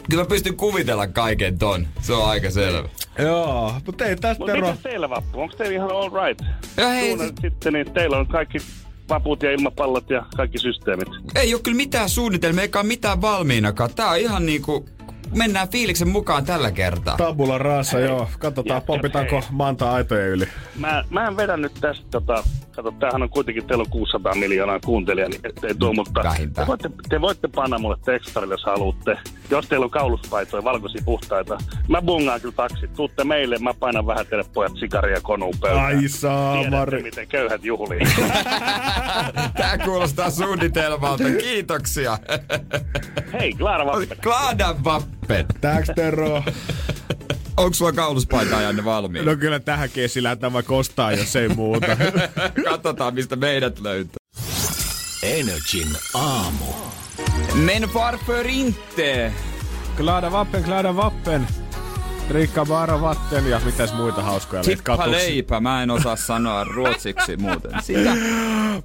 Kyllä 0.09 0.23
mä 0.23 0.29
pystyn 0.29 0.55
kuvitella 0.55 1.07
kaiken 1.07 1.59
ton. 1.59 1.87
Se 2.01 2.13
on 2.13 2.29
aika 2.29 2.51
selvä. 2.51 2.89
Joo, 3.21 3.73
mutta 3.85 4.05
ei 4.05 4.15
tästä 4.15 4.39
Mutta 4.39 4.53
Tero. 4.53 4.67
mitäs 4.67 4.83
teillä 4.83 5.09
vappu? 5.09 5.41
Onko 5.41 5.55
teillä 5.55 5.75
ihan 5.75 5.91
all 5.91 6.09
right? 6.25 6.45
Ja 6.77 6.87
hei, 6.87 7.17
siis- 7.17 7.33
sitten, 7.41 7.73
niin 7.73 7.91
teillä 7.93 8.17
on 8.17 8.27
kaikki 8.27 8.57
vaput 9.09 9.43
ja 9.43 9.51
ilmapallot 9.51 10.09
ja 10.09 10.25
kaikki 10.37 10.57
systeemit. 10.59 11.07
Ei 11.35 11.53
oo 11.53 11.59
kyllä 11.63 11.77
mitään 11.77 12.09
suunnitelmia, 12.09 12.61
eikä 12.61 12.79
oo 12.79 12.83
mitään 12.83 13.21
valmiinakaan. 13.21 13.89
Tää 13.95 14.09
on 14.09 14.17
ihan 14.17 14.45
niinku... 14.45 14.89
Mennään 15.35 15.69
fiiliksen 15.69 16.07
mukaan 16.09 16.45
tällä 16.45 16.71
kertaa. 16.71 17.17
Tabula 17.17 17.57
raassa, 17.57 17.99
joo. 17.99 18.29
Katsotaan, 18.39 18.81
pompitaanko. 18.81 19.43
Manta 19.51 19.91
aitojen 19.91 20.27
yli. 20.29 20.47
Mä, 20.79 21.03
mä 21.09 21.27
en 21.27 21.37
vedä 21.37 21.57
nyt 21.57 21.71
tästä, 21.81 22.05
tota, 22.11 22.43
kato, 22.75 22.91
tämähän 22.91 23.23
on 23.23 23.29
kuitenkin, 23.29 23.65
teillä 23.67 23.81
on 23.81 23.89
600 23.89 24.35
miljoonaa 24.35 24.79
kuuntelijaa, 24.79 25.29
niin 25.29 25.41
ettei 25.43 25.75
tuo, 25.75 25.93
mutta 25.93 26.23
Vähintään. 26.23 26.65
te 26.65 26.67
voitte, 26.69 26.89
te 27.09 27.21
voitte 27.21 27.47
panna 27.55 27.79
mulle 27.79 27.97
tekstarille, 28.05 28.53
jos 28.53 28.65
haluatte. 28.65 29.17
Jos 29.49 29.67
teillä 29.67 29.83
on 29.83 29.89
kauluspaitoja, 29.89 30.63
valkoisia 30.63 31.01
puhtaita. 31.05 31.57
Mä 31.87 32.01
bungaan 32.01 32.41
kyllä 32.41 32.55
taksit. 32.55 32.93
Tuutte 32.93 33.23
meille, 33.23 33.57
mä 33.57 33.73
painan 33.73 34.07
vähän 34.07 34.27
teille 34.27 34.45
pojat 34.53 34.71
sikaria 34.79 35.21
konuun 35.21 35.55
pöytään. 35.61 35.85
Ai 35.85 36.07
saamari. 36.07 37.03
miten 37.03 37.27
köyhät 37.27 37.63
juhlii. 37.63 37.99
Tää 39.57 39.77
kuulostaa 39.85 40.29
suunnitelmalta. 40.29 41.23
Kiitoksia. 41.39 42.17
Hei, 43.33 43.53
Klaara 43.53 43.85
Vappe. 43.85 44.15
Glada 44.21 44.75
vappet. 44.83 45.20
Tääks 45.61 45.89
Tero? 45.95 46.43
Onko 47.57 47.73
sulla 47.73 47.91
kauluspaita 47.91 48.61
Janne 48.61 48.85
valmiina? 48.85 49.31
No 49.31 49.37
kyllä 49.37 49.59
tähän 49.59 49.89
kesillä 49.89 50.35
tämä 50.35 50.63
kostaa, 50.63 51.11
jos 51.11 51.35
ei 51.35 51.49
muuta. 51.49 51.87
Katsotaan, 52.69 53.13
mistä 53.13 53.35
meidät 53.35 53.79
löytää. 53.79 54.17
Energin 55.23 55.87
aamu. 56.13 56.65
Men 57.53 57.93
varför 57.93 58.47
inte? 58.47 59.33
Glada 59.97 60.31
vappen, 60.31 60.61
glada 60.63 60.95
vappen. 60.95 61.47
Rikka 62.31 62.65
Bara 62.65 63.01
Vatten 63.01 63.49
ja 63.49 63.61
mitäs 63.65 63.93
muita 63.93 64.21
hauskoja 64.21 64.63
Tippa 64.63 65.11
leipä, 65.11 65.59
mä 65.59 65.83
en 65.83 65.91
osaa 65.91 66.15
sanoa 66.15 66.63
ruotsiksi 66.63 67.37
muuten. 67.37 67.71
Sitä. 67.81 68.13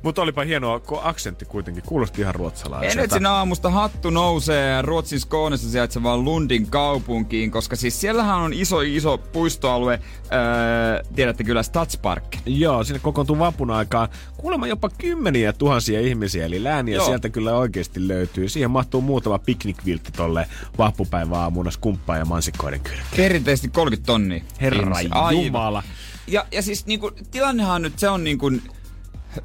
Mutta 0.02 0.22
olipa 0.22 0.42
hienoa, 0.44 0.80
kun 0.80 1.00
aksentti 1.02 1.44
kuitenkin 1.44 1.82
kuulosti 1.86 2.20
ihan 2.20 2.34
ruotsalaiselta. 2.34 3.00
Energin 3.00 3.26
aamusta 3.26 3.70
hattu 3.70 4.10
nousee 4.10 4.82
Ruotsin 4.82 5.20
Skånessa 5.20 5.70
sijaitsevaan 5.70 6.24
Lundin 6.24 6.70
kaupunkiin, 6.70 7.50
koska 7.50 7.76
siis 7.76 8.00
siellähän 8.00 8.36
on 8.38 8.52
iso 8.52 8.80
iso 8.80 9.18
puistoalue, 9.18 10.00
öö, 10.32 11.02
tiedätte 11.14 11.44
kyllä 11.44 11.62
Stadspark. 11.62 12.36
Joo, 12.46 12.84
sinne 12.84 12.98
kokoontuu 12.98 13.38
vapun 13.38 13.70
aikaan 13.70 14.08
kuulemma 14.46 14.66
jopa 14.66 14.88
kymmeniä 14.88 15.52
tuhansia 15.52 16.00
ihmisiä, 16.00 16.46
eli 16.46 16.64
lääniä 16.64 16.94
Joo. 16.94 17.06
sieltä 17.06 17.28
kyllä 17.28 17.56
oikeasti 17.56 18.08
löytyy. 18.08 18.48
Siihen 18.48 18.70
mahtuu 18.70 19.00
muutama 19.00 19.38
piknikviltti 19.38 20.12
tolle 20.12 20.48
vappupäiväaamuna 20.78 21.70
skumppaa 21.70 22.16
ja 22.16 22.24
mansikkoiden 22.24 22.80
kylkeen. 22.80 23.06
Perinteisesti 23.16 23.68
30 23.68 24.06
tonnia. 24.06 24.44
Herra. 24.60 24.96
Aivan. 24.96 25.44
Jumala. 25.44 25.82
Ja, 26.26 26.46
ja 26.52 26.62
siis 26.62 26.86
niinku, 26.86 27.10
tilannehan 27.30 27.82
nyt, 27.82 27.98
se 27.98 28.08
on 28.08 28.24
niinku 28.24 28.52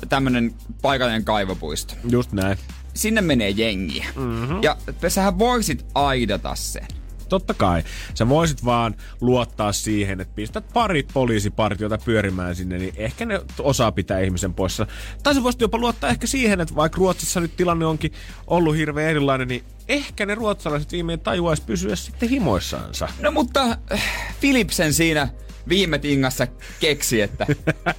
tämmönen 0.10 0.54
paikallinen 0.82 1.26
kaivopuisto. 1.26 1.94
Just 2.10 2.32
näin. 2.32 2.58
Sinne 2.94 3.22
menee 3.22 3.50
jengiä. 3.50 4.06
Mm-hmm. 4.16 4.64
Ja 4.64 4.78
sähän 5.08 5.40
voisit 5.40 5.86
aidata 5.96 6.56
sen. 6.56 6.88
Totta 7.32 7.54
kai. 7.54 7.84
Sä 8.14 8.30
voisit 8.30 8.66
vaan 8.66 8.96
luottaa 9.22 9.72
siihen, 9.72 10.22
että 10.22 10.36
pistät 10.36 10.66
pari 10.74 11.04
poliisipartiota 11.14 11.98
pyörimään 11.98 12.56
sinne, 12.56 12.78
niin 12.78 12.94
ehkä 12.98 13.26
ne 13.26 13.42
osaa 13.60 13.92
pitää 13.92 14.20
ihmisen 14.20 14.54
poissa. 14.54 14.88
Tai 15.24 15.36
sä 15.36 15.44
voisit 15.44 15.62
jopa 15.62 15.78
luottaa 15.78 16.10
ehkä 16.10 16.28
siihen, 16.28 16.62
että 16.62 16.76
vaikka 16.76 16.98
Ruotsissa 16.98 17.40
nyt 17.40 17.56
tilanne 17.56 17.86
onkin 17.86 18.12
ollut 18.48 18.76
hirveän 18.76 19.10
erilainen, 19.10 19.48
niin 19.48 19.64
ehkä 19.88 20.26
ne 20.26 20.36
ruotsalaiset 20.36 20.92
viimein 20.92 21.20
tajuaisi 21.20 21.64
pysyä 21.66 21.96
sitten 21.96 22.30
himoissaansa. 22.30 23.08
No 23.22 23.32
mutta 23.32 23.78
äh, 23.92 24.04
Philipsen 24.40 24.94
siinä 24.94 25.28
viime 25.70 26.00
tingassa 26.00 26.48
keksi, 26.80 27.22
että 27.22 27.48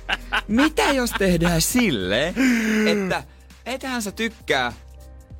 mitä 0.49 0.93
jos 0.93 1.11
tehdään 1.19 1.61
silleen, 1.61 2.35
että 2.89 3.25
ethän 3.67 4.03
sä 4.03 4.13
tykkää 4.13 4.73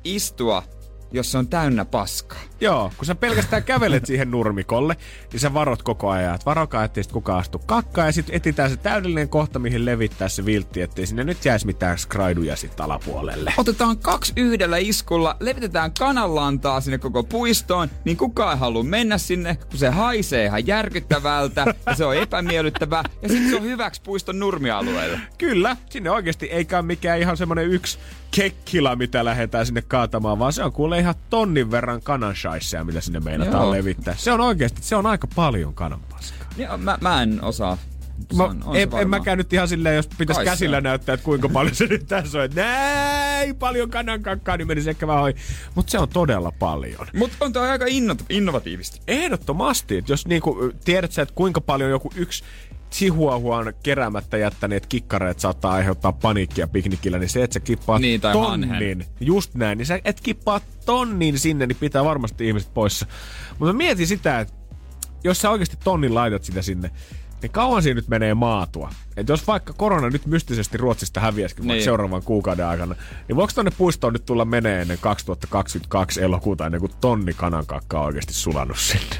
istua, 0.03 0.63
jos 1.11 1.31
se 1.31 1.37
on 1.37 1.47
täynnä 1.47 1.85
paskaa. 1.85 2.39
Joo, 2.63 2.91
kun 2.97 3.05
sä 3.05 3.15
pelkästään 3.15 3.63
kävelet 3.63 4.05
siihen 4.05 4.31
nurmikolle, 4.31 4.97
niin 5.31 5.39
sä 5.39 5.53
varot 5.53 5.83
koko 5.83 6.09
ajan, 6.09 6.35
että 6.35 6.45
varokaa, 6.45 6.83
ettei 6.83 7.03
sit 7.03 7.11
kukaan 7.11 7.39
astu 7.39 7.59
kakkaa, 7.59 8.05
ja 8.05 8.11
sitten 8.11 8.35
etsitään 8.35 8.69
se 8.69 8.77
täydellinen 8.77 9.29
kohta, 9.29 9.59
mihin 9.59 9.85
levittää 9.85 10.29
se 10.29 10.45
viltti, 10.45 10.81
ettei 10.81 11.05
sinne 11.05 11.23
nyt 11.23 11.45
jäisi 11.45 11.65
mitään 11.65 11.97
skraiduja 11.97 12.55
sitten 12.55 12.85
alapuolelle. 12.85 13.53
Otetaan 13.57 13.97
kaksi 13.97 14.33
yhdellä 14.35 14.77
iskulla, 14.77 15.37
levitetään 15.39 15.91
kananlantaa 15.99 16.81
sinne 16.81 16.97
koko 16.97 17.23
puistoon, 17.23 17.89
niin 18.05 18.17
kukaan 18.17 18.53
ei 18.53 18.59
halua 18.59 18.83
mennä 18.83 19.17
sinne, 19.17 19.55
kun 19.55 19.79
se 19.79 19.89
haisee 19.89 20.45
ihan 20.45 20.67
järkyttävältä 20.67 21.75
ja 21.85 21.95
se 21.95 22.05
on 22.05 22.17
epämiellyttävää 22.17 23.03
ja 23.21 23.29
sitten 23.29 23.49
se 23.49 23.55
on 23.55 23.63
hyväksi 23.63 24.01
puiston 24.01 24.39
nurmialueelle. 24.39 25.19
Kyllä, 25.37 25.77
sinne 25.89 26.11
oikeasti 26.11 26.45
ei 26.45 26.65
käy 26.65 26.81
mikään 26.81 27.19
ihan 27.19 27.37
semmonen 27.37 27.67
yksi 27.67 27.99
kekkila, 28.35 28.95
mitä 28.95 29.25
lähdetään 29.25 29.65
sinne 29.65 29.81
kaatamaan, 29.81 30.39
vaan 30.39 30.53
se 30.53 30.63
on 30.63 30.71
kuule 30.71 30.99
ihan 30.99 31.15
tonnin 31.29 31.71
verran 31.71 32.01
kananshaisseja, 32.53 32.83
mitä 32.83 33.01
sinne 33.01 33.19
meinataan 33.19 33.63
Joo. 33.63 33.71
levittää. 33.71 34.15
Se 34.17 34.31
on 34.31 34.41
oikeasti, 34.41 34.81
se 34.83 34.95
on 34.95 35.05
aika 35.05 35.27
paljon 35.35 35.73
kananpaskaa. 35.73 36.47
Niin, 36.57 36.79
mä, 36.79 36.97
mä 37.01 37.23
en 37.23 37.43
osaa. 37.43 37.77
Mä, 38.35 38.43
on 38.43 38.63
se 38.73 38.81
en, 38.81 38.89
en 38.93 39.09
mäkään 39.09 39.37
nyt 39.37 39.53
ihan 39.53 39.67
silleen, 39.67 39.95
jos 39.95 40.07
pitäisi 40.17 40.37
Kai 40.37 40.45
se 40.45 40.51
käsillä 40.51 40.77
on. 40.77 40.83
näyttää, 40.83 41.13
että 41.13 41.23
kuinka 41.23 41.49
paljon 41.49 41.75
se 41.75 41.85
nyt 41.85 42.07
tässä 42.07 42.37
on. 42.37 42.43
Että 42.45 42.61
näin 42.61 43.55
paljon 43.55 43.89
kanankakkaa, 43.89 44.57
niin 44.57 44.67
menisi 44.67 44.89
ehkä 44.89 45.07
vähän. 45.07 45.33
Mutta 45.75 45.91
se 45.91 45.99
on 45.99 46.09
todella 46.09 46.51
paljon. 46.51 47.07
Mutta 47.17 47.37
on 47.45 47.53
toi 47.53 47.69
aika 47.69 47.85
inno- 47.85 48.25
innovatiivista. 48.29 48.97
Ehdottomasti, 49.07 49.97
että 49.97 50.11
jos 50.11 50.27
niinku, 50.27 50.71
tiedät 50.85 51.11
sä, 51.11 51.21
että 51.21 51.35
kuinka 51.35 51.61
paljon 51.61 51.89
joku 51.89 52.11
yksi 52.15 52.43
chihuahuan 52.93 53.73
keräämättä 53.83 54.37
jättäneet 54.37 54.85
kikkareet 54.85 55.39
saattaa 55.39 55.73
aiheuttaa 55.73 56.11
paniikkia 56.11 56.67
piknikillä, 56.67 57.19
niin 57.19 57.29
se, 57.29 57.43
että 57.43 57.53
sä 57.53 57.59
kippaat 57.59 58.01
Niin, 58.01 58.21
tai 58.21 58.33
tonnin, 58.33 58.69
hanhen. 58.69 59.05
just 59.19 59.55
näin, 59.55 59.77
niin 59.77 59.85
sä 59.85 59.99
et 60.05 60.21
kippaa 60.21 60.61
tonnin 60.85 61.39
sinne, 61.39 61.67
niin 61.67 61.77
pitää 61.79 62.03
varmasti 62.05 62.47
ihmiset 62.47 62.73
poissa. 62.73 63.05
Mutta 63.59 63.73
mietin 63.73 64.07
sitä, 64.07 64.39
että 64.39 64.53
jos 65.23 65.37
sä 65.41 65.49
oikeasti 65.49 65.77
tonnin 65.83 66.15
laitat 66.15 66.43
sitä 66.43 66.61
sinne, 66.61 66.91
niin 67.41 67.51
kauan 67.51 67.83
siinä 67.83 67.95
nyt 67.95 68.07
menee 68.07 68.33
maatua. 68.33 68.89
Et 69.17 69.29
jos 69.29 69.47
vaikka 69.47 69.73
korona 69.73 70.09
nyt 70.09 70.25
mystisesti 70.25 70.77
Ruotsista 70.77 71.19
häviäisikin 71.19 71.67
niin. 71.67 71.83
Seuraavan 71.83 72.23
kuukauden 72.23 72.65
aikana, 72.65 72.95
niin 73.27 73.35
voiko 73.35 73.53
tonne 73.55 73.71
puistoon 73.77 74.13
nyt 74.13 74.25
tulla 74.25 74.45
menee 74.45 74.81
ennen 74.81 74.97
2022 75.01 76.21
elokuuta 76.21 76.65
ennen 76.65 76.81
kuin 76.81 76.91
tonni 77.01 77.33
kanankakkaa 77.33 78.03
oikeasti 78.03 78.33
sulannut 78.33 78.77
sinne? 78.79 79.15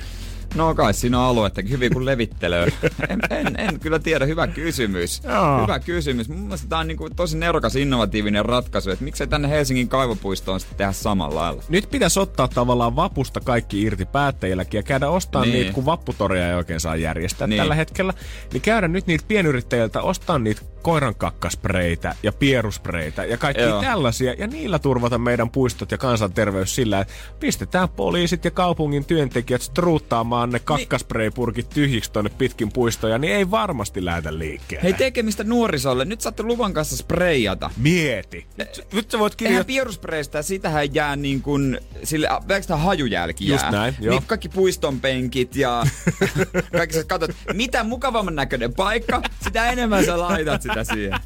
No 0.56 0.76
kai 0.76 0.94
siinä 0.94 1.20
on 1.20 1.26
aluetta 1.26 1.62
hyvin 1.70 1.94
kuin 1.94 2.06
levittelöä. 2.06 2.68
En, 3.10 3.20
en, 3.30 3.60
en, 3.60 3.80
kyllä 3.80 4.00
tiedä, 4.00 4.26
hyvä 4.26 4.48
kysymys. 4.48 5.22
Joo. 5.24 5.62
Hyvä 5.62 5.80
kysymys. 5.80 6.30
Mun 6.30 6.40
mielestä 6.40 6.68
tää 6.68 6.80
on 6.80 6.88
niinku 6.88 7.10
tosi 7.10 7.38
nerokas 7.38 7.76
innovatiivinen 7.76 8.46
ratkaisu, 8.46 8.90
että 8.90 9.06
miksei 9.06 9.28
tänne 9.28 9.50
Helsingin 9.50 9.88
kaivopuistoon 9.88 10.60
sitten 10.60 10.78
tehdä 10.78 10.92
samalla 10.92 11.42
lailla. 11.42 11.64
Nyt 11.70 11.88
pitäisi 11.92 12.20
ottaa 12.20 12.48
tavallaan 12.48 12.96
vapusta 12.96 13.40
kaikki 13.40 13.82
irti 13.82 14.06
päättäjilläkin 14.06 14.78
ja 14.78 14.84
käydä 14.84 15.10
ostamaan 15.10 15.48
niin. 15.48 15.54
Niin. 15.54 15.62
niitä, 15.64 15.76
kun 15.76 15.86
vapputoria 15.86 16.50
ei 16.50 16.56
oikein 16.56 16.80
saa 16.80 16.96
järjestää 16.96 17.48
niin. 17.48 17.50
Niin. 17.50 17.62
tällä 17.62 17.76
hetkellä. 17.76 18.14
Niin 18.54 18.62
käydä 18.62 18.88
nyt 18.88 19.08
niitä 19.08 19.26
pienyrittäjiltä 19.28 20.02
ostaa 20.02 20.40
niitä 20.40 20.62
koirankakkaspreitä 20.84 22.16
ja 22.24 22.32
pieruspreitä 22.32 23.26
ja 23.26 23.38
kaikki 23.38 23.64
Joo. 23.64 23.82
tällaisia. 23.82 24.34
Ja 24.34 24.48
niillä 24.48 24.80
turvata 24.80 25.18
meidän 25.18 25.50
puistot 25.50 25.92
ja 25.92 25.98
kansanterveys 25.98 26.76
sillä, 26.76 27.00
että 27.00 27.14
pistetään 27.40 27.90
poliisit 27.90 28.46
ja 28.46 28.52
kaupungin 28.52 29.06
työntekijät 29.06 29.62
struuttaamaan 29.62 30.50
ne 30.50 30.60
kakkaspreipurkit 30.60 31.70
tyhjiksi 31.70 32.12
tonne 32.12 32.32
pitkin 32.38 32.72
puistoja, 32.72 33.18
niin 33.18 33.34
ei 33.34 33.52
varmasti 33.52 34.06
lähdetä 34.06 34.38
liikkeelle. 34.38 34.84
Hei 34.84 34.94
tekemistä 34.94 35.44
nuorisolle, 35.44 36.06
nyt 36.06 36.22
saatte 36.22 36.44
luvan 36.44 36.74
kanssa 36.74 36.98
spreijata. 36.98 37.70
Mieti. 37.78 38.46
Nyt, 38.58 38.88
nyt 38.94 39.12
sä 39.12 39.20
voit 39.20 39.34
Eihän 39.34 39.38
kirjoittaa... 39.38 39.68
pieruspreistä, 39.68 40.42
sitähän 40.42 40.96
jää 40.96 41.16
niin 41.16 41.42
kuin, 41.42 41.80
sille, 42.04 42.28
pelkästään 42.48 42.80
hajujälki 42.80 43.48
Just 43.48 43.64
jää. 43.64 43.72
näin, 43.72 43.96
joo. 44.00 44.16
Niin 44.16 44.28
kaikki 44.28 44.50
puiston 44.50 45.00
penkit 45.00 45.56
ja 45.56 45.84
kaikki 46.78 46.96
sä 46.96 47.04
katsot, 47.04 47.32
mitä 47.54 47.84
mukavamman 47.84 48.36
näköinen 48.36 48.74
paikka, 48.74 49.22
sitä 49.44 49.70
enemmän 49.70 50.06
sä 50.06 50.20
laitat 50.20 50.62
sitä 50.62 50.73
siihen. 50.84 51.20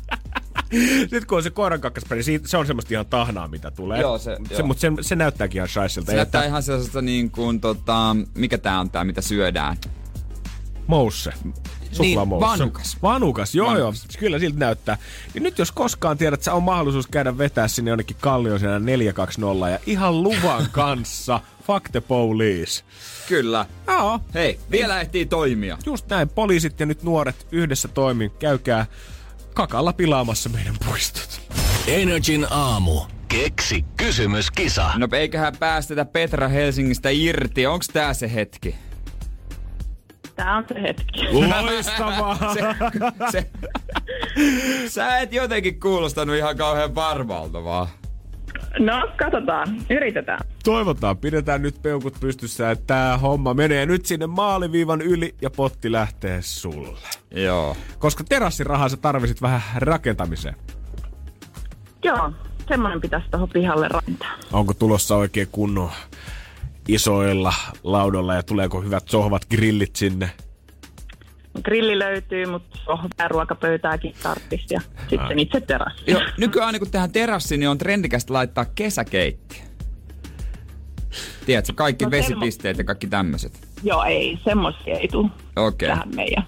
Nyt 1.12 1.26
kun 1.26 1.38
on 1.38 1.44
se 1.44 1.50
koirankakkasperi, 1.50 2.24
siitä- 2.24 2.48
se 2.48 2.58
on 2.58 2.68
semmoista 2.68 2.94
ihan 2.94 3.06
tahnaa, 3.06 3.48
mitä 3.48 3.72
tulee. 3.72 4.02
Joo, 4.02 4.18
se- 4.18 4.38
se, 4.50 4.54
joo. 4.54 4.68
Mutta 4.68 4.82
se, 4.82 4.92
se 5.02 5.16
näyttääkin 5.16 5.60
ihan 5.60 5.70
shaiselta. 5.70 6.12
Se 6.12 6.16
näyttää 6.16 6.46
ihan 6.46 6.64
sellaisesta 6.64 7.02
niin 7.02 7.32
kuin, 7.32 7.62
tota, 7.62 8.16
mikä 8.36 8.58
tää 8.58 8.80
on 8.80 8.90
tää, 8.92 9.04
mitä 9.04 9.22
syödään. 9.22 9.78
Mousse. 10.88 11.32
Suklaamousse. 11.92 12.48
Niin, 12.48 12.60
vanukas. 12.60 12.98
Vanukas, 13.04 13.56
joo 13.56 13.68
Vanukas. 13.68 14.04
joo. 14.06 14.20
Kyllä 14.20 14.40
siltä 14.40 14.60
näyttää. 14.60 14.98
Ja 15.36 15.42
nyt 15.42 15.60
jos 15.60 15.72
koskaan 15.72 16.18
tiedät, 16.18 16.40
että 16.40 16.54
on 16.54 16.64
mahdollisuus 16.64 17.08
käydä 17.08 17.38
vetää 17.38 17.68
sinne 17.68 17.92
jonnekin 17.92 18.18
kallioon 18.20 18.60
siellä 18.60 18.80
420 18.80 19.70
ja 19.70 19.80
ihan 19.86 20.24
luvan 20.24 20.68
kanssa. 20.72 21.40
Fuck 21.64 21.90
the 21.92 22.02
police. 22.02 22.84
Kyllä. 23.28 23.66
Joo. 23.88 24.20
Hei, 24.34 24.60
vielä 24.72 25.02
ehtii 25.02 25.26
toimia. 25.26 25.78
Just 25.86 26.08
näin. 26.10 26.30
Poliisit 26.30 26.80
ja 26.80 26.86
nyt 26.86 27.04
nuoret 27.04 27.48
yhdessä 27.52 27.88
toimin. 27.88 28.32
Käykää 28.40 28.86
kakalla 29.58 29.94
pilaamassa 29.94 30.50
meidän 30.50 30.76
puistot. 30.86 31.42
Energin 31.88 32.48
aamu. 32.50 33.02
Keksi 33.28 33.86
kysymyskisa. 33.98 34.92
No 34.98 35.08
eiköhän 35.12 35.54
päästetä 35.60 36.06
Petra 36.06 36.48
Helsingistä 36.48 37.10
irti. 37.12 37.68
Onks 37.68 37.88
tää 37.88 38.14
se 38.14 38.34
hetki? 38.34 38.76
Tää 40.36 40.58
on 40.58 40.66
se 40.68 40.82
hetki. 40.82 41.28
Loistavaa. 41.32 42.38
Se, 42.54 42.62
se, 43.32 43.50
sä 44.96 45.20
et 45.20 45.34
jotenkin 45.34 45.80
kuulostanut 45.80 46.36
ihan 46.36 46.58
kauhean 46.58 46.96
varmalta 46.96 47.64
vaan. 47.64 47.88
No, 48.80 49.08
katsotaan. 49.18 49.68
Yritetään. 49.90 50.40
Toivotaan, 50.64 51.18
pidetään 51.18 51.62
nyt 51.62 51.82
peukut 51.82 52.14
pystyssä, 52.20 52.72
että 52.72 52.88
tämä 52.88 53.18
homma 53.18 53.54
menee 53.54 53.86
nyt 53.86 54.06
sinne 54.06 54.28
maaliviivan 54.28 55.02
yli 55.02 55.36
ja 55.42 55.50
potti 55.50 55.92
lähtee 55.92 56.42
sulle. 56.42 57.08
Joo. 57.32 57.78
Koska 58.00 58.24
terassirahaa 58.24 58.90
sä 58.90 58.98
tarvisit 58.98 59.42
vähän 59.42 59.62
rakentamiseen. 59.76 60.56
Joo, 62.04 62.32
semmoinen 62.68 63.02
pitäisi 63.02 63.28
tuohon 63.32 63.50
pihalle 63.50 63.88
rakentaa. 63.88 64.32
Onko 64.52 64.74
tulossa 64.74 65.16
oikein 65.16 65.48
kunnon 65.52 65.90
isoilla 66.88 67.54
laudoilla 67.84 68.36
ja 68.36 68.44
tuleeko 68.44 68.82
hyvät 68.82 69.08
sohvat 69.08 69.46
grillit 69.50 69.96
sinne? 69.96 70.30
Grilli 71.64 72.00
löytyy, 72.00 72.46
mutta 72.46 72.78
sohvaa 72.86 73.28
ruokapöytääkin 73.28 74.14
tarttis 74.24 74.66
ja 74.70 74.82
sitten 75.10 75.40
itse 75.40 75.62
terassi. 75.62 76.04
Joo, 76.08 76.22
nykyään 76.38 76.66
aina 76.68 76.80
kun 76.80 76.92
tehdään 76.92 77.12
terassi, 77.12 77.58
niin 77.58 77.70
on 77.70 77.78
trendikästä 77.78 78.34
laittaa 78.34 78.66
kesäkeittiö. 78.66 79.62
Tiedätkö, 81.46 81.74
kaikki 81.76 82.06
No 82.06 82.12
vesipisteet 82.12 82.78
ja 82.78 82.84
kaikki 82.84 83.08
tämmöiset. 83.08 83.68
Joo, 83.84 84.04
ei, 84.04 84.40
semmoisia 84.44 84.98
ei 84.98 85.08
tule 85.08 85.30
Okei. 85.56 85.90
tähän 85.90 86.16
meidän. 86.16 86.44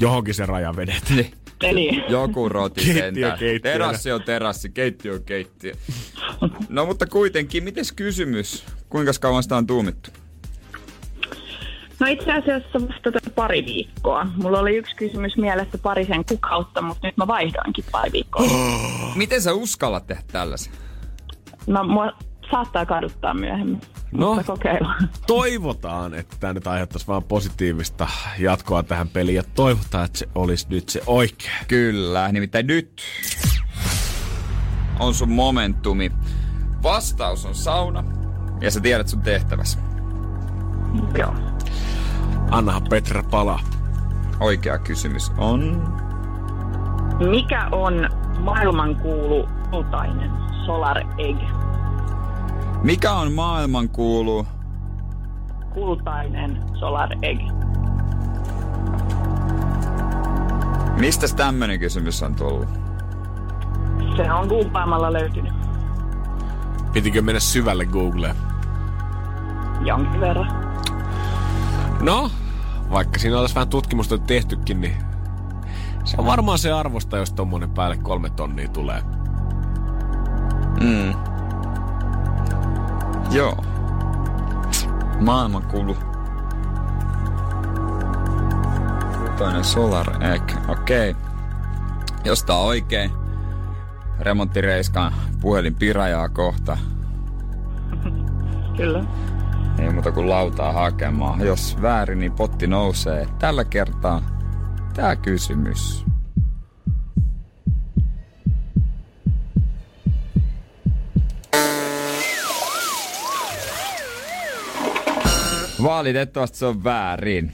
Johonkin 0.00 0.34
se 0.34 0.46
raja 0.46 0.76
vedet. 0.76 1.02
Niin. 1.10 1.32
Eli 1.62 2.04
Joku 2.08 2.48
roti 2.48 2.84
Keittiö 2.84 3.02
sentään. 3.02 3.38
Terassi 3.62 4.12
on 4.12 4.22
terassi, 4.22 4.70
keittiö 4.70 5.14
on 5.14 5.22
keittiö. 5.22 5.72
No 6.68 6.86
mutta 6.86 7.06
kuitenkin, 7.06 7.64
mites 7.64 7.92
kysymys? 7.92 8.64
Kuinka 8.88 9.12
kauan 9.20 9.42
sitä 9.42 9.56
on 9.56 9.66
tuumittu? 9.66 10.10
No 12.00 12.06
itse 12.06 12.32
asiassa 12.32 12.80
vasta 12.80 13.12
tätä 13.12 13.30
pari 13.30 13.66
viikkoa. 13.66 14.26
Mulla 14.36 14.58
oli 14.58 14.76
yksi 14.76 14.96
kysymys 14.96 15.36
mielessä 15.36 15.78
parisen 15.78 16.24
kuukautta, 16.24 16.82
mutta 16.82 17.06
nyt 17.06 17.16
mä 17.16 17.26
vaihdoinkin 17.26 17.84
pari 17.92 18.12
viikkoa. 18.12 18.46
Miten 19.14 19.42
sä 19.42 19.52
uskallat 19.52 20.06
tehdä 20.06 20.22
tällaisen? 20.32 20.72
No 21.66 21.84
mua 21.84 22.12
saattaa 22.50 22.86
kaduttaa 22.86 23.34
myöhemmin. 23.34 23.80
No, 24.12 24.42
toivotaan, 25.26 26.14
että 26.14 26.36
tämä 26.40 26.52
nyt 26.52 26.66
aiheuttaisi 26.66 27.06
vaan 27.06 27.24
positiivista 27.24 28.08
jatkoa 28.38 28.82
tähän 28.82 29.08
peliin 29.08 29.36
ja 29.36 29.42
toivotaan, 29.54 30.04
että 30.04 30.18
se 30.18 30.28
olisi 30.34 30.66
nyt 30.70 30.88
se 30.88 31.02
oikea. 31.06 31.52
Kyllä, 31.68 32.32
nimittäin 32.32 32.66
nyt 32.66 33.02
on 35.00 35.14
sun 35.14 35.30
momentumi. 35.30 36.12
Vastaus 36.82 37.44
on 37.44 37.54
sauna 37.54 38.04
ja 38.60 38.70
sä 38.70 38.80
tiedät 38.80 39.08
sun 39.08 39.22
tehtäväsi. 39.22 39.78
Joo. 41.18 41.55
Annahan 42.50 42.82
Petra 42.90 43.22
palaa. 43.30 43.60
Oikea 44.40 44.78
kysymys 44.78 45.32
on... 45.38 45.82
Mikä 47.30 47.68
on 47.72 48.08
maailmankuulu 48.40 49.48
kultainen 49.70 50.30
Solar 50.66 50.98
Egg? 51.18 51.38
Mikä 52.82 53.12
on 53.12 53.32
maailman 53.32 53.88
kuulu? 53.88 54.46
Kultainen 55.74 56.62
Solar 56.78 57.08
Egg. 57.22 57.40
Mistä 61.00 61.26
tämmönen 61.36 61.78
kysymys 61.78 62.22
on 62.22 62.34
tullut? 62.34 62.68
Se 64.16 64.32
on 64.32 64.48
googlaamalla 64.48 65.12
löytynyt 65.12 65.52
Pitikö 66.92 67.22
mennä 67.22 67.40
syvälle 67.40 67.84
Googleen? 67.86 68.36
jonkin 69.84 70.20
verran. 70.20 70.46
No, 72.00 72.30
vaikka 72.90 73.18
siinä 73.18 73.40
olisi 73.40 73.54
vähän 73.54 73.68
tutkimusta 73.68 74.18
tehtykin, 74.18 74.80
niin 74.80 74.96
se 76.04 76.16
on 76.18 76.26
varmaan 76.26 76.58
se 76.58 76.72
arvosta, 76.72 77.16
jos 77.16 77.32
tommonen 77.32 77.70
päälle 77.70 77.96
kolme 77.96 78.30
tonnia 78.30 78.68
tulee. 78.68 79.02
Mm. 80.80 81.14
Joo. 83.30 83.64
Maailman 85.20 85.62
kuulu. 85.62 85.96
Toinen 89.38 89.64
Solar 89.64 90.24
Egg. 90.24 90.50
Okei. 90.68 91.10
Okay. 91.10 91.22
Jos 92.24 92.42
tää 92.42 92.56
on 92.56 92.66
oikein, 92.66 93.10
remonttireiskaan 94.20 95.12
puhelin 95.40 95.74
pirajaa 95.74 96.28
kohta. 96.28 96.78
Kyllä. 98.76 99.04
Ei 99.78 99.90
muuta 99.92 100.12
kuin 100.12 100.28
lautaa 100.28 100.72
hakemaan. 100.72 101.40
Jos 101.40 101.82
väärin, 101.82 102.18
niin 102.18 102.32
potti 102.32 102.66
nousee. 102.66 103.26
Tällä 103.38 103.64
kertaa 103.64 104.22
tää 104.94 105.16
kysymys. 105.16 106.06
Valitettavasti 115.82 116.58
se 116.58 116.66
on 116.66 116.84
väärin. 116.84 117.52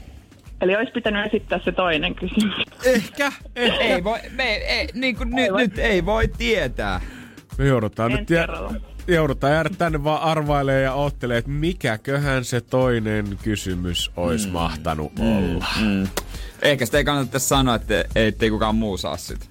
Eli 0.61 0.75
olisi 0.75 0.91
pitänyt 0.91 1.25
esittää 1.25 1.59
se 1.65 1.71
toinen 1.71 2.15
kysymys. 2.15 2.55
Ehkä. 2.85 3.31
Ei 3.55 4.03
voi, 4.03 4.19
me, 4.31 4.43
ei, 4.43 4.87
niin 4.93 5.15
kuin 5.15 5.29
nyt, 5.29 5.51
nyt 5.57 5.77
ei 5.77 6.05
voi 6.05 6.27
tietää. 6.27 7.01
Me 7.57 7.65
joudutaan 7.65 8.11
Ensi 8.11 8.21
nyt 8.21 8.27
kerralla. 8.27 8.73
Joudutaan 9.07 9.53
jäädä 9.53 9.69
tänne 9.77 10.03
vaan 10.03 10.21
arvailee 10.21 10.81
ja 10.81 10.93
oottelee, 10.93 11.37
että 11.37 11.51
mikäköhän 11.51 12.45
se 12.45 12.61
toinen 12.61 13.37
kysymys 13.43 14.11
olisi 14.15 14.47
mm. 14.47 14.53
mahtanut 14.53 15.11
olla. 15.19 15.65
Mm. 15.81 16.07
Ehkä 16.61 16.85
sitä 16.85 16.97
ei 16.97 17.03
kannata 17.03 17.39
sanoa, 17.39 17.75
että 17.75 18.05
ettei 18.15 18.49
kukaan 18.49 18.75
muu 18.75 18.97
saa 18.97 19.17
sitä. 19.17 19.45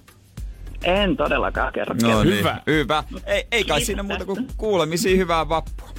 En 0.83 1.17
todellakaan 1.17 1.73
kerro. 1.73 1.95
No 2.01 2.23
niin, 2.23 2.37
Hyvä. 2.37 2.61
hyvä. 2.67 3.03
Ei, 3.25 3.47
ei 3.51 3.63
kai 3.63 3.81
siinä 3.81 4.03
muuta 4.03 4.25
kuin 4.25 4.47
kuulemisiin 4.57 5.17
hyvää 5.17 5.49
vappua. 5.49 5.89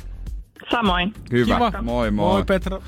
Samoin. 0.71 1.15
Hyvä. 1.33 1.55
Kiva. 1.55 1.71
Moi 1.71 1.83
moi. 1.83 2.11
Moi 2.11 2.45
Petra. 2.45 2.81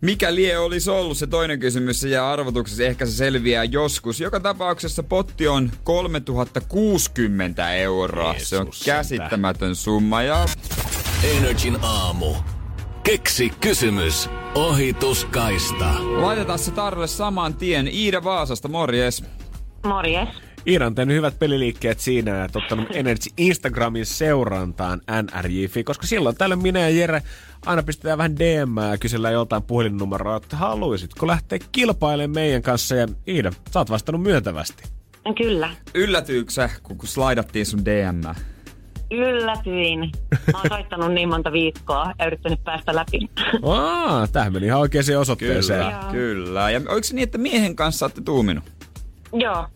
Mikä 0.00 0.34
lie 0.34 0.58
olisi 0.58 0.90
ollut 0.90 1.18
se 1.18 1.26
toinen 1.26 1.60
kysymys, 1.60 2.00
se 2.00 2.08
jää 2.08 2.30
arvotuksessa, 2.30 2.82
ehkä 2.82 3.06
se 3.06 3.12
selviää 3.12 3.64
joskus. 3.64 4.20
Joka 4.20 4.40
tapauksessa 4.40 5.02
potti 5.02 5.48
on 5.48 5.70
3060 5.84 7.74
euroa. 7.74 8.34
se 8.38 8.56
on 8.56 8.66
Jeesus 8.66 8.84
käsittämätön 8.84 9.74
summa 9.74 10.22
ja 10.22 10.46
Energin 11.24 11.78
aamu. 11.82 12.34
Keksi 13.02 13.50
kysymys. 13.60 14.30
Ohituskaista. 14.54 15.94
laitetaan 16.20 16.58
se 16.58 16.70
tarjolle 16.70 17.06
saman 17.06 17.54
tien. 17.54 17.88
Iida 17.88 18.24
Vaasasta, 18.24 18.68
morjes. 18.68 19.24
Morjes. 19.86 20.47
Iira 20.66 20.86
on 20.86 20.94
tehnyt 20.94 21.16
hyvät 21.16 21.38
peliliikkeet 21.38 22.00
siinä 22.00 22.30
ja 22.30 22.48
ottanut 22.54 22.88
Energy 22.92 23.30
Instagramin 23.36 24.06
seurantaan 24.06 25.00
NRJFi, 25.22 25.84
koska 25.84 26.06
silloin 26.06 26.36
tällöin 26.36 26.62
minä 26.62 26.80
ja 26.80 26.90
Jere 26.90 27.22
aina 27.66 27.82
pistetään 27.82 28.18
vähän 28.18 28.36
DM 28.36 28.76
ja 28.90 28.98
kysellään 28.98 29.34
joltain 29.34 29.62
puhelinnumeroa, 29.62 30.36
että 30.36 30.56
haluaisitko 30.56 31.26
lähteä 31.26 31.58
kilpailemaan 31.72 32.34
meidän 32.34 32.62
kanssa 32.62 32.94
ja 32.94 33.08
Iida, 33.28 33.52
sä 33.70 33.78
oot 33.78 33.90
vastannut 33.90 34.22
myöntävästi. 34.22 34.82
Kyllä. 35.38 35.70
Yllätyykö 35.94 36.50
sä, 36.50 36.70
kun, 36.82 36.98
kun 36.98 37.08
slaidattiin 37.08 37.66
sun 37.66 37.84
DM? 37.84 38.20
Yllätyin. 39.10 40.12
Mä 40.52 40.58
oon 40.58 40.68
soittanut 40.68 41.12
niin 41.12 41.28
monta 41.28 41.52
viikkoa 41.52 42.12
ja 42.18 42.26
yrittänyt 42.26 42.64
päästä 42.64 42.94
läpi. 42.94 43.30
Aa, 43.62 44.26
tämähän 44.26 44.52
meni 44.52 44.66
ihan 44.66 44.80
oikeaan 44.80 45.20
osoitteeseen. 45.20 45.84
Kyllä, 45.84 46.12
kyllä. 46.12 46.70
Ja 46.70 46.80
oliko 46.88 47.04
se 47.04 47.14
niin, 47.14 47.22
että 47.22 47.38
miehen 47.38 47.76
kanssa 47.76 48.06
olette 48.06 48.20
tuuminut? 48.20 48.64
Joo. 49.32 49.66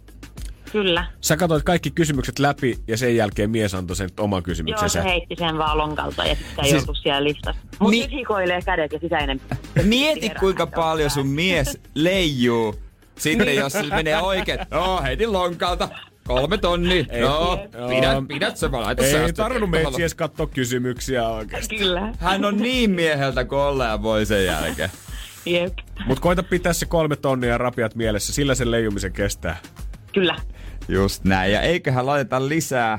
Kyllä. 0.73 1.07
Sä 1.21 1.37
katsoit 1.37 1.63
kaikki 1.63 1.91
kysymykset 1.91 2.39
läpi 2.39 2.79
ja 2.89 2.97
sen 2.97 3.17
jälkeen 3.17 3.51
mies 3.51 3.75
antoi 3.75 3.97
sen 3.97 4.11
oman 4.21 4.37
Joo, 4.39 4.43
kysymyksensä. 4.43 5.03
se 5.03 5.09
heitti 5.09 5.37
sen 5.39 5.59
vaan 5.59 5.79
lonkalta 5.79 6.25
ja 6.25 6.35
sitten 6.35 6.55
Siis- 6.55 6.69
siis... 6.71 6.73
joutu 6.87 6.95
siellä 6.95 7.25
listassa. 7.25 7.63
Mutta 7.79 7.91
Ni- 7.91 8.01
nyt 8.03 8.11
hikoilee 8.11 8.61
kädet 8.63 8.93
ja 8.93 8.99
sisäinen. 8.99 9.41
Mieti 9.85 10.31
kuinka 10.41 10.67
paljon 10.67 11.11
sun 11.11 11.27
mies 11.27 11.79
leijuu. 11.95 12.75
Sitten 13.19 13.57
jos 13.57 13.73
se 13.73 13.83
menee 13.83 14.19
oikein, 14.23 14.59
joo, 14.71 15.03
heitin 15.03 15.33
lonkalta. 15.33 15.89
Kolme 16.27 16.59
tonni. 16.59 17.07
Joo, 17.21 17.69
Joo. 17.79 17.89
pidät, 17.89 18.29
pidät 18.29 18.57
se 18.57 18.73
vaan. 18.73 18.85
laita 18.85 19.05
Ei 19.05 19.13
säästöt. 19.13 19.37
tarvinnut 19.37 19.71
meitä 19.71 19.91
edes 19.99 20.15
katsoa 20.15 20.47
kysymyksiä 20.47 21.29
oikeasti. 21.29 21.77
Kyllä. 21.79 22.13
Hän 22.19 22.45
on 22.45 22.57
niin 22.57 22.91
mieheltä 22.91 23.45
kolla 23.45 23.85
ja 23.85 24.03
voi 24.03 24.27
sen 24.27 24.45
jälkeen. 24.45 24.91
Jep. 25.47 25.73
Mut 26.07 26.21
koita 26.21 26.43
pitää 26.43 26.73
se 26.73 26.87
kolme 26.87 27.17
tonnia 27.17 27.59
rapiat 27.59 27.95
mielessä, 27.95 28.33
sillä 28.33 28.55
sen 28.55 28.71
leijumisen 28.71 29.13
kestää. 29.13 29.57
Kyllä. 30.15 30.37
Just 30.89 31.25
näin. 31.25 31.53
Ja 31.53 31.61
eiköhän 31.61 32.07
laiteta 32.07 32.49
lisää 32.49 32.99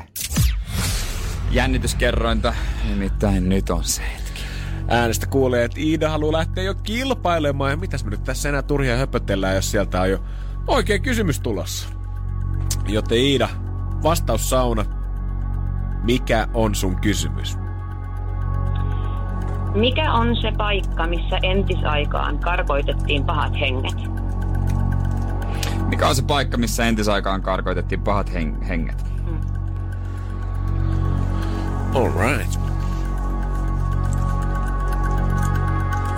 jännityskerrointa. 1.52 2.54
Nimittäin 2.90 3.50
nyt 3.50 3.70
on 3.70 3.84
se 3.84 4.02
hetki. 4.02 4.42
Äänestä 4.88 5.26
kuulee, 5.28 5.66
että 5.66 5.80
Iida 5.80 6.10
haluaa 6.10 6.32
lähteä 6.32 6.64
jo 6.64 6.76
kilpailemaan. 6.76 7.72
Ja 7.72 7.78
mitäs 7.78 8.04
me 8.04 8.12
nyt 8.12 8.24
tässä 8.24 8.50
enää 8.50 8.62
turhia 8.62 8.98
höpötellään, 8.98 9.56
jos 9.56 9.72
sieltä 9.72 10.02
on 10.02 10.10
jo 10.10 10.20
oikea 10.68 11.00
kysymys 11.00 11.40
tulossa. 11.40 11.88
Joten 12.88 13.18
Iida, 13.18 13.50
vastaus 14.04 14.50
sauna. 14.50 14.86
Mikä 16.04 16.48
on 16.54 16.76
sun 16.76 16.96
kysymys? 16.96 17.58
Mikä 19.76 20.14
on 20.14 20.36
se 20.42 20.52
paikka, 20.58 21.08
missä 21.08 21.40
entisaikaan 21.44 22.40
karkoitettiin 22.40 23.26
pahat 23.26 23.54
henget? 23.60 24.23
Mikä 25.94 26.08
on 26.08 26.16
se 26.16 26.24
paikka, 26.24 26.58
missä 26.58 26.86
entisaikaan 26.86 27.42
karkoitettiin 27.42 28.02
pahat 28.02 28.30
heng- 28.30 28.64
henget? 28.64 29.06
Alright. 31.96 32.60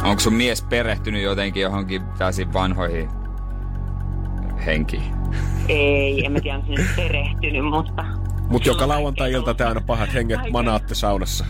Onko 0.04 0.20
sun 0.20 0.34
mies 0.34 0.62
perehtynyt 0.62 1.24
jotenkin 1.24 1.62
johonkin 1.64 2.02
täysin 2.18 2.54
vanhoihin 2.54 3.10
henkiin? 4.66 5.14
Ei, 5.68 6.26
en 6.26 6.32
mä 6.32 6.40
tiedä, 6.40 6.58
onko 6.58 6.68
se 6.68 6.82
nyt 6.82 6.96
perehtynyt, 6.96 7.66
mutta... 7.66 8.06
Mut 8.50 8.66
joka 8.66 8.88
lauantai-ilta 8.88 9.54
te 9.54 9.64
aina 9.64 9.82
pahat 9.82 10.14
henget 10.14 10.40
manaatte 10.52 10.96
saunassa. 10.96 11.46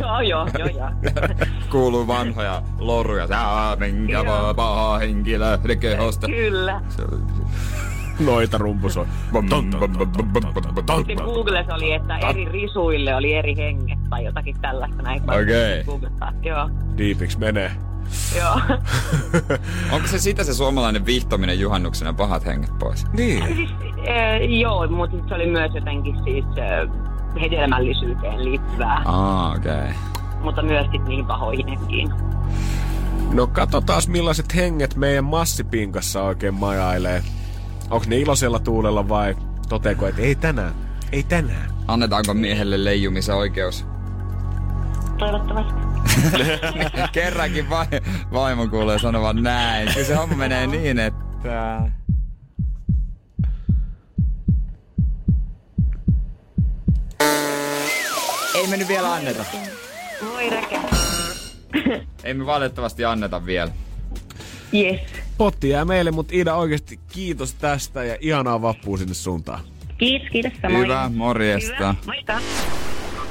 Joo, 0.00 0.20
joo, 0.20 0.48
joo, 0.58 0.68
joo. 0.68 0.90
Kuuluu 1.70 2.06
vanhoja 2.06 2.62
loruja. 2.78 3.26
Sä 3.26 3.36
minkä 3.78 4.24
paha 4.56 4.98
henki 4.98 5.40
lähde 5.40 5.76
kehosta. 5.76 6.26
Kyllä. 6.26 6.80
Noita 8.20 8.58
rumpusoi. 8.58 9.06
Sitten 10.96 11.24
Googlessa 11.24 11.74
oli, 11.74 11.92
että 11.92 12.18
eri 12.18 12.44
risuille 12.44 13.14
oli 13.14 13.34
eri 13.34 13.56
henget 13.56 13.98
tai 14.10 14.24
jotakin 14.24 14.56
tällaista. 14.60 15.02
Näin 15.02 15.22
Okei. 15.22 15.84
Googlettaa. 15.84 16.32
Joo, 16.42 16.70
Diipiks 16.98 17.38
menee. 17.38 17.87
Joo. 18.38 18.60
Onko 19.92 20.08
se 20.08 20.18
sitä 20.18 20.44
se 20.44 20.54
suomalainen 20.54 21.06
vihtominen 21.06 21.60
juhannuksena 21.60 22.12
pahat 22.12 22.46
henget 22.46 22.78
pois? 22.78 23.04
Niin. 23.12 23.56
siis, 23.56 23.70
äh, 24.08 24.58
joo, 24.60 24.88
mutta 24.88 25.16
se 25.28 25.34
oli 25.34 25.46
myös 25.46 25.74
jotenkin 25.74 26.18
siis 26.24 26.44
äh, 26.44 27.08
hedelmällisyyteen 27.40 28.44
liittyvää, 28.44 29.02
Aa, 29.04 29.52
okei. 29.52 29.72
Okay. 29.72 29.92
mutta 30.42 30.62
myös 30.62 30.86
sit 30.92 31.04
niihin 31.04 31.26
pahoihin 31.26 31.68
henkiin. 31.68 32.10
No 33.32 33.46
katsotaan 33.46 34.02
millaiset 34.08 34.54
henget 34.54 34.96
meidän 34.96 35.24
massipinkassa 35.24 36.22
oikein 36.22 36.54
majailee. 36.54 37.22
Onko 37.90 38.06
ne 38.08 38.18
iloisella 38.18 38.58
tuulella 38.58 39.08
vai 39.08 39.36
toteeko, 39.68 40.06
että 40.06 40.22
ei 40.22 40.34
tänään, 40.34 40.74
ei 41.12 41.22
tänään. 41.22 41.70
Annetaanko 41.88 42.34
miehelle 42.34 42.84
leijumisen 42.84 43.34
oikeus? 43.34 43.86
Toivottavasti. 45.18 45.87
Kerrankin 47.12 47.70
vai, 47.70 47.86
vaimo 48.32 48.66
kuulee 48.66 48.98
sanovan 48.98 49.42
näin. 49.42 49.88
Kyllä 49.92 50.06
se 50.06 50.14
homma 50.14 50.36
menee 50.36 50.66
niin, 50.66 50.98
että... 50.98 51.82
Ei 58.54 58.66
me 58.66 58.76
nyt 58.76 58.88
vielä 58.88 59.12
anneta. 59.12 59.44
Voi 60.24 60.50
reke. 60.50 60.78
Ei 62.24 62.34
me 62.34 62.46
valitettavasti 62.46 63.04
anneta 63.04 63.46
vielä. 63.46 63.70
Yes. 64.74 65.00
Potti 65.38 65.68
jää 65.68 65.84
meille, 65.84 66.10
mutta 66.10 66.34
Ida 66.36 66.54
oikeasti 66.54 67.00
kiitos 67.12 67.54
tästä 67.54 68.04
ja 68.04 68.16
ihanaa 68.20 68.62
vappua 68.62 68.98
sinne 68.98 69.14
suuntaan. 69.14 69.60
Kiitos, 69.98 70.28
kiitos 70.32 70.52
samoin. 70.62 70.84
Hyvä, 70.84 71.10
morjesta. 71.14 71.76
Hyvä, 71.76 71.94
moikka. 72.06 72.40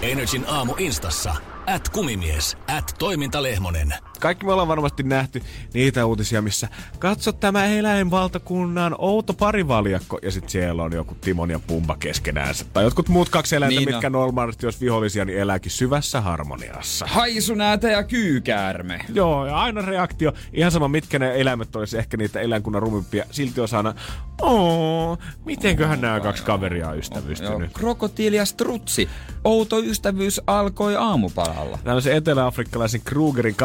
Energin 0.01 0.43
aamu 0.47 0.75
Instassa. 0.77 1.35
At 1.67 1.89
kumimies. 1.89 2.57
At 2.67 2.95
toimintalehmonen. 2.99 3.93
Kaikki 4.19 4.45
me 4.45 4.51
ollaan 4.51 4.67
varmasti 4.67 5.03
nähty 5.03 5.41
niitä 5.73 6.05
uutisia, 6.05 6.41
missä 6.41 6.67
katso 6.99 7.31
tämä 7.31 7.65
eläinvaltakunnan 7.65 8.95
outo 8.97 9.33
parivaljakko 9.33 10.19
ja 10.21 10.31
sitten 10.31 10.49
siellä 10.49 10.83
on 10.83 10.93
joku 10.93 11.15
Timon 11.21 11.49
ja 11.49 11.59
Pumba 11.59 11.95
keskenäänsä. 11.95 12.65
Tai 12.73 12.83
jotkut 12.83 13.09
muut 13.09 13.29
kaksi 13.29 13.55
eläintä, 13.55 13.79
Niin 13.79 13.89
mitkä 13.89 14.09
normaalisti 14.09 14.65
jos 14.65 14.81
vihollisia, 14.81 15.25
niin 15.25 15.39
elääkin 15.39 15.71
syvässä 15.71 16.21
harmoniassa. 16.21 17.05
Haisunäätä 17.09 17.87
ja 17.87 18.03
kyykäärme. 18.03 18.99
Joo, 19.13 19.45
ja 19.45 19.57
aina 19.57 19.81
reaktio, 19.81 20.33
ihan 20.53 20.71
sama 20.71 20.87
mitkä 20.87 21.19
ne 21.19 21.41
eläimet 21.41 21.75
olisi 21.75 21.97
ehkä 21.97 22.17
niitä 22.17 22.39
eläinkunnan 22.39 22.81
rumimpia, 22.81 23.25
silti 23.31 23.61
on 23.61 23.67
aina, 23.71 23.93
oo, 24.41 25.17
mitenköhän 25.45 26.01
nämä 26.01 26.19
kaksi 26.19 26.43
kaveria 26.43 26.89
on 26.89 26.99
ystävystynyt. 26.99 27.73
krokotiili 27.73 28.35
ja 28.35 28.45
strutsi. 28.45 29.09
Outo 29.43 29.79
ystävyys 29.79 30.41
alkoi 30.47 30.95
aamupalalla. 30.95 31.79
Tällaisen 31.83 32.15
eteläafrikkalaisen 32.15 33.01
Krugerin 33.01 33.55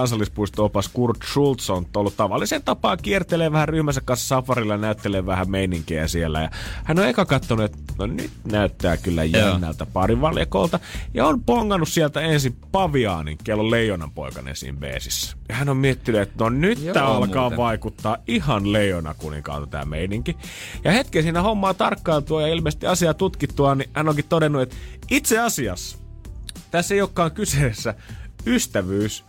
kansallispuisto-opas 0.43 0.89
Kurt 0.89 1.19
Schultz 1.33 1.71
on 1.71 1.87
ollut 1.97 2.17
tavallisen 2.17 2.63
tapaa 2.63 2.97
kiertelee 2.97 3.53
vähän 3.53 3.69
ryhmänsä 3.69 4.01
kanssa 4.05 4.29
safarilla 4.29 4.75
ja 4.75 4.79
näyttelee 4.79 5.27
vähän 5.27 5.51
meininkiä 5.51 6.09
siellä. 6.09 6.41
Ja 6.41 6.51
hän 6.85 6.99
on 6.99 7.07
eka 7.07 7.25
katsonut, 7.25 7.65
että 7.65 7.93
no 7.99 8.07
nyt 8.07 8.31
näyttää 8.45 8.97
kyllä 8.97 9.25
jännältä 9.25 9.87
parivaljakolta. 9.87 10.81
Ja 11.15 11.27
on 11.27 11.45
pongannut 11.45 11.89
sieltä 11.89 12.21
ensin 12.21 12.57
paviaanin, 12.73 13.39
kello 13.45 13.71
leijonan 13.71 14.11
poikan 14.11 14.49
esiin 14.49 14.77
beesissä. 14.77 15.37
Ja 15.49 15.55
hän 15.55 15.69
on 15.69 15.77
miettinyt, 15.77 16.21
että 16.21 16.45
no 16.45 16.51
nyt 16.51 16.83
Joo, 16.83 16.95
tää 16.95 17.07
alkaa 17.07 17.43
muuten. 17.43 17.59
vaikuttaa 17.59 18.17
ihan 18.29 18.73
leijona 18.73 19.15
kuninkaalta 19.15 19.67
tämä 19.67 19.85
meininki. 19.85 20.37
Ja 20.85 20.93
hetken 20.93 21.23
siinä 21.23 21.43
hommaa 21.43 21.75
tarkkailtua 21.75 22.43
ja 22.43 22.49
ilmeisesti 22.49 22.87
asiaa 22.87 23.15
tutkittua, 23.15 23.75
niin 23.75 23.91
hän 23.95 24.09
onkin 24.09 24.25
todennut, 24.29 24.63
että 24.63 24.77
itse 25.11 25.39
asiassa 25.39 25.99
tässä 26.71 26.95
ei 26.95 27.01
olekaan 27.01 27.33
kyseessä 27.33 27.95
ystävyys, 28.47 29.25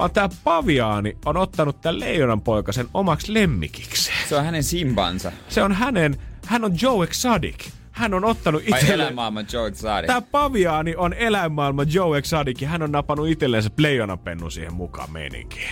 vaan 0.00 0.10
tämä 0.10 0.28
paviaani 0.44 1.16
on 1.24 1.36
ottanut 1.36 1.80
tämän 1.80 2.00
leijonan 2.00 2.40
poikasen 2.40 2.86
omaksi 2.94 3.34
lemmikiksi. 3.34 4.12
Se 4.28 4.36
on 4.36 4.44
hänen 4.44 4.64
simpansa. 4.64 5.32
Se 5.48 5.62
on 5.62 5.72
hänen, 5.72 6.16
hän 6.46 6.64
on 6.64 6.72
Joe 6.82 7.04
Exotic. 7.04 7.68
Hän 7.90 8.14
on 8.14 8.24
ottanut 8.24 8.62
itselleen... 8.62 9.16
Joe 9.52 9.68
Exotic. 9.68 10.06
Tämä 10.06 10.20
paviaani 10.20 10.96
on 10.96 11.12
eläinmaailman 11.12 11.92
Joe 11.92 12.18
Exotic 12.18 12.62
ja 12.62 12.68
hän 12.68 12.82
on 12.82 12.92
napannut 12.92 13.28
itselleen 13.28 13.62
se 13.62 13.70
leijonanpennu 13.78 14.50
siihen 14.50 14.74
mukaan 14.74 15.12
meininkiin. 15.12 15.70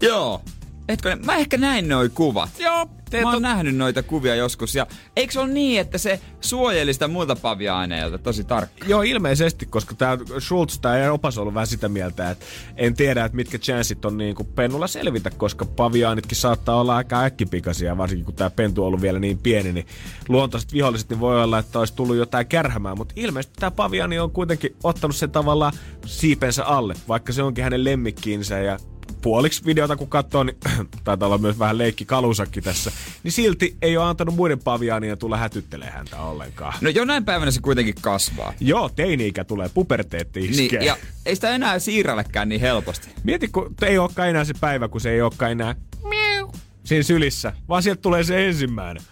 Joo. 0.00 0.42
Etkö, 0.88 1.16
mä 1.24 1.36
ehkä 1.36 1.56
näin 1.56 1.88
noi 1.88 2.08
kuvat. 2.08 2.50
Joo, 2.58 2.86
te 3.10 3.22
Mä 3.22 3.28
oon 3.28 3.38
tot- 3.38 3.40
nähnyt 3.42 3.76
noita 3.76 4.02
kuvia 4.02 4.34
joskus 4.34 4.74
ja 4.74 4.86
eikö 5.16 5.32
se 5.32 5.40
ole 5.40 5.48
niin, 5.48 5.80
että 5.80 5.98
se 5.98 6.20
suojeli 6.40 6.92
sitä 6.92 7.08
muilta 7.08 7.36
paviaaneilta 7.36 8.18
tosi 8.18 8.44
tarkkaan? 8.44 8.90
Joo, 8.90 9.02
ilmeisesti, 9.02 9.66
koska 9.66 9.94
tämä 9.94 10.18
Schultz, 10.40 10.78
tämä 10.80 11.12
opas 11.12 11.38
on 11.38 11.42
ollut 11.42 11.54
vähän 11.54 11.66
sitä 11.66 11.88
mieltä, 11.88 12.30
että 12.30 12.44
en 12.76 12.94
tiedä, 12.94 13.24
että 13.24 13.36
mitkä 13.36 13.58
chanssit 13.58 14.04
on 14.04 14.18
niin 14.18 14.34
kuin 14.34 14.46
pennulla 14.46 14.86
selvitä, 14.86 15.30
koska 15.30 15.64
paviaanitkin 15.64 16.36
saattaa 16.36 16.80
olla 16.80 16.96
aika 16.96 17.22
äkkipikaisia, 17.22 17.96
varsinkin 17.98 18.24
kun 18.24 18.34
tämä 18.34 18.50
pentu 18.50 18.82
on 18.82 18.86
ollut 18.86 19.02
vielä 19.02 19.18
niin 19.18 19.38
pieni, 19.38 19.72
niin 19.72 19.86
luontaiset 20.28 20.72
viholliset 20.72 21.10
niin 21.10 21.20
voi 21.20 21.42
olla, 21.42 21.58
että 21.58 21.78
olisi 21.78 21.94
tullut 21.94 22.16
jotain 22.16 22.46
kärhämää, 22.46 22.94
mutta 22.94 23.14
ilmeisesti 23.16 23.56
tämä 23.60 23.70
paviaani 23.70 24.18
on 24.18 24.30
kuitenkin 24.30 24.76
ottanut 24.84 25.16
sen 25.16 25.30
tavallaan 25.30 25.72
siipensä 26.06 26.64
alle, 26.64 26.94
vaikka 27.08 27.32
se 27.32 27.42
onkin 27.42 27.64
hänen 27.64 27.84
lemmikkiinsä 27.84 28.58
ja 28.58 28.78
puoliksi 29.22 29.64
videota 29.64 29.96
kun 29.96 30.08
katsoo, 30.08 30.42
niin 30.42 30.56
taitaa 31.04 31.26
olla 31.26 31.38
myös 31.38 31.58
vähän 31.58 31.78
leikki 31.78 32.04
kalusakki 32.04 32.60
tässä, 32.60 32.92
niin 33.22 33.32
silti 33.32 33.76
ei 33.82 33.96
ole 33.96 34.06
antanut 34.06 34.34
muiden 34.34 34.58
paviaanien 34.58 35.18
tulla 35.18 35.36
hätyttelemään 35.36 35.96
häntä 35.96 36.20
ollenkaan. 36.20 36.74
No 36.80 36.90
jonain 36.90 37.24
päivänä 37.24 37.50
se 37.50 37.60
kuitenkin 37.60 37.94
kasvaa. 38.00 38.52
Joo, 38.60 38.88
teini-ikä 38.88 39.44
tulee, 39.44 39.70
puberteetti 39.74 40.44
iskee. 40.44 40.78
Niin, 40.78 40.86
ja 40.86 40.96
ei 41.26 41.34
sitä 41.34 41.50
enää 41.50 41.78
siirrellekään 41.78 42.48
niin 42.48 42.60
helposti. 42.60 43.08
Mieti, 43.24 43.48
kun 43.48 43.74
ei 43.82 43.98
olekaan 43.98 44.28
enää 44.28 44.44
se 44.44 44.54
päivä, 44.60 44.88
kun 44.88 45.00
se 45.00 45.10
ei 45.10 45.22
olekaan 45.22 45.52
enää 45.52 45.74
miau 46.08 46.52
siinä 46.84 47.02
sylissä, 47.02 47.52
vaan 47.68 47.82
sieltä 47.82 48.02
tulee 48.02 48.24
se 48.24 48.46
ensimmäinen. 48.46 49.02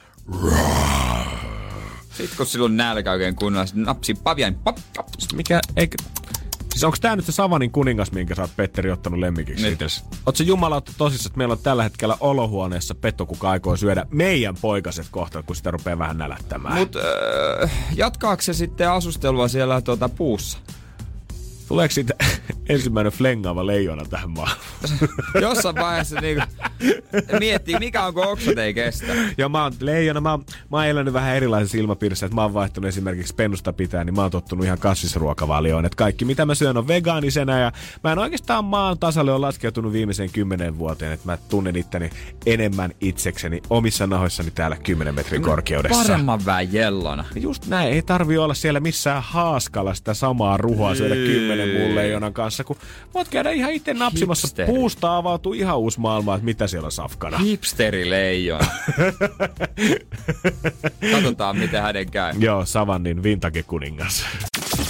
Sitten 2.16 2.36
kun 2.36 2.46
silloin 2.46 2.76
nälkä 2.76 3.12
oikein 3.12 3.36
kunnolla, 3.36 3.66
napsi 3.74 4.14
pop. 4.64 4.78
Mikä, 5.34 5.60
eikä... 5.76 5.96
Siis 6.76 6.84
onko 6.84 6.96
tää 7.00 7.16
nyt 7.16 7.24
se 7.24 7.32
Savanin 7.32 7.70
kuningas, 7.70 8.12
minkä 8.12 8.34
sä 8.34 8.42
oot 8.42 8.56
Petteri 8.56 8.90
ottanut 8.90 9.20
lemmikiksi 9.20 9.62
Nyt. 9.64 9.72
itsellesi? 9.72 10.04
Oot 10.26 10.36
se 10.36 10.44
jumalauta 10.44 10.92
tosissaan, 10.98 11.30
että 11.30 11.38
meillä 11.38 11.52
on 11.52 11.58
tällä 11.58 11.82
hetkellä 11.82 12.16
olohuoneessa 12.20 12.94
petto, 12.94 13.26
kuka 13.26 13.50
aikoo 13.50 13.76
syödä 13.76 14.06
meidän 14.10 14.54
poikaset 14.60 15.06
kohta, 15.10 15.42
kun 15.42 15.56
sitä 15.56 15.70
rupeaa 15.70 15.98
vähän 15.98 16.18
nälättämään. 16.18 16.78
Mut 16.78 16.96
öö, 16.96 17.68
jatkaako 17.96 18.42
se 18.42 18.52
sitten 18.52 18.90
asustelua 18.90 19.48
siellä 19.48 19.80
tuota 19.80 20.08
puussa? 20.08 20.58
Tuleeko 21.68 21.92
siitä 21.92 22.14
ensimmäinen 22.68 23.12
flengaava 23.12 23.66
leijona 23.66 24.04
tähän 24.04 24.30
maahan? 24.30 24.56
Jossain 25.42 25.74
vaiheessa 25.76 26.20
niinku 26.20 26.42
miettii, 27.40 27.78
mikä 27.78 28.04
on, 28.06 28.14
kun 28.14 28.26
oksat 28.26 28.58
ei 28.58 28.74
kestä. 28.74 29.06
Ja 29.38 29.48
mä 29.48 29.62
oon 29.62 29.72
leijona, 29.80 30.20
mä, 30.20 30.30
oon- 30.30 30.44
mä 30.70 30.76
oon 30.76 30.86
elänyt 30.86 31.14
vähän 31.14 31.36
erilaisessa 31.36 31.78
ilmapiirissä, 31.78 32.26
että 32.26 32.34
mä 32.34 32.42
oon 32.42 32.54
vaihtunut 32.54 32.88
esimerkiksi 32.88 33.34
pennusta 33.34 33.72
pitää, 33.72 34.04
niin 34.04 34.14
mä 34.14 34.22
oon 34.22 34.30
tottunut 34.30 34.64
ihan 34.64 34.78
kasvisruokavalioon. 34.78 35.84
Että 35.84 35.96
kaikki 35.96 36.24
mitä 36.24 36.46
mä 36.46 36.54
syön 36.54 36.76
on 36.76 36.88
vegaanisena 36.88 37.58
ja 37.58 37.72
mä 38.04 38.12
en 38.12 38.18
oikeastaan 38.18 38.64
maan 38.64 38.98
tasalle 38.98 39.32
ole 39.32 39.40
laskeutunut 39.40 39.92
viimeiseen 39.92 40.30
kymmenen 40.32 40.78
vuoteen, 40.78 41.12
että 41.12 41.26
mä 41.26 41.36
tunnen 41.48 41.76
itteni 41.76 42.10
enemmän 42.46 42.92
itsekseni 43.00 43.60
omissa 43.70 44.06
nahoissani 44.06 44.50
täällä 44.50 44.76
10 44.76 45.14
metrin 45.14 45.42
korkeudessa. 45.42 46.02
Paremman 46.02 46.44
väen 46.46 46.72
jellona. 46.72 47.24
Just 47.34 47.66
näin, 47.66 47.92
ei 47.92 48.02
tarvi 48.02 48.38
olla 48.38 48.54
siellä 48.54 48.80
missään 48.80 49.22
haaskalla 49.22 49.94
sitä 49.94 50.14
samaa 50.14 50.56
ruhoa 50.56 50.94
syödä 50.94 51.14
kymmenen 51.56 51.82
muun 51.82 51.94
leijonan 51.94 52.32
kanssa, 52.32 52.64
kun 52.64 52.76
voit 53.14 53.28
käydä 53.28 53.50
ihan 53.50 53.72
itse 53.72 53.94
napsimassa. 53.94 54.46
Hipsteri. 54.46 54.72
Puusta 54.72 55.16
avautuu 55.16 55.52
ihan 55.52 55.78
uusi 55.78 56.00
maailma, 56.00 56.34
että 56.34 56.44
mitä 56.44 56.66
siellä 56.66 56.86
on 56.86 56.92
safkana. 56.92 57.38
Hipsterileijona. 57.38 58.66
Katsotaan, 61.12 61.58
miten 61.58 61.82
hänen 61.82 62.10
käy. 62.10 62.34
Joo, 62.38 62.64
Savannin 62.64 63.22
vintage-kuningas. 63.22 64.24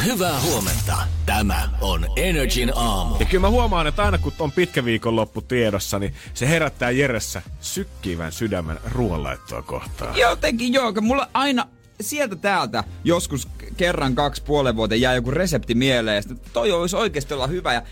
Hyvää 0.05 0.41
huomenta. 0.41 0.97
Tämä 1.27 1.69
on 1.81 2.07
Energin 2.17 2.73
aamu. 2.75 3.17
Ja 3.21 3.27
kyllä 3.27 3.41
mä 3.41 3.51
huomaan, 3.51 3.87
että 3.87 4.05
aina 4.05 4.19
kun 4.19 4.33
on 4.39 4.53
pitkä 4.53 4.85
viikonloppu 4.85 5.41
tiedossa, 5.41 5.99
niin 5.99 6.15
se 6.35 6.49
herättää 6.49 6.91
Jeressä 6.91 7.43
sykkivän 7.61 8.33
sydämen 8.33 8.79
ruoanlaittoa 8.93 9.63
kohtaan. 9.63 10.19
Jotenkin 10.19 10.73
joo, 10.73 10.93
kun 10.93 11.05
mulla 11.05 11.29
aina 11.35 11.67
sieltä 12.01 12.37
täältä 12.37 12.85
joskus 13.05 13.49
kerran 13.77 14.15
kaksi 14.15 14.43
puolen 14.43 14.77
vuoteen 14.77 15.01
jää 15.01 15.15
joku 15.15 15.31
resepti 15.31 15.75
mieleen, 15.75 16.23
sitten 16.23 16.53
toi 16.53 16.73
olisi 16.73 16.97
oikeasti 16.97 17.35
olla 17.35 17.47
hyvä. 17.47 17.75
Ja 17.75 17.83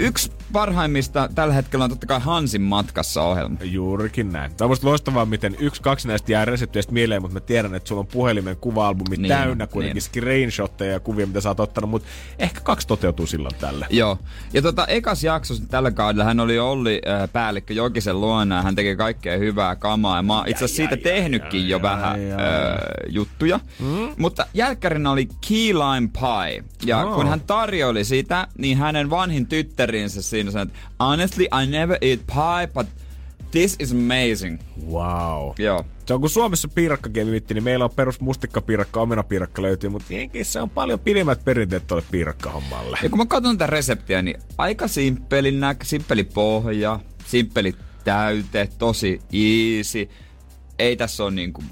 yksi 0.00 0.32
parhaimmista 0.52 1.28
tällä 1.34 1.54
hetkellä 1.54 1.84
on 1.84 1.90
totta 1.90 2.06
kai 2.06 2.20
Hansin 2.20 2.62
matkassa 2.62 3.22
ohjelma. 3.22 3.56
Juurikin 3.62 4.32
näin. 4.32 4.54
Tämä 4.54 4.70
on 4.70 4.76
loistavaa, 4.82 5.26
miten 5.26 5.56
yksi, 5.58 5.82
kaksi 5.82 6.08
näistä 6.08 6.32
jää 6.32 6.44
resepteistä 6.44 6.92
mieleen, 6.92 7.22
mutta 7.22 7.34
mä 7.34 7.40
tiedän, 7.40 7.74
että 7.74 7.88
sulla 7.88 8.00
on 8.00 8.06
puhelimen 8.06 8.56
kuva-albumi 8.56 9.10
Niin 9.10 9.22
niin, 9.22 9.28
täynnä 9.28 9.64
on, 9.64 9.68
kuitenkin 9.68 9.94
niin. 9.94 10.02
screenshotteja 10.02 10.92
ja 10.92 11.00
kuvia, 11.00 11.26
mitä 11.26 11.40
sä 11.40 11.48
oot 11.48 11.60
ottanut, 11.60 11.90
mutta 11.90 12.08
ehkä 12.38 12.60
kaksi 12.60 12.88
toteutuu 12.88 13.26
silloin 13.26 13.54
tällä. 13.60 13.86
Joo. 13.90 14.18
Ja 14.52 14.62
tota, 14.62 14.86
ekas 14.86 15.24
jaksossa 15.24 15.64
tällä 15.68 15.90
kaudella 15.90 16.24
hän 16.24 16.40
oli 16.40 16.58
Olli 16.58 17.00
äh, 17.08 17.28
päällikkö 17.32 17.74
Jokisen 17.74 18.20
luona 18.20 18.56
ja 18.56 18.62
hän 18.62 18.74
tekee 18.74 18.96
kaikkea 18.96 19.38
hyvää 19.38 19.76
kamaa. 19.76 20.16
Ja 20.16 20.22
mä 20.22 20.36
oon 20.36 20.48
itse 20.48 20.64
asiassa 20.64 20.76
siitä 20.76 20.94
ja, 20.94 21.02
tehnytkin 21.02 21.62
ja, 21.62 21.68
jo 21.68 21.76
ja, 21.76 21.82
vähän 21.82 22.28
ja, 22.28 22.36
äh, 22.36 22.78
juttuja. 23.08 23.60
Mm. 23.78 24.14
Mutta 24.18 24.46
jälkkärinä 24.54 25.10
oli 25.10 25.26
Key 25.48 25.74
Lime 25.74 26.08
Pie. 26.20 26.64
Ja 26.84 27.00
Oh. 27.00 27.14
kun 27.14 27.28
hän 27.28 27.40
tarjoili 27.40 28.04
sitä, 28.04 28.48
niin 28.58 28.78
hänen 28.78 29.10
vanhin 29.10 29.46
tyttärinsä 29.90 30.22
siinä 30.22 30.50
sanoi, 30.50 30.66
että 30.66 30.78
honestly 31.04 31.44
I 31.44 31.66
never 31.66 31.98
eat 32.00 32.20
pie, 32.26 32.68
but 32.74 32.86
this 33.50 33.76
is 33.78 33.92
amazing. 33.92 34.60
Wow. 34.90 35.52
Joo. 35.58 35.84
Se 36.06 36.14
on 36.14 36.20
kun 36.20 36.30
Suomessa 36.30 36.68
piirakka 36.68 37.08
kevytti, 37.08 37.54
niin 37.54 37.64
meillä 37.64 37.84
on 37.84 37.90
perus 37.90 38.20
mustikkapiirakka, 38.20 39.00
omenapiirakka 39.00 39.62
löytyy, 39.62 39.90
mutta 39.90 40.14
Jenkeissä 40.14 40.62
on 40.62 40.70
paljon 40.70 41.00
pidemmät 41.00 41.44
perinteet 41.44 41.86
tuolle 41.86 42.04
piirakkahommalle. 42.10 42.98
Ja 43.02 43.08
kun 43.08 43.18
mä 43.18 43.26
katson 43.26 43.58
tätä 43.58 43.70
reseptiä, 43.70 44.22
niin 44.22 44.40
aika 44.58 44.88
simppeli 44.88 45.52
näkö, 45.52 45.84
simppeli 45.84 46.24
pohja, 46.24 47.00
simppeli 47.26 47.74
täyte, 48.04 48.68
tosi 48.78 49.20
easy. 49.32 50.08
Ei 50.78 50.96
tässä 50.96 51.24
ole 51.24 51.30
niinku 51.30 51.62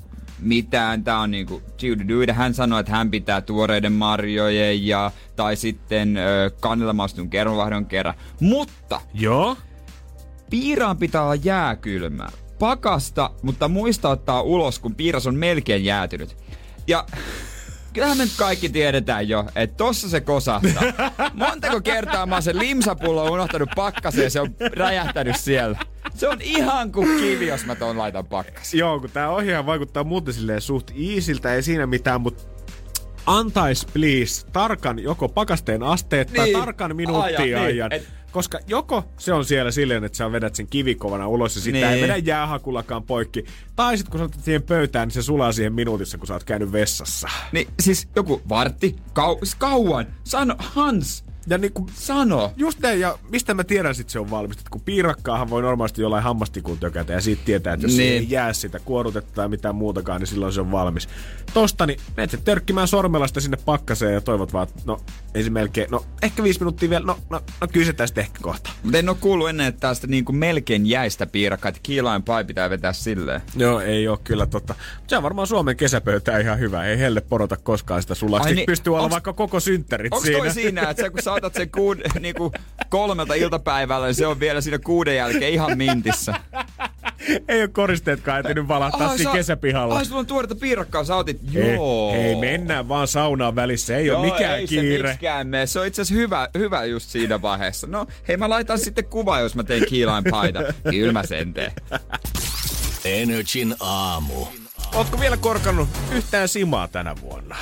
mitään. 0.41 1.05
Tää 1.05 1.19
on 1.19 1.31
niinku 1.31 1.63
Judy. 1.83 2.33
Hän 2.33 2.55
sanoi, 2.55 2.81
että 2.81 2.93
hän 2.93 3.11
pitää 3.11 3.41
tuoreiden 3.41 3.93
marjojen 3.93 4.87
ja, 4.87 5.11
tai 5.37 5.57
sitten 5.57 6.17
ö, 6.17 6.51
kannelmaustun 6.61 7.31
kermavahdon 7.31 7.87
kerran. 7.87 8.15
Mutta 8.41 9.01
Joo? 9.15 9.57
piiraan 10.51 10.97
pitää 10.97 11.23
olla 11.23 11.35
jääkylmää. 11.35 12.31
Pakasta, 12.59 13.31
mutta 13.43 13.69
muista 13.69 14.09
ottaa 14.09 14.43
ulos, 14.43 14.79
kun 14.79 14.95
piiras 14.95 15.27
on 15.27 15.35
melkein 15.35 15.85
jäätynyt. 15.85 16.37
Ja 16.87 17.07
kyllähän 17.93 18.19
me 18.19 18.25
nyt 18.25 18.33
kaikki 18.37 18.69
tiedetään 18.69 19.29
jo, 19.29 19.45
että 19.55 19.77
tossa 19.77 20.09
se 20.09 20.21
kosahtaa. 20.21 20.83
Montako 21.33 21.81
kertaa 21.81 22.27
mä 22.27 22.35
oon 22.35 22.43
sen 22.43 22.59
limsapullon 22.59 23.31
unohtanut 23.31 23.69
pakkaseen 23.77 24.25
ja 24.25 24.31
se 24.31 24.41
on 24.41 24.55
räjähtänyt 24.73 25.37
siellä. 25.37 25.79
Se 26.15 26.29
on 26.29 26.41
ihan 26.41 26.93
kuin 26.93 27.21
kivi, 27.21 27.47
jos 27.47 27.67
mä 27.67 27.75
ton 27.75 27.99
laitan 27.99 28.27
pakkaseen. 28.27 28.79
Joo, 28.79 29.01
kun 29.01 29.11
tää 29.11 29.31
ohjaaja 29.31 29.67
vaikuttaa 29.67 30.05
muuten 30.05 30.35
silleen 30.35 30.61
suht 30.61 30.91
iisiltä, 30.97 31.55
ei 31.55 31.63
siinä 31.63 31.87
mitään, 31.87 32.21
mutta 32.21 32.58
antais 33.29 33.87
please 33.93 34.47
tarkan 34.53 34.99
joko 34.99 35.29
pakasteen 35.29 35.83
asteet 35.83 36.33
tai 36.37 36.45
Niin. 36.47 36.59
tarkan 36.59 36.97
minuuttia 36.97 37.39
Ajan, 37.39 37.63
niin. 37.63 37.73
ajan. 37.75 37.93
Et- 37.93 38.09
Koska 38.33 38.59
joko 38.67 39.05
se 39.19 39.33
on 39.33 39.45
siellä 39.45 39.71
silleen, 39.71 40.05
että 40.05 40.19
sä 40.19 40.33
vedät 40.33 40.55
sen 40.55 40.67
kivikovana 40.67 41.29
ulos 41.29 41.55
ja 41.57 41.61
sitä 41.63 41.79
Niin. 41.79 41.89
ei 41.89 42.03
vedä 42.03 42.17
jäähakulakaan 42.17 43.03
poikki. 43.03 43.45
Tai 43.77 43.97
sitten 43.97 44.11
kun 44.11 44.21
sä 44.21 44.25
otat 44.25 44.45
siihen 44.45 44.63
pöytään, 44.63 45.09
niin 45.09 45.15
se 45.15 45.23
sulaa 45.23 45.53
siihen 45.53 45.73
minuutissa, 45.73 46.19
kun 46.19 46.27
sä 46.27 46.35
oot 46.35 46.45
käynyt 46.45 46.73
vessassa. 46.73 47.29
Niin 47.53 47.69
siis 47.81 48.09
joku 48.17 48.43
vartti, 48.49 48.97
kau- 49.19 49.39
siis 49.39 49.55
kauan. 49.55 50.07
Sano, 50.25 50.55
Hans, 50.59 51.25
Ja 51.49 51.59
niin 51.59 51.73
kun, 51.73 51.89
sano. 51.95 52.53
just 52.57 52.81
näin, 52.81 53.01
ja 53.01 53.19
mistä 53.31 53.55
mä 53.55 53.65
tiedän 53.65 53.95
sit 53.95 54.11
se 54.11 54.19
on 54.19 54.31
valmistettu, 54.31 54.69
kun 54.71 54.81
piirakkaahan 54.81 55.51
voi 55.51 55.63
normaalisti 55.63 56.03
jollain 56.03 56.23
hammastikun 56.25 56.79
tökätä 56.79 57.13
ja 57.13 57.21
siitä 57.21 57.43
tietää, 57.45 57.75
että 57.75 57.87
jos 57.87 57.97
niin. 57.97 58.11
Niin. 58.11 58.23
ei 58.23 58.27
jää 58.31 58.53
sitä 58.53 58.79
kuorutetta 58.79 59.33
tai 59.35 59.49
mitään 59.49 59.75
muutakaan, 59.75 60.21
niin 60.21 60.27
silloin 60.29 60.53
se 60.53 60.61
on 60.61 60.71
valmis. 60.73 61.09
Tosta 61.55 61.87
niin 61.87 62.01
menet 62.17 62.31
se 62.31 62.37
törkkimään 62.37 62.89
sormella 62.89 63.27
sitä 63.27 63.41
sinne 63.41 63.57
pakkaseen 63.65 64.15
ja 64.15 64.21
toivot 64.21 64.53
vaan, 64.53 64.69
että 64.69 64.83
no 64.87 65.01
ei 65.35 65.43
se 65.45 65.51
melkein, 65.51 65.91
no 65.91 66.05
ehkä 66.23 66.43
viisi 66.43 66.61
minuuttia 66.61 66.91
vielä, 66.91 67.07
no, 67.07 67.19
no, 67.31 67.41
no 67.61 67.69
kyllä 67.73 67.87
se 67.87 67.93
tästä 67.93 68.21
ehkä 68.21 68.39
kohta. 68.43 68.71
Mutta 68.83 68.99
en 68.99 69.09
oo 69.09 69.15
kuullut 69.21 69.49
ennen, 69.49 69.67
että 69.67 69.81
tästä 69.81 70.07
niinku 70.07 70.33
melkein 70.33 70.87
jäistä 70.87 71.27
piirakkaa, 71.27 71.69
että 71.69 71.81
kiilain 71.83 72.23
pai 72.23 72.45
pitää 72.45 72.71
vetää 72.71 72.93
silleen. 72.93 73.41
Joo, 73.57 73.81
ei 73.81 74.09
ole 74.09 74.19
kyllä 74.25 74.47
totta. 74.47 74.75
Se 75.07 75.17
on 75.17 75.23
varmaan 75.23 75.47
Suomen 75.47 75.77
kesäpöytä 75.77 76.39
ihan 76.39 76.59
hyvä. 76.59 76.85
Ei 76.85 76.99
helle 76.99 77.21
porota 77.21 77.57
koskaan 77.57 78.03
sitä 78.03 78.15
sulasti. 78.15 78.49
Ai 78.49 78.53
Niin, 78.53 78.57
niin, 78.57 78.67
Pystyy 78.67 78.95
olla 78.95 79.03
onks- 79.09 79.11
vaikka 79.13 79.33
koko 79.33 79.61
synttärit 79.61 80.13
Onko 80.13 80.25
siinä. 80.27 80.39
toi 80.39 80.51
siinä, 80.51 80.91
että 80.91 81.03
sä, 81.03 81.11
kun 81.11 81.23
sä 81.23 81.33
otat 81.39 81.55
sen 81.55 81.71
kuud, 81.71 81.99
niinku 82.21 82.53
kolmelta 82.89 83.35
iltapäivällä, 83.35 84.07
niin 84.07 84.15
se 84.15 84.27
on 84.27 84.41
vielä 84.41 84.61
siinä 84.61 84.79
kuuden 84.79 85.17
jälkeen 85.17 85.53
ihan 85.53 85.79
mintissä. 85.79 86.35
ei 87.49 87.61
ole 87.61 87.69
koristeetkaan 87.69 88.39
ehtinyt 88.39 88.69
valahtaa 88.69 89.17
siinä 89.17 89.33
kesäpihalla. 89.33 89.97
Ai, 89.99 90.05
sulla 90.05 90.21
on 90.21 90.27
tuoretta 90.27 90.55
piirakkaa, 90.55 91.05
sä 91.05 91.17
otit, 91.17 91.41
Ei, 91.55 91.75
joo. 91.75 92.15
ei, 92.15 92.37
mennään 92.37 92.89
vaan 92.89 93.09
saunaan 93.09 93.55
välissä. 93.57 93.97
Ei 93.97 94.07
Joo, 94.07 94.21
ole 94.21 94.33
mikään 94.33 94.59
ei 94.59 94.67
kiire. 94.67 95.19
se 95.21 95.45
mene. 95.45 95.67
Se 95.67 95.81
on 95.81 95.87
itse 95.87 96.03
asiassa 96.03 96.21
hyvä, 96.21 96.49
hyvä 96.59 96.85
just 96.85 97.11
siinä 97.11 97.43
vaiheessa. 97.43 97.87
No, 97.87 98.07
hei 98.29 98.37
mä 98.37 98.49
laitan 98.49 98.79
sitten 98.79 99.05
kuva, 99.05 99.41
jos 99.41 99.55
mä 99.55 99.63
teen 99.65 99.87
kiilain 99.89 100.25
paita. 100.31 100.61
Kyllä 100.91 101.13
mä 101.13 101.27
sen 101.27 101.55
teen. 101.55 101.73
Energin 103.05 103.75
aamu. 103.81 104.47
Ootko 104.95 105.21
vielä 105.21 105.37
korkannut 105.37 105.89
yhtään 106.13 106.49
simaa 106.49 106.89
tänä 106.89 107.15
vuonna? 107.21 107.57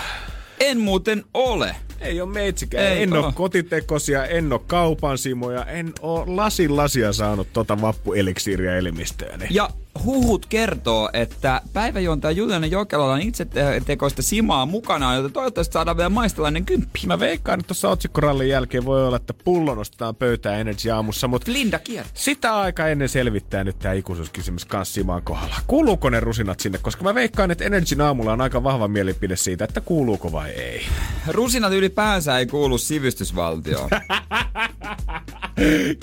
En 0.61 0.79
muuten 0.79 1.25
ole. 1.35 1.77
Ei 2.01 2.21
ole 2.21 2.33
meitsikään. 2.33 2.85
Ei 2.85 3.03
en 3.03 3.13
ole 3.13 3.33
kotitekosia, 3.33 4.25
en 4.25 4.53
ole 4.53 4.61
kaupan 4.67 5.19
simoja, 5.19 5.65
en 5.65 5.93
ole 6.01 6.25
lasin 6.27 6.77
lasia 6.77 7.13
saanut 7.13 7.49
tota 7.53 7.81
vappueliksiiriä 7.81 8.77
elimistööni. 8.77 9.47
Ja 9.51 9.71
huhut 10.05 10.47
kertoo, 10.47 11.11
että 11.13 11.61
päiväjuontaja 11.73 12.33
Juliana 12.33 12.67
Jokelalla 12.67 13.13
on 13.15 13.21
itse 13.21 13.45
te- 13.45 13.83
tekoista 13.87 14.23
simaa 14.23 14.67
mukanaan, 14.67 15.17
joten 15.17 15.33
toivottavasti 15.33 15.73
saadaan 15.73 15.97
vielä 15.97 16.09
maistelainen 16.09 16.65
kymppi. 16.67 17.01
Mä 17.07 17.21
veikkaan, 17.21 17.61
että 17.61 17.69
tuossa 17.69 17.89
otsikkorallin 17.89 18.49
jälkeen 18.49 18.85
voi 18.85 19.07
olla, 19.07 19.17
että 19.17 19.35
pullo 19.45 19.75
nostetaan 19.75 20.17
pöytään 20.17 20.61
Energy 20.61 20.91
aamussa, 20.91 21.29
mutta 21.29 21.53
Linda 21.53 21.79
kiertää. 21.79 22.13
sitä 22.15 22.57
aika 22.57 22.89
ennen 22.89 23.09
selvittää 23.09 23.65
nyt 23.65 23.79
tämä 23.79 23.95
ikuisuuskysymys 23.95 24.65
kans 24.65 24.95
Simaan 24.95 25.23
kohdalla. 25.23 25.57
Kuuluuko 25.67 26.11
ne 26.11 26.21
rusinat 26.21 26.61
sinne? 26.61 26.79
Koska 26.79 27.05
mä 27.05 27.15
veikkaan, 27.15 27.51
että 27.51 27.65
Energyn 27.65 28.01
aamulla 28.01 28.33
on 28.33 28.41
aika 28.41 28.63
vahva 28.65 28.89
mielipide 28.89 29.37
siitä, 29.37 29.65
että 29.65 29.81
kuuluuko 29.81 30.33
vai 30.33 30.51
ei. 30.51 30.87
Rusinat 31.29 31.73
ylipäänsä 31.73 32.39
ei 32.39 32.47
kuulu 32.47 32.79
sivistysvaltioon. 32.79 33.91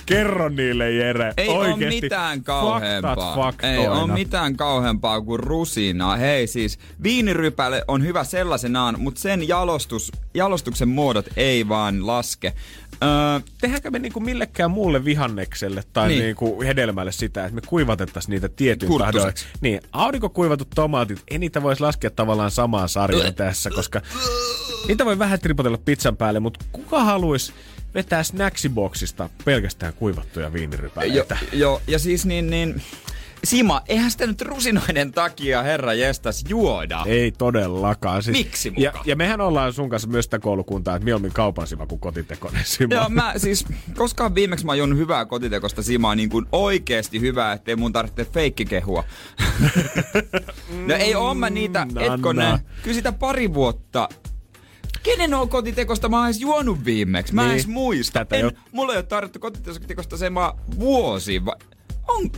Kerro 0.06 0.50
niille, 0.50 0.92
Jere. 0.92 1.34
Ei 1.38 1.50
Oikeesti. 1.50 1.86
ole 1.86 1.90
mitään 2.02 2.44
kauheampaa. 2.44 3.16
Faktat 3.16 3.36
faktoina. 3.36 3.76
Ei 3.82 3.83
ole 3.92 4.14
mitään 4.14 4.58
kauheampaa 4.58 5.22
kuin 5.22 5.40
rusina. 5.40 6.16
Hei 6.16 6.48
siis, 6.48 6.80
viinirypäle 7.04 7.84
on 7.88 8.04
hyvä 8.04 8.24
sellaisenaan, 8.24 8.96
mutta 9.00 9.22
sen 9.22 9.48
jalostus, 9.48 10.12
jalostuksen 10.34 10.90
muodot 10.90 11.26
ei 11.38 11.70
vaan 11.70 12.08
laske. 12.08 12.54
Öö, 13.04 13.40
Tehdäänkö 13.62 13.92
me 13.92 14.00
niinku 14.00 14.20
millekään 14.20 14.72
muulle 14.72 15.06
vihannekselle 15.06 15.84
tai 15.94 16.08
Niin. 16.08 16.18
niin. 16.18 16.26
niinku 16.26 16.62
hedelmälle 16.62 17.12
sitä, 17.12 17.44
että 17.46 17.56
me 17.56 17.62
kuivatettaisiin 17.68 18.32
niitä 18.32 18.50
tietyn 18.50 18.90
tahdoin? 18.98 19.34
Niin, 19.62 19.82
aurinkokuivatut 19.92 20.68
tomaatit, 20.76 21.24
ei 21.28 21.38
niitä 21.38 21.64
voisi 21.64 21.82
laskea 21.82 22.10
tavallaan 22.12 22.52
samaan 22.52 22.90
sarjaan 22.90 23.34
tässä, 23.34 23.70
koska 23.70 24.02
niitä 24.88 25.06
voi 25.06 25.20
vähän 25.20 25.40
tripotella 25.40 25.78
pizzan 25.86 26.18
päälle, 26.18 26.40
mutta 26.40 26.66
kuka 26.72 27.04
haluaisi 27.04 27.54
vetää 27.96 28.24
snacksiboksista 28.24 29.30
pelkästään 29.46 29.94
kuivattuja 29.94 30.54
viinirypäleitä? 30.54 31.38
jo, 31.54 31.82
ja 31.88 32.00
siis 32.00 32.26
niin, 32.26 32.50
niin 32.50 32.82
Sima, 33.44 33.82
eihän 33.88 34.12
sitä 34.12 34.28
nyt 34.28 34.42
rusinoiden 34.42 35.12
takia 35.12 35.64
herra 35.64 35.94
jestas 35.94 36.44
juoda. 36.50 37.04
Ei 37.06 37.32
todellakaan. 37.32 38.24
Siis, 38.24 38.38
Miksi 38.38 38.70
muka? 38.70 38.82
ja, 38.82 38.94
ja 39.06 39.16
mehän 39.16 39.42
ollaan 39.42 39.74
sun 39.74 39.90
kanssa 39.90 40.08
myös 40.08 40.26
sitä 40.26 40.40
koulukuntaa, 40.40 40.96
että 40.96 41.04
mieluummin 41.06 41.32
kaupan 41.32 41.68
sima 41.68 41.86
kuin 41.88 42.00
kotitekoinen 42.00 42.66
sima. 42.66 42.96
Joo, 42.96 43.10
mä 43.10 43.34
siis, 43.38 43.66
koskaan 43.96 44.36
viimeksi 44.36 44.66
mä 44.66 44.72
oon 44.72 44.98
hyvää 44.98 45.26
kotitekosta 45.26 45.84
simaa, 45.84 46.16
niin 46.16 46.30
kuin 46.30 46.46
oikeesti 46.52 47.20
hyvää, 47.22 47.54
ettei 47.54 47.76
mun 47.76 47.94
tarvitse 47.94 48.26
feikkikehua. 48.26 49.04
no 50.88 50.96
ei 50.96 51.16
oo 51.16 51.34
mä 51.34 51.50
niitä, 51.50 51.86
Mm, 51.86 51.98
etkö 51.98 52.34
ne? 52.34 52.46
Anna. 52.46 52.60
Kyllä 52.84 52.96
sitä 52.96 53.12
pari 53.12 53.54
vuotta 53.54 54.10
Kenen 55.04 55.34
on 55.34 55.50
kotitekosta 55.50 56.10
mä 56.10 56.18
oon 56.18 56.26
edes 56.28 56.42
juonut 56.42 56.86
viimeksi? 56.86 57.34
Mä 57.36 57.42
en 57.42 57.48
Niin. 57.48 57.54
edes 57.54 57.68
muista. 57.68 58.20
Tätä 58.20 58.36
En, 58.36 58.42
jo- 58.42 58.52
mulla 58.72 58.94
ei 58.94 58.98
ole 58.98 59.04
tarvittu 59.06 59.40
kotitekosta 59.40 60.18
se 60.18 60.30
mä 60.30 60.54
vuosi. 60.80 61.46
Va- 61.46 61.58
on, 62.08 62.32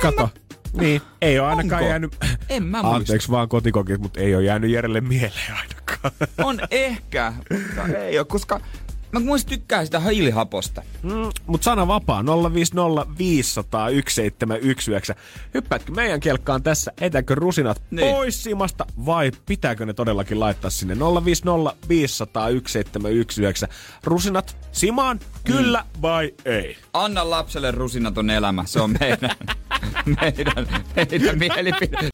Kato. 0.00 0.30
Niin, 0.72 1.02
ei 1.22 1.38
ole 1.38 1.48
ainakaan 1.48 1.82
Onko? 1.82 1.90
jäänyt... 1.90 2.16
En 2.48 2.62
mä 2.62 2.82
muista. 2.82 2.96
Anteeksi 2.96 3.30
vaan 3.30 3.48
kotikokit, 3.48 4.00
mutta 4.00 4.20
ei 4.20 4.34
ole 4.34 4.44
jäänyt 4.44 4.70
Jerelle 4.70 5.00
mieleen 5.00 5.52
ainakaan. 5.60 6.12
On 6.44 6.60
ehkä, 6.70 7.32
mutta 7.50 7.98
ei 7.98 8.18
ole, 8.18 8.26
koska 8.26 8.60
mä 9.12 9.20
muista 9.20 9.48
tykkään 9.48 9.84
sitä 9.86 10.00
hiilihaposta. 10.00 10.82
Mm, 11.02 11.30
Mutta 11.46 11.64
sana 11.64 11.86
vapaa 11.86 12.24
050 12.54 13.06
500 13.18 13.86
1719. 13.90 15.14
Hyppäätkö 15.54 15.92
meidän 15.92 16.20
kelkkaan 16.20 16.62
tässä? 16.62 16.92
Etääkö 17.00 17.34
rusinat 17.34 17.82
Niin. 17.90 17.96
niin. 18.04 18.14
pois 18.16 18.42
simasta 18.42 18.86
vai 19.06 19.32
pitääkö 19.46 19.86
ne 19.86 19.92
todellakin 19.92 20.40
laittaa 20.40 20.70
sinne 20.70 20.96
050 21.24 21.76
500 21.88 22.42
1719? 22.48 23.68
Rusinat 24.04 24.56
simaan, 24.72 25.20
kyllä 25.44 25.84
mm. 25.96 26.02
vai 26.02 26.34
ei? 26.44 26.76
Anna 26.92 27.30
lapselle 27.30 27.70
rusinaton 27.70 28.30
elämä, 28.30 28.64
se 28.66 28.80
on 28.80 28.94
meidän, 29.00 29.30
meidän, 30.20 30.66
meidän 30.96 31.38
mielipide. 31.38 32.08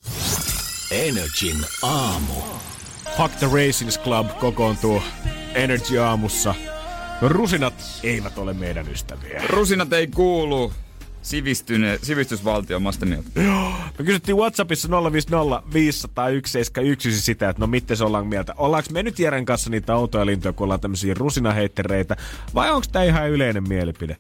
Energin 0.91 1.57
aamu. 1.83 2.35
Fuck 3.17 3.35
the 3.37 3.47
Racings 3.47 3.99
Club 4.01 4.27
kokoontuu 4.41 5.03
Energy 5.55 5.99
aamussa. 5.99 6.55
Rusinat 7.23 7.75
eivät 8.03 8.39
ole 8.39 8.53
meidän 8.53 8.89
ystäviä. 8.89 9.43
Rusinat 9.49 9.93
ei 9.93 10.07
kuulu 10.07 10.73
sivistyne, 11.23 11.99
oon 12.85 12.93
sitä 12.93 13.07
mieltä. 13.07 13.29
Me 13.99 14.05
kysyttiin 14.05 14.37
Whatsappissa 14.37 14.89
050 15.13 15.63
500 15.73 16.27
171 16.27 17.21
sitä, 17.21 17.49
että 17.49 17.61
no 17.61 17.67
miten 17.67 17.97
se 17.97 18.05
ollaan 18.05 18.27
mieltä. 18.27 18.55
Ollaanko 18.57 18.91
me 18.93 19.03
nyt 19.03 19.19
Jeren 19.19 19.45
kanssa 19.45 19.71
niitä 19.71 19.97
outoja 19.97 20.27
lintuja, 20.27 20.53
kun 20.53 20.65
ollaan 20.65 20.81
tämmöisiä 20.81 21.15
rusinaheittereitä, 21.15 22.17
vai 22.55 22.71
onko 22.71 22.87
tämä 22.93 23.05
ihan 23.05 23.31
yleinen 23.31 23.69
mielipide? 23.69 24.17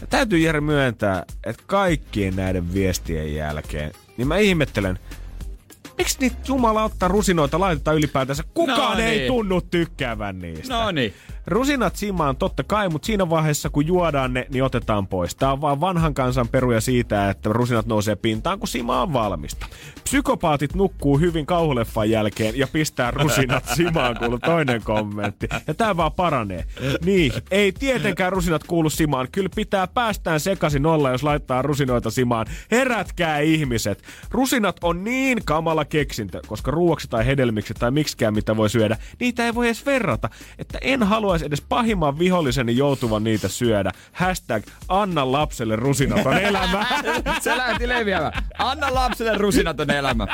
Ja 0.00 0.06
täytyy 0.06 0.38
Jere 0.38 0.60
myöntää, 0.60 1.24
että 1.44 1.62
kaikkien 1.66 2.36
näiden 2.36 2.74
viestien 2.74 3.34
jälkeen, 3.34 3.92
niin 4.16 4.28
mä 4.28 4.38
ihmettelen, 4.38 4.98
Miksi 5.98 6.16
niitä 6.20 6.36
Jumala 6.48 6.84
ottaa 6.84 7.08
rusinoita 7.08 7.60
laitetaan 7.60 7.96
ylipäätänsä? 7.96 8.44
Kukaan 8.54 8.98
No 8.98 9.04
ei 9.04 9.18
niin. 9.18 9.26
tunnu 9.26 9.60
tykkäävän 9.60 10.38
niistä. 10.38 10.74
No 10.74 10.90
niin. 10.90 11.14
Rusinat 11.46 11.96
simaan 11.96 12.36
totta 12.36 12.64
kai, 12.64 12.88
mutta 12.88 13.06
siinä 13.06 13.30
vaiheessa 13.30 13.70
kun 13.70 13.86
juodaan 13.86 14.34
ne, 14.34 14.46
niin 14.50 14.64
otetaan 14.64 15.06
pois. 15.06 15.34
Tämä 15.34 15.52
on 15.52 15.60
vaan 15.60 15.80
vanhan 15.80 16.14
kansan 16.14 16.48
peruja 16.48 16.80
siitä, 16.80 17.30
että 17.30 17.50
rusinat 17.52 17.86
nousee 17.86 18.16
pintaan, 18.16 18.58
kun 18.58 18.68
sima 18.68 19.02
on 19.02 19.12
valmista. 19.12 19.66
Psykopaatit 20.04 20.74
nukkuu 20.74 21.18
hyvin 21.18 21.46
kauhuleffan 21.46 22.10
jälkeen 22.10 22.58
ja 22.58 22.66
pistää 22.66 23.10
rusinat 23.10 23.64
simaan, 23.76 24.16
kuuluu 24.16 24.38
toinen 24.38 24.82
kommentti. 24.82 25.48
Ja 25.66 25.74
tämä 25.74 25.96
vaan 25.96 26.12
paranee. 26.12 26.64
Niin, 27.04 27.32
ei 27.50 27.72
tietenkään 27.72 28.32
rusinat 28.32 28.64
kuulu 28.64 28.90
simaan. 28.90 29.28
Kyllä 29.32 29.48
pitää 29.54 29.86
päästään 29.86 30.40
sekaisin 30.40 30.86
olla, 30.86 31.10
jos 31.10 31.22
laittaa 31.22 31.62
rusinoita 31.62 32.10
simaan. 32.10 32.46
Herätkää 32.70 33.38
ihmiset. 33.38 34.02
Rusinat 34.30 34.76
on 34.82 35.04
niin 35.04 35.38
kamala 35.44 35.84
keksintö, 35.84 36.40
koska 36.46 36.70
ruoksi 36.70 37.08
tai 37.08 37.26
hedelmiksi 37.26 37.74
tai 37.74 37.90
miksikään 37.90 38.34
mitä 38.34 38.56
voi 38.56 38.70
syödä, 38.70 38.96
niitä 39.20 39.46
ei 39.46 39.54
voi 39.54 39.66
edes 39.66 39.86
verrata. 39.86 40.30
Että 40.58 40.78
en 40.82 41.02
haluaisi 41.36 41.46
edes 41.46 41.60
pahimman 41.68 42.18
viholliseni 42.18 42.76
joutuvan 42.76 43.24
niitä 43.24 43.48
syödä. 43.48 43.92
Hashtag 44.12 44.62
anna 44.88 45.32
lapselle 45.32 45.76
rusinaton 45.76 46.38
elämä. 46.38 46.86
Se 47.40 47.56
lähti 47.56 47.88
leviämään. 47.88 48.32
Anna 48.58 48.94
lapselle 48.94 49.38
rusinaton 49.38 49.90
elämä. 49.90 50.26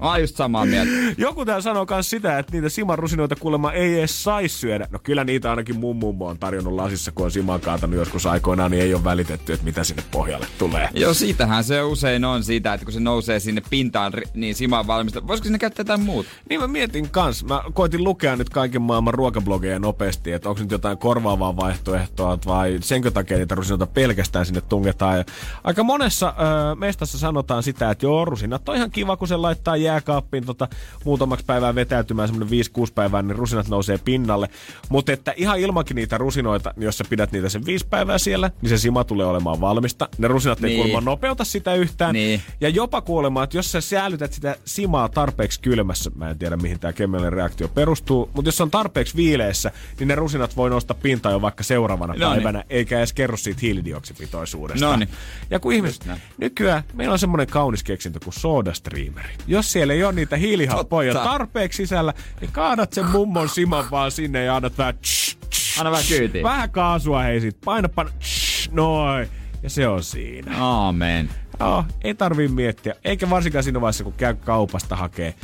Mä 0.00 0.10
oon 0.10 0.20
just 0.20 0.36
samaa 0.36 0.66
mieltä. 0.66 0.92
Joku 1.18 1.44
täällä 1.44 1.62
sanoo 1.62 1.86
myös 1.90 2.10
sitä, 2.10 2.38
että 2.38 2.52
niitä 2.52 2.68
siman 2.68 2.98
rusinoita 2.98 3.36
kuulemma 3.36 3.72
ei 3.72 3.98
edes 3.98 4.24
saisi 4.24 4.58
syödä. 4.58 4.88
No 4.90 4.98
kyllä 5.02 5.24
niitä 5.24 5.50
ainakin 5.50 5.78
mun 5.78 5.96
mummo 5.96 6.26
on 6.26 6.38
tarjonnut 6.38 6.74
lasissa, 6.74 7.12
kun 7.12 7.24
on 7.24 7.30
siman 7.30 7.60
kaatanut 7.60 7.96
joskus 7.96 8.26
aikoinaan, 8.26 8.70
niin 8.70 8.82
ei 8.82 8.94
ole 8.94 9.04
välitetty, 9.04 9.52
että 9.52 9.64
mitä 9.64 9.84
sinne 9.84 10.02
pohjalle 10.10 10.46
tulee. 10.58 10.88
Joo, 10.94 11.14
siitähän 11.14 11.64
se 11.64 11.82
usein 11.82 12.24
on 12.24 12.44
siitä, 12.44 12.74
että 12.74 12.84
kun 12.84 12.92
se 12.92 13.00
nousee 13.00 13.40
sinne 13.40 13.62
pintaan, 13.70 14.12
niin 14.34 14.54
sima 14.54 14.78
on 14.78 14.86
valmista. 14.86 15.26
Voisiko 15.26 15.44
sinne 15.44 15.58
käyttää 15.58 15.80
jotain 15.80 16.00
muuta? 16.00 16.30
Niin 16.48 16.60
mä 16.60 16.66
mietin 16.66 17.10
kans, 17.10 17.44
mä 17.44 17.62
koitin 17.74 18.04
lukea 18.04 18.36
nyt 18.36 18.48
kaiken 18.50 18.82
maailman 18.82 19.14
ruokablogeja 19.14 19.78
nopeasti, 19.78 20.32
että 20.32 20.48
onko 20.48 20.60
nyt 20.60 20.70
jotain 20.70 20.98
korvaavaa 20.98 21.56
vaihtoehtoa 21.56 22.38
vai 22.46 22.78
senkö 22.80 23.10
takia 23.10 23.36
niitä 23.36 23.54
rusinoita 23.54 23.86
pelkästään 23.86 24.46
sinne 24.46 24.60
tungetaan. 24.60 25.18
Ja 25.18 25.24
aika 25.64 25.82
monessa 25.82 26.34
öö, 26.38 26.74
mestassa 26.74 27.18
sanotaan 27.18 27.62
sitä, 27.62 27.90
että 27.90 28.06
joo, 28.06 28.24
rusinat 28.24 28.68
on 28.68 28.76
ihan 28.76 28.90
kiva, 28.90 29.16
kun 29.16 29.28
se 29.28 29.36
laittaa 29.36 29.76
jääkaappiin 29.90 30.46
tota, 30.46 30.68
muutamaksi 31.04 31.44
päivää 31.46 31.74
vetäytymään, 31.74 32.28
semmoinen 32.28 32.58
5-6 32.88 32.92
päivää, 32.94 33.22
niin 33.22 33.36
rusinat 33.36 33.68
nousee 33.68 33.98
pinnalle. 33.98 34.48
Mutta 34.88 35.12
että 35.12 35.34
ihan 35.36 35.58
ilmankin 35.58 35.94
niitä 35.94 36.18
rusinoita, 36.18 36.72
niin 36.76 36.84
jos 36.84 36.98
sä 36.98 37.04
pidät 37.10 37.32
niitä 37.32 37.48
sen 37.48 37.66
viisi 37.66 37.86
päivää 37.90 38.18
siellä, 38.18 38.50
niin 38.62 38.68
se 38.70 38.78
sima 38.78 39.04
tulee 39.04 39.26
olemaan 39.26 39.60
valmista. 39.60 40.08
Ne 40.18 40.28
rusinat 40.28 40.64
ei 40.64 40.70
Niin. 40.70 40.76
kuulemma 40.82 41.10
nopeuta 41.10 41.44
sitä 41.44 41.74
yhtään. 41.74 42.12
Niin. 42.12 42.42
Ja 42.60 42.68
jopa 42.68 43.00
kuulemma, 43.00 43.42
että 43.44 43.56
jos 43.58 43.72
sä 43.72 43.80
säilytät 43.80 44.32
sitä 44.32 44.56
simaa 44.64 45.08
tarpeeksi 45.08 45.60
kylmässä, 45.60 46.10
mä 46.14 46.30
en 46.30 46.38
tiedä 46.38 46.56
mihin 46.56 46.80
tämä 46.80 46.92
kemiallinen 46.92 47.32
reaktio 47.32 47.68
perustuu, 47.68 48.30
mutta 48.34 48.48
jos 48.48 48.56
se 48.56 48.62
on 48.62 48.70
tarpeeksi 48.70 49.16
viileessä, 49.16 49.70
niin 49.98 50.08
ne 50.08 50.14
rusinat 50.14 50.56
voi 50.56 50.70
nousta 50.70 50.94
pintaan 50.94 51.32
jo 51.32 51.40
vaikka 51.42 51.62
seuraavana 51.62 52.14
No 52.14 52.18
niin. 52.18 52.42
päivänä, 52.42 52.64
eikä 52.70 52.98
edes 52.98 53.12
kerro 53.12 53.36
siitä 53.36 53.60
hiilidioksidipitoisuudesta. 53.62 54.86
No 54.86 54.96
niin. 54.96 55.08
Ja 55.50 55.60
kun 55.60 55.72
ihmiset, 55.72 56.08
nykyään 56.38 56.82
meillä 56.94 57.12
on 57.12 57.18
semmoinen 57.18 57.46
kaunis 57.46 57.82
keksintö 57.82 58.20
kuin 58.24 58.34
Soda 58.34 58.74
Streameri. 58.74 59.32
Jos 59.46 59.72
siellä 59.80 59.94
ei 59.94 60.04
ole 60.04 60.12
niitä 60.12 60.36
hiilihappoja 60.36 61.12
Totta. 61.12 61.28
tarpeeksi 61.28 61.76
sisällä, 61.76 62.14
niin 62.40 62.52
kaadat 62.52 62.92
sen 62.92 63.06
mummon 63.06 63.48
siman 63.48 63.90
vaan 63.90 64.10
sinne 64.10 64.44
ja 64.44 64.56
annat 64.56 64.78
vähän 64.78 64.98
tsh, 64.98 65.36
tsh, 65.50 65.78
Anna 65.78 65.90
vähän 65.90 66.04
kyytiä. 66.08 66.42
Vähän 66.42 66.70
kaasua 66.70 67.22
hei 67.22 67.40
sit. 67.40 67.56
Paina, 67.64 67.88
paina, 67.88 68.10
tsh, 68.18 68.70
noin. 68.72 69.28
Ja 69.62 69.70
se 69.70 69.88
on 69.88 70.02
siinä. 70.02 70.64
Aamen. 70.64 71.30
Joo, 71.60 71.84
ei 72.04 72.14
tarvii 72.14 72.48
miettiä. 72.48 72.94
Eikä 73.04 73.30
varsinkaan 73.30 73.64
siinä 73.64 73.80
vaiheessa, 73.80 74.04
kun 74.04 74.12
käy 74.12 74.34
kaupasta 74.34 74.96
hakee 74.96 75.34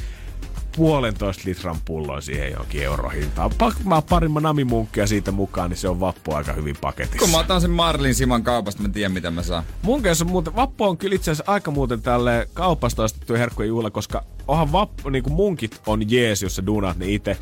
puolentoista 0.77 1.43
litran 1.47 1.77
pullon 1.85 2.23
siihen 2.23 2.51
johonkin 2.51 2.83
eurohintaan. 2.83 3.51
Pakko 3.59 3.81
mä 3.85 4.03
parin 4.03 4.35
namimunkkia 4.35 5.07
siitä 5.07 5.33
mukaan, 5.33 5.71
niin 5.71 5.79
se 5.79 5.89
on 5.89 6.01
vappu 6.01 6.35
aika 6.35 6.53
hyvin 6.53 6.77
paketissa. 6.81 7.19
Kun 7.19 7.31
mä 7.31 7.39
otan 7.39 7.61
sen 7.61 7.71
Marlin 7.71 8.15
siman 8.15 8.43
kaupasta, 8.43 8.83
mä 8.83 8.89
tiedän 8.89 9.13
mitä 9.13 9.31
mä 9.31 9.43
saan. 9.43 9.65
Mun 9.83 10.03
kanssa 10.03 10.25
muuten, 10.25 10.57
vappu 10.57 10.85
on 10.85 10.99
kyllä 10.99 11.15
itse 11.15 11.31
asiassa 11.31 11.53
aika 11.53 11.71
muuten 11.71 12.03
tälle 12.03 12.49
kaupasta 12.55 13.03
ostettuja 13.03 13.39
herkkujen 13.39 13.69
juhla, 13.69 13.91
koska 13.91 14.25
onhan 14.49 14.73
vappu, 14.73 15.09
niin 15.09 15.23
kuin 15.25 15.35
munkit 15.35 15.81
on 15.87 16.11
jees, 16.11 16.43
jos 16.43 16.57
sä 16.57 16.67
duunaat 16.67 16.97
ne 16.97 17.07
itse. 17.09 17.37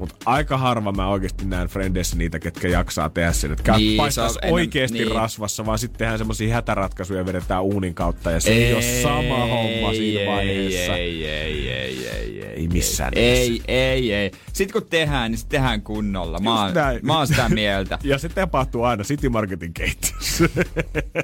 Mutta 0.00 0.14
aika 0.26 0.58
harva 0.58 0.92
mä 0.92 1.08
oikeasti 1.08 1.44
näen 1.44 1.68
Frendeissä 1.68 2.16
niitä, 2.16 2.38
ketkä 2.38 2.68
jaksaa 2.68 3.10
tehdä 3.10 3.32
sen. 3.32 3.52
Että 3.52 3.76
Niin, 3.76 3.92
se 3.92 3.96
paistais 3.96 4.32
on 4.36 4.38
enemmän- 4.42 4.52
oikeasti 4.54 4.98
niin. 4.98 5.14
rasvassa, 5.14 5.66
vaan 5.66 5.78
sitten 5.78 5.98
tehdään 5.98 6.18
semmoisia 6.18 6.54
hätäratkaisuja 6.54 7.18
ja 7.20 7.26
vedetään 7.26 7.62
uunin 7.62 7.94
kautta. 7.94 8.30
Ja 8.30 8.40
se 8.40 8.50
ei, 8.50 8.74
ole 8.74 8.82
sama 9.02 9.36
homma 9.46 9.92
siinä 9.92 10.30
vaiheessa. 10.32 10.96
Ei, 10.96 11.26
ei, 11.26 11.68
ei, 11.70 12.06
ei, 12.08 12.08
ei. 12.08 12.44
Ei 12.56 12.68
missään 12.68 13.12
Ei, 13.16 13.62
ei, 13.68 14.12
ei. 14.14 14.30
Sitten 14.52 14.80
kun 14.82 14.90
tehdään, 14.90 15.30
niin 15.30 15.38
sit 15.38 15.48
tehdään 15.48 15.82
kunnolla. 15.82 16.38
Mä, 16.38 16.54
oon- 16.56 16.64
Just 16.66 16.74
näin. 16.74 17.00
mä 17.02 17.16
oon 17.16 17.26
sitä 17.26 17.48
mieltä. 17.48 17.98
Ja 18.10 18.18
se 18.18 18.28
tapahtuu 18.28 18.82
aina 18.84 19.04
City 19.04 19.28
Marketin 19.28 19.74
keittiössä. 19.74 20.44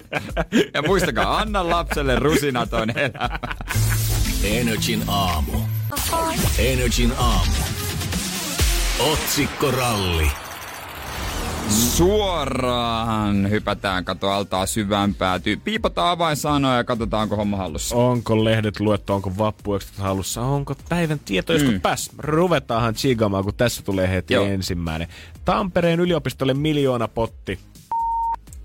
Ja 0.75 0.83
muistakaa, 0.83 1.39
anna 1.39 1.71
lapselle 1.71 2.17
rusinaton 2.19 2.91
elämä. 2.91 3.39
Energin 4.45 5.03
aamu. 5.09 5.53
Energin 6.59 7.13
aamu. 7.19 7.53
Otsikkoralli. 9.01 10.31
Suoraan 11.69 13.51
hypätään 13.51 14.05
kato 14.05 14.31
altaa 14.31 14.67
syvään 14.67 15.15
päätyy. 15.15 15.57
Piipataan 15.57 16.11
avainsanoja 16.11 16.77
ja 16.77 16.85
katsotaan, 16.85 17.23
onko 17.23 17.37
homma 17.37 17.57
hallussa. 17.57 17.97
onko 17.97 18.45
lehdet 18.45 18.81
luettu, 18.81 19.13
onko 19.13 19.33
vappuekstot 19.39 19.99
halussa, 19.99 20.43
onko 20.43 20.75
päivän 20.89 21.19
tietoiskut 21.19 21.73
mm. 21.73 21.81
pääs. 21.81 22.11
Ruvetaanhan 22.19 22.95
chigamaan, 22.95 23.45
kun 23.45 23.55
tässä 23.55 23.83
tulee 23.83 24.09
heti 24.09 24.35
Joo. 24.35 24.45
Ensimmäinen. 24.45 25.09
Tampereen 25.45 26.01
yliopistolle 26.01 26.55
miljoona 26.55 27.09
potti. 27.09 27.59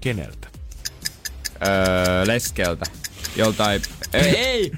Keneltä? 0.01 0.47
Öö, 1.67 2.27
leskeltä. 2.27 2.85
Joltain... 3.35 3.81
Ei, 4.13 4.37
ei! 4.37 4.71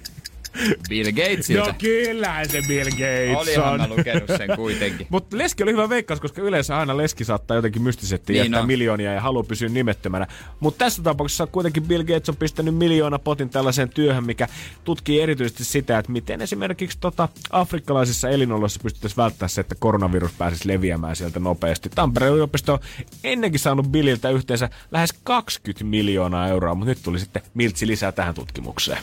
Bill 0.90 1.12
Gatesilta. 1.12 1.68
No 1.68 1.76
kyllähän 1.80 2.50
se 2.50 2.62
Bill 2.68 2.90
Gates 2.90 3.38
Olihan 3.38 3.78
mä 3.78 3.84
on. 3.84 3.90
lukenut 3.98 4.30
sen 4.38 4.50
kuitenkin. 4.56 5.08
Mutta 5.14 5.38
Leski 5.38 5.64
oli 5.64 5.72
hyvä 5.72 5.90
veikkaus, 5.90 6.20
koska 6.20 6.42
yleensä 6.42 6.78
aina 6.78 6.98
Leski 6.98 7.24
saattaa 7.26 7.56
jotenkin 7.56 7.82
mystisesti 7.82 8.34
niin 8.34 8.44
jättää 8.44 8.62
on. 8.62 8.68
miljoonia 8.68 9.14
ja 9.14 9.22
haluaa 9.22 9.44
pysyä 9.44 9.70
nimettömänä. 9.70 10.28
Mutta 10.60 10.86
tässä 10.86 11.04
tapauksessa 11.04 11.48
kuitenkin 11.48 11.84
Bill 11.84 12.04
Gates 12.04 12.30
on 12.30 12.36
pistänyt 12.36 12.76
miljoona 12.76 13.20
potin 13.20 13.50
tällaiseen 13.50 13.90
työhön, 13.90 14.24
mikä 14.26 14.48
tutkii 14.84 15.22
erityisesti 15.22 15.64
sitä, 15.66 15.98
että 15.98 16.12
miten 16.12 16.42
esimerkiksi 16.42 16.98
tota 17.02 17.30
afrikkalaisissa 17.50 18.30
elinoloissa 18.30 18.80
pystyttäisiin 18.84 19.18
välttämään 19.18 19.50
se, 19.50 19.62
että 19.62 19.76
koronavirus 19.80 20.32
pääsisi 20.38 20.68
leviämään 20.68 21.16
sieltä 21.16 21.40
nopeasti. 21.40 21.90
Tampereen 21.96 22.34
yliopisto 22.34 22.74
on 22.74 22.80
ennenkin 23.24 23.60
saanut 23.60 23.92
Billiltä 23.92 24.30
yhteensä 24.30 24.70
lähes 24.92 25.14
20 25.24 25.86
miljoonaa 25.86 26.48
euroa, 26.48 26.76
mutta 26.76 26.90
nyt 26.90 27.00
tuli 27.04 27.20
sitten 27.20 27.42
miltsi 27.54 27.88
lisää 27.88 28.12
tähän 28.12 28.34
tutkimukseen. 28.34 28.98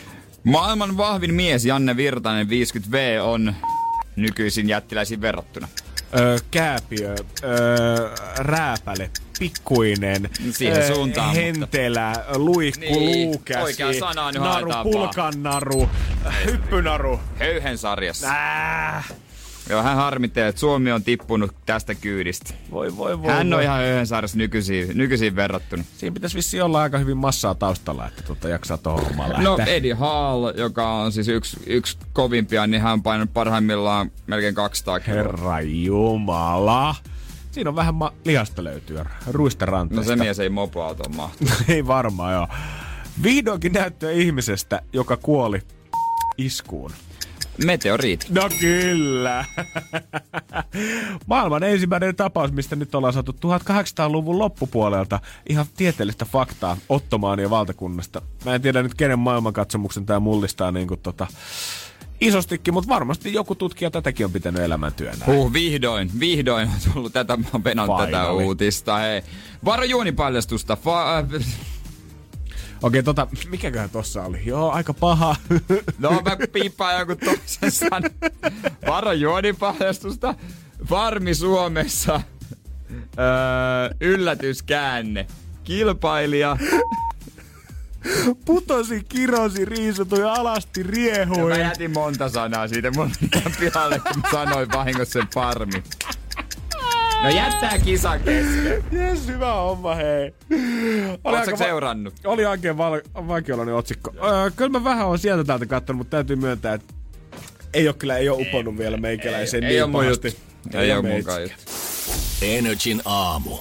Maailman 0.45 0.97
vahvin 0.97 1.35
mies 1.35 1.65
Janne 1.65 1.97
Virtanen 1.97 2.47
50V 2.49 3.21
on 3.23 3.55
nykyisin 4.17 4.69
jättiläisiin 4.69 5.21
verrattuna. 5.21 5.69
öö, 6.19 6.39
kääpiö, 6.51 7.15
öö, 7.45 8.09
rääpäle, 8.39 9.11
pikkuinen, 9.39 10.31
Siihen 10.53 10.87
suuntaan, 10.95 11.27
mutta- 11.29 11.41
hentelä, 11.41 12.13
luikku, 12.35 12.81
Niin, 12.81 13.27
luukäsi, 13.27 13.83
naru, 14.39 14.69
vaan. 14.71 14.83
pulkannaru, 14.83 15.89
hyppynaru. 16.47 17.21
Höyhen 17.39 17.79
sarjassa. 17.79 18.29
Äh, 18.29 19.11
Joo, 19.71 19.83
hän 19.83 19.97
harmittelee, 19.97 20.49
että 20.49 20.61
Suomi 20.61 20.93
on 20.93 21.03
tippunut 21.03 21.51
tästä 21.67 21.95
kyydistä. 21.95 22.55
voi 22.71 22.97
voi 22.97 23.23
voi. 23.23 23.33
Hän 23.33 23.47
on 23.47 23.57
voi. 23.57 23.65
ihan 23.65 23.79
höyhen 23.79 24.07
sarjassa 24.07 24.39
nykyisiin, 24.39 24.99
nykyisiin 24.99 25.37
verrattuna. 25.37 25.85
Siinä 25.97 26.15
pitäisi 26.15 26.37
vissiin 26.37 26.63
olla 26.63 26.83
aika 26.83 26.99
hyvin 26.99 27.17
massaa 27.17 27.55
taustalla, 27.55 28.07
että 28.07 28.23
tota 28.23 28.49
jaksaa 28.49 28.79
tohon 28.79 29.05
hommaan. 29.05 29.45
No 29.45 29.59
Eddie 29.67 29.95
Hall, 29.95 30.53
joka 30.57 30.93
on 30.93 31.13
siis 31.13 31.29
yksi, 31.29 31.57
yksi 31.67 31.99
kovimpia, 32.13 32.67
niin 32.67 32.83
hän 32.83 32.93
on 32.93 33.03
painanut 33.03 33.33
parhaimmillaan 33.35 34.11
melkein 34.27 34.55
200 34.55 35.01
kiloa. 35.01 35.17
Herra 35.17 35.61
Jumala. 35.61 36.95
Siinä 37.51 37.71
on 37.71 37.77
vähän 37.77 37.95
ma- 37.95 38.13
lihasta 38.25 38.65
löytyy 38.65 38.99
ruista 39.31 39.67
No 39.67 39.73
ranteesta. 39.73 40.07
se 40.13 40.17
mies 40.17 40.39
ei 40.39 40.49
mopoautoon 40.49 41.17
mahtu. 41.17 41.45
ei 41.69 41.87
varmaan 41.87 42.35
joo. 42.35 42.49
Vihdoinkin 43.23 43.73
näyttöä 43.73 44.11
ihmisestä, 44.11 44.83
joka 44.93 45.17
kuoli 45.17 45.63
iskuun. 46.39 46.91
Meteoriitti. 47.65 48.27
No 48.31 48.49
kyllä. 48.61 49.45
Maailman 51.27 51.63
ensimmäinen 51.63 52.17
tapaus, 52.17 52.53
mistä 52.53 52.77
nyt 52.77 52.95
ollaan 52.95 53.13
saatu 53.13 53.33
1800-luvun 53.33 54.39
loppupuolelta 54.39 55.21
ihan 55.49 55.67
tieteellistä 55.77 56.25
faktaa 56.25 56.77
Ottomaanien 56.89 57.51
valtakunnasta. 57.51 58.23
Mä 58.45 58.55
en 58.55 58.63
tiedä 58.63 58.83
nyt 58.83 58.95
kenen 58.95 59.19
maailmankatsomuksen 59.19 60.07
tämä 60.07 60.21
mullistaa 60.21 60.73
niin 60.73 60.89
kuin 60.89 61.01
tota, 61.01 61.27
isostikin, 62.21 62.75
mutta 62.75 62.89
varmasti 62.89 63.33
joku 63.33 63.55
tutkija 63.55 63.91
tätäkin 63.91 64.27
on 64.27 64.33
pitänyt 64.33 64.63
elämäntyönä. 64.63 65.25
Huh, 65.27 65.53
vihdoin, 65.53 66.11
vihdoin 66.21 66.69
on 66.69 66.93
tullut 66.93 67.13
tätä, 67.13 67.37
mä 67.37 67.45
oon 67.87 68.07
tätä 68.07 68.31
uutista. 68.33 68.99
Hei. 68.99 69.23
Varo 69.65 69.85
juonipaljastusta. 69.85 70.77
Fa- 70.85 71.35
äh, 71.35 71.45
Okei, 72.83 73.03
tota, 73.03 73.27
mikäköhän 73.49 73.91
tossa 73.91 74.25
oli? 74.25 74.43
Joo, 74.47 74.71
aika 74.71 74.95
paha. 74.95 75.37
No 75.99 76.11
mä 76.11 76.37
piippaan 76.53 76.99
joku 77.01 77.17
toisen 77.17 77.71
sanan. 77.71 78.03
Varo 78.87 79.13
juonipaljastusta. 79.13 80.35
Farmi 80.87 81.35
Suomessa. 81.35 82.21
Öö, 83.19 83.95
yllätyskäänne. 84.01 85.27
Kilpailija. 85.65 86.57
Putosi, 88.45 89.05
kirosi, 89.09 89.65
riisutui 89.65 90.21
ja 90.21 90.33
alasti 90.33 90.81
Ja 90.81 90.87
riehui. 90.87 91.51
mä 91.51 91.59
jätin 91.59 91.91
monta 91.91 92.29
sanaa 92.29 92.69
siitä 92.69 92.91
mun 92.91 93.11
pihalle, 93.61 93.99
kun 94.13 94.23
sanoin 94.31 94.69
vahingossa 94.73 95.13
sen 95.13 95.29
farmi. 95.35 95.83
No 97.23 97.29
jättää 97.29 97.79
kisan 97.79 98.21
kesken. 98.21 98.85
Jes, 98.93 99.27
hyvä 99.27 99.53
homma, 99.55 99.95
hei. 99.95 100.35
Oli 101.25 101.37
Oletko 101.37 101.51
va- 101.51 101.57
seurannut? 101.65 102.15
Oli 102.25 102.47
oikein 102.47 102.77
val- 102.79 103.01
vaikeoloinen 103.15 103.75
otsikko. 103.75 104.13
Öö, 104.25 104.51
kyllä 104.57 104.71
mä 104.71 104.85
vähän 104.85 105.07
on 105.07 105.19
sieltä 105.19 105.45
täältä 105.45 105.67
katsonut, 105.67 105.99
mutta 105.99 106.11
täytyy 106.17 106.37
myöntää, 106.37 106.75
että 106.75 106.95
ei 107.75 107.89
ole 107.89 107.95
kyllä 107.99 108.17
ei 108.17 108.29
ole 108.29 108.43
uponnut 108.49 108.79
vielä 108.79 108.97
meikäläiseen 108.97 109.65
ei 109.65 109.71
niin 109.73 109.91
mun 109.91 110.05
pahasti. 110.05 110.37
Ei 110.75 110.93
munkaan 110.95 111.05
meitsikään. 111.05 111.43
juttu. 111.43 111.57
Energin 112.43 113.03
aamu. 113.05 113.57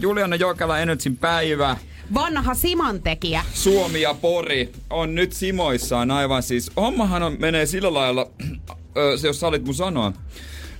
Juliana 0.00 0.36
Jokela 0.36 0.78
Energyn 0.78 1.16
päivä. 1.16 1.76
Vanha 2.14 2.54
Siman-tekijä. 2.54 3.42
Suomi 3.54 4.00
ja 4.00 4.14
Pori 4.14 4.72
on 4.90 5.14
nyt 5.14 5.32
simoissaan 5.32 6.10
aivan 6.10 6.42
siis. 6.42 6.70
Hommahan 6.76 7.22
on, 7.22 7.36
menee 7.38 7.66
sillä 7.66 7.94
lailla, 7.94 8.30
se 9.20 9.26
jos 9.26 9.40
salit 9.40 9.64
mun 9.64 9.74
sanoa, 9.74 10.12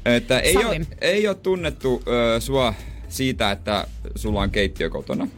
että 0.05 0.39
ei 0.39 0.57
ole, 0.57 0.81
ei 1.01 1.29
ole 1.29 1.37
tunnettu 1.37 2.03
ö, 2.07 2.41
sua 2.41 2.75
siitä, 3.09 3.51
että 3.51 3.87
sulla 4.15 4.41
on 4.41 4.51
keittiö 4.51 4.91
kotona. 4.91 5.29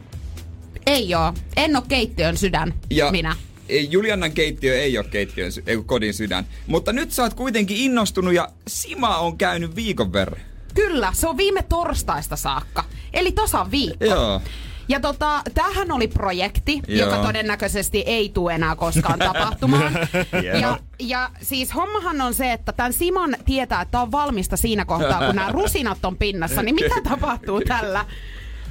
Ei 0.85 1.15
oo. 1.15 1.33
En 1.57 1.75
oo 1.75 1.81
keittiön 1.81 2.37
sydän. 2.37 2.73
Ja 2.89 3.11
Minä. 3.11 3.35
ei, 3.69 3.87
Julianan 3.91 4.31
keittiö 4.31 4.81
ei 4.81 4.97
ole 4.97 5.05
keittiön, 5.09 5.51
ei, 5.67 5.77
kodin 5.85 6.13
sydän. 6.13 6.45
Mutta 6.67 6.93
nyt 6.93 7.11
sä 7.11 7.23
oot 7.23 7.33
kuitenkin 7.33 7.77
innostunut 7.77 8.33
ja 8.33 8.49
Sima 8.67 9.17
on 9.17 9.37
käynyt 9.37 9.75
viikon 9.75 10.13
verran. 10.13 10.41
Kyllä, 10.73 11.11
se 11.15 11.27
on 11.27 11.37
viime 11.37 11.63
torstaista 11.69 12.35
saakka. 12.35 12.83
Eli 13.13 13.31
tasan 13.31 13.71
viikko. 13.71 14.05
Joo. 14.05 14.41
Ja 14.87 14.99
tota, 14.99 15.41
tämähän 15.53 15.91
oli 15.91 16.07
projekti, 16.07 16.81
Joo. 16.87 17.05
joka 17.09 17.23
todennäköisesti 17.23 18.03
ei 18.05 18.29
tule 18.29 18.53
enää 18.53 18.75
koskaan 18.75 19.19
tapahtumaan. 19.33 19.93
Joo. 20.43 20.57
ja, 20.61 20.79
ja 20.99 21.29
siis 21.41 21.75
hommahan 21.75 22.21
on 22.21 22.33
se, 22.33 22.51
että 22.51 22.71
tämän 22.71 22.93
Simon 22.93 23.35
tietää, 23.45 23.81
että 23.81 24.01
on 24.01 24.11
valmista 24.11 24.57
siinä 24.57 24.85
kohtaa, 24.85 25.25
kun 25.25 25.35
nämä 25.35 25.51
rusinat 25.51 26.05
on 26.05 26.17
pinnassa, 26.17 26.63
niin 26.63 26.75
mitä 26.75 26.95
tapahtuu 27.09 27.61
tällä? 27.61 28.05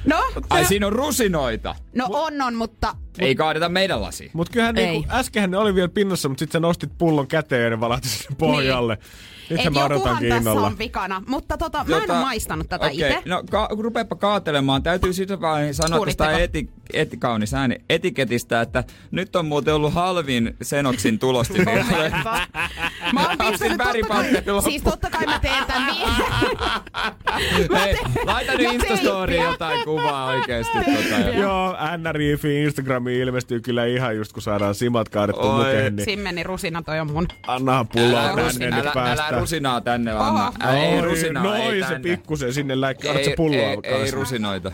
No, 0.05 0.23
Ai 0.49 0.65
siinä 0.65 0.87
on 0.87 0.93
rusinoita. 0.93 1.75
no 1.95 2.07
on 2.09 2.41
on, 2.41 2.55
mutta 2.55 2.95
Ei 3.19 3.35
kaadeta 3.35 3.69
meidän 3.69 4.01
lasi. 4.01 4.31
Mut 4.33 4.49
kyllähän 4.49 4.75
niinku, 4.75 5.09
äskenhän 5.11 5.51
ne 5.51 5.57
oli 5.57 5.75
vielä 5.75 5.89
pinnassa, 5.89 6.29
mutta 6.29 6.39
sitten 6.39 6.59
sä 6.59 6.59
nostit 6.59 6.89
pullon 6.97 7.27
käteen 7.27 7.63
ja 7.63 7.69
ne 7.69 7.79
valahti 7.79 8.07
sinne 8.09 8.35
pohjalle. 8.37 8.97
Et 9.43 9.49
Nythän 9.49 9.73
mä 9.73 9.85
odotankin 9.85 10.29
tässä 10.29 10.51
on 10.51 10.77
vikana. 10.77 11.23
Mutta 11.27 11.57
tota, 11.57 11.85
mä 11.87 11.97
en 11.97 12.11
ole 12.11 12.19
maistanut 12.19 12.69
tätä 12.69 12.85
okei, 12.85 12.95
itse. 12.99 13.21
No 13.25 13.43
ka- 13.51 13.67
kun 13.67 13.83
rupeapa 13.83 14.15
kaatelemaan, 14.15 14.83
täytyy 14.83 15.13
sitä 15.13 15.41
vaan 15.41 15.73
sanoa 15.73 16.05
tästä 16.05 16.37
eti, 16.37 16.69
eti, 16.93 17.17
kaunis 17.17 17.53
ääni, 17.53 17.75
etiketistä, 17.89 18.61
että 18.61 18.83
nyt 19.11 19.35
on 19.35 19.45
muuten 19.45 19.73
ollut 19.75 19.93
halvin 19.93 20.55
Senoksin 20.61 21.19
God. 21.19 22.39
Mä 23.13 23.27
oon 23.27 23.37
pistänyt 23.37 23.77
totta 23.77 24.61
siis 24.61 24.81
totta 24.83 25.09
kai 25.09 25.25
mä 25.25 25.39
teen 25.39 25.65
tän 25.65 25.85
vi- 25.85 26.03
Hei, 27.79 27.95
laita 28.25 28.51
nyt 28.57 28.73
Instastoriin 28.73 29.43
jotain 29.43 29.83
kuvaa 29.83 30.25
oikeesti. 30.25 30.77
Tota, 30.77 31.19
ja- 31.29 31.39
Joo, 31.39 31.75
NRIFi 31.97 32.63
Instagramiin 32.63 33.21
ilmestyy 33.21 33.59
kyllä 33.61 33.85
ihan 33.85 34.15
just 34.15 34.33
kun 34.33 34.41
saadaan 34.41 34.75
simat 34.75 35.09
kaadettu 35.09 35.41
Oi. 35.49 35.57
mukeen, 35.57 35.95
niin 35.95 36.05
Simmeni 36.05 36.43
rusina 36.43 36.81
toi 36.81 36.99
on 36.99 37.11
mun. 37.11 37.27
annahan 37.47 37.87
pulloa 37.87 38.21
tänne 38.35 38.75
nyt 38.81 38.93
päästä. 38.93 39.32
Rusinaa 39.39 39.81
tänne, 39.81 40.11
Anna. 40.11 40.43
Oho. 40.47 40.53
Älä, 40.59 40.83
ei 40.83 41.01
rusinaa, 41.01 41.43
Noin 41.43 41.61
ei 41.61 41.81
se 41.81 41.87
tänne. 41.87 41.99
pikkusen 42.15 42.53
sinne 42.53 42.81
läikki. 42.81 43.07
Se 43.07 43.13
Ei, 43.13 43.33
pulloa 43.37 43.59
ei, 43.59 43.77
ei 43.83 44.11
rusinoita. 44.11 44.71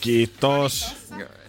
Kiitos. 0.00 0.96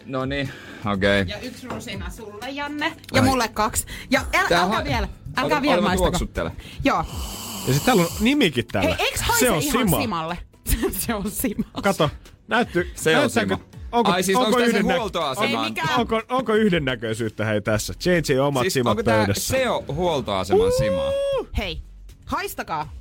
No 0.06 0.26
niin, 0.26 0.50
okei. 0.94 1.26
Ja 1.28 1.40
yksi 1.40 1.68
rusina 1.68 2.10
sulle, 2.10 2.50
Janne. 2.50 2.94
Ja 3.14 3.22
mulle 3.22 3.48
kaksi. 3.48 3.86
Ja 4.12 4.20
äl, 4.20 4.26
Tää 4.32 4.42
älkää 4.42 4.66
ha- 4.68 4.84
vielä. 4.84 5.08
Älkää 5.38 5.58
Ota- 5.58 5.62
vielä 5.62 5.82
maistako. 5.82 6.18
Joo. 6.84 7.06
Ja 7.68 7.74
sit 7.74 7.86
täällä 7.86 8.02
on 8.04 8.10
nimikin 8.20 8.66
tällä. 8.68 8.96
Hei, 8.96 9.06
eiks 9.08 9.22
haise 9.22 9.46
se 9.46 9.52
on 9.52 9.62
ihan 9.62 9.80
Sima. 9.88 10.02
Simalle? 10.02 10.38
se 11.06 11.14
on 11.14 11.32
Sima. 11.32 11.64
Kato, 11.84 12.10
näytty, 12.48 12.92
Se 12.96 13.18
on 13.18 13.30
Sima. 13.30 13.60
Onko, 13.92 14.12
Ai 14.12 14.24
siis 14.24 14.38
onko 14.38 14.60
se 14.60 14.66
yhdennä- 14.66 14.96
huoltoasema? 14.96 15.48
Ei 15.64 15.70
mikään. 15.70 16.00
Onko, 16.00 16.22
onko 16.30 16.54
yhdennäköisyyttä 16.56 17.46
hei 17.46 17.62
tässä? 17.62 17.94
JJ 18.06 18.40
omat 18.40 18.62
Siis 18.62 18.74
simat 18.74 18.92
onko 18.92 19.04
tää 19.04 19.18
pöydässä. 19.18 19.58
SEO 19.58 19.86
huoltoaseman 19.88 20.72
Simaa? 20.78 21.12
Hei, 21.58 21.82
haistakaa. 22.28 22.94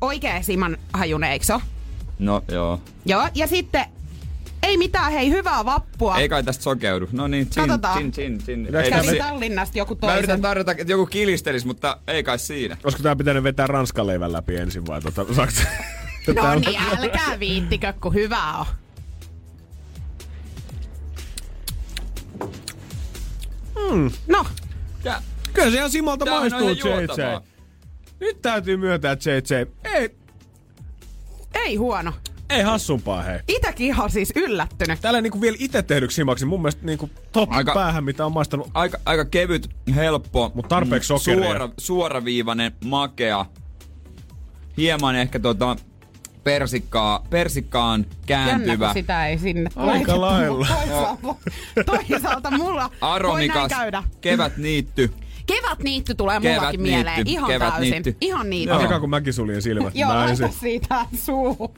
Oikea 0.00 0.42
Siman 0.42 0.76
hajune, 0.92 1.32
eikö? 1.32 1.60
No 2.18 2.42
joo. 2.52 2.80
Joo, 3.06 3.28
ja 3.34 3.46
sitten 3.46 3.84
ei 4.62 4.76
mitään, 4.76 5.12
hei, 5.12 5.30
hyvää 5.30 5.64
vappua. 5.64 6.16
Ei 6.16 6.28
kai 6.28 6.42
tästä 6.44 6.62
sokeudu. 6.64 7.08
No 7.12 7.26
niin, 7.28 7.50
chin, 7.50 7.66
Katsotaan. 7.66 7.98
chin, 7.98 8.12
chin, 8.12 8.38
chin. 8.38 8.68
Ei 8.76 9.10
si- 9.10 9.18
Tallinnasta 9.18 9.78
joku 9.78 9.94
Mä 9.94 10.00
toisen. 10.00 10.18
yritän 10.18 10.40
tarjota, 10.42 10.72
että 10.72 10.92
joku 10.92 11.06
kilistelis, 11.06 11.64
mutta 11.64 11.98
ei 12.06 12.22
kai 12.22 12.38
siinä. 12.38 12.76
Olisiko 12.84 13.02
tää 13.02 13.16
pitänyt 13.16 13.42
vetää 13.42 13.66
ranskan 13.66 14.06
leivän 14.06 14.32
läpi 14.32 14.56
ensin 14.56 14.86
vai 14.86 15.00
tota, 15.00 15.34
saaks... 15.34 15.62
No 16.36 16.54
niin, 16.54 16.80
älkää 16.98 17.40
viittikö, 17.40 17.92
kun 18.00 18.14
hyvää 18.14 18.58
on. 18.58 18.66
Mm. 23.92 24.10
No, 24.28 24.46
Ja, 25.04 25.22
Kyllä 25.52 25.70
se 25.70 25.76
ihan 25.76 25.90
on 26.22 26.28
maistuu, 26.30 26.68
JJ. 26.68 27.53
Nyt 28.24 28.42
täytyy 28.42 28.76
myöntää, 28.76 29.12
JJ. 29.12 29.66
Ei, 29.94 30.10
ei 31.54 31.76
huono. 31.76 32.12
ei 32.50 32.62
hassumpaa 32.62 33.22
hei. 33.22 33.38
Itäkin 33.48 33.86
ihan 33.86 34.10
siis 34.10 34.32
yllättynyt. 34.36 35.00
Täällä 35.00 35.20
niinku 35.20 35.40
vielä 35.40 35.56
itse 35.60 35.82
tehdyksi 35.82 36.14
simaksi 36.14 36.46
mun 36.46 36.60
mielestä 36.62 36.86
niinku 36.86 37.10
top 37.32 37.52
Aika- 37.52 37.74
päähän, 37.74 38.04
mitä 38.04 38.26
on 38.26 38.32
maistanut. 38.32 38.70
aika, 38.74 38.98
aika 39.06 39.24
kevyt, 39.24 39.70
helppo, 39.94 40.52
Mut 40.54 40.68
tarpeeksi 40.68 41.12
mm, 41.12 41.18
sokeria. 41.18 41.44
suora, 41.44 41.68
suoraviivainen, 41.78 42.72
makea. 42.84 43.46
Hieman 44.76 45.16
ehkä 45.16 45.38
tota 45.38 45.76
persikkaa, 46.44 47.26
persikkaan 47.30 48.00
Jännä, 48.00 48.16
kääntyvä. 48.26 48.86
kun 48.86 48.94
sitä 48.94 49.26
ei 49.26 49.38
sinne 49.38 49.70
Aika 49.76 50.20
laitettu. 50.20 50.20
lailla. 50.20 50.66
Toisaalta, 50.66 51.34
toisaalta 51.86 52.50
mulla 52.50 52.82
voi 52.90 52.98
Aromikas, 53.00 53.56
näin 53.56 53.68
käydä. 53.80 54.02
kevät 54.20 54.56
niitty. 54.56 55.10
Kevät 55.46 55.78
niitty 55.82 56.14
tulee 56.14 56.40
Kevät 56.40 56.56
mullakin 56.56 56.82
niitty, 56.82 56.96
mieleen. 56.96 57.26
Ihan 57.28 57.46
kevät 57.50 57.74
täysin. 57.74 57.90
niitty. 57.92 58.16
Ihan 58.20 58.50
niitty. 58.50 58.74
Otekaa 58.74 59.00
kun 59.00 59.10
mäkin 59.10 59.32
suljen 59.32 59.62
silmät. 59.62 59.94
Joo, 59.94 60.10
Mä 60.10 60.16
laita 60.18 60.48
siitä 60.60 61.06
suu. 61.24 61.74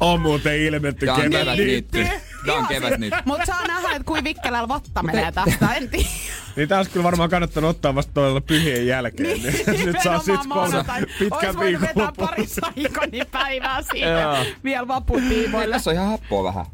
On 0.00 0.20
muuten 0.20 0.60
ilmetty 0.60 1.08
on 1.08 1.16
kevät 1.16 1.30
kevät 1.30 1.56
niitty. 1.56 1.98
niitty. 1.98 2.20
Tää 2.46 2.54
on 2.54 2.66
kevät 2.66 2.98
niitty. 2.98 3.20
Mutta 3.24 3.46
saa 3.46 3.66
nähdä, 3.66 3.88
että 3.90 4.04
kuin 4.04 4.24
vikkelällä 4.24 4.68
vatta 4.68 5.02
menee 5.02 5.32
tästä. 5.32 5.74
En 5.74 5.88
tiedä. 5.88 6.08
Niin 6.56 6.68
tää 6.68 6.78
olisi 6.78 6.90
kyllä 6.90 7.04
varmaan 7.04 7.30
kannattanut 7.30 7.70
ottaa 7.70 7.94
vasta 7.94 8.12
toisella 8.14 8.40
pyhien 8.40 8.86
jälkeen. 8.86 9.42
Niin, 9.42 9.86
nyt 9.86 9.96
saa 10.02 10.18
sit 10.18 10.40
kolme 10.48 10.84
pitkän 11.18 11.48
Ois 11.48 11.56
voinut 11.56 11.80
vetää 11.80 11.94
viikon 11.96 12.14
pari 12.16 12.46
saikonipäivää 12.46 13.76
Joo. 13.78 13.84
siihen. 13.92 14.56
Vielä 14.64 14.88
vaputiimoille. 14.88 15.74
Tässä 15.74 15.90
on 15.90 15.96
ihan 15.96 16.08
happoa 16.08 16.44
vähän. 16.44 16.66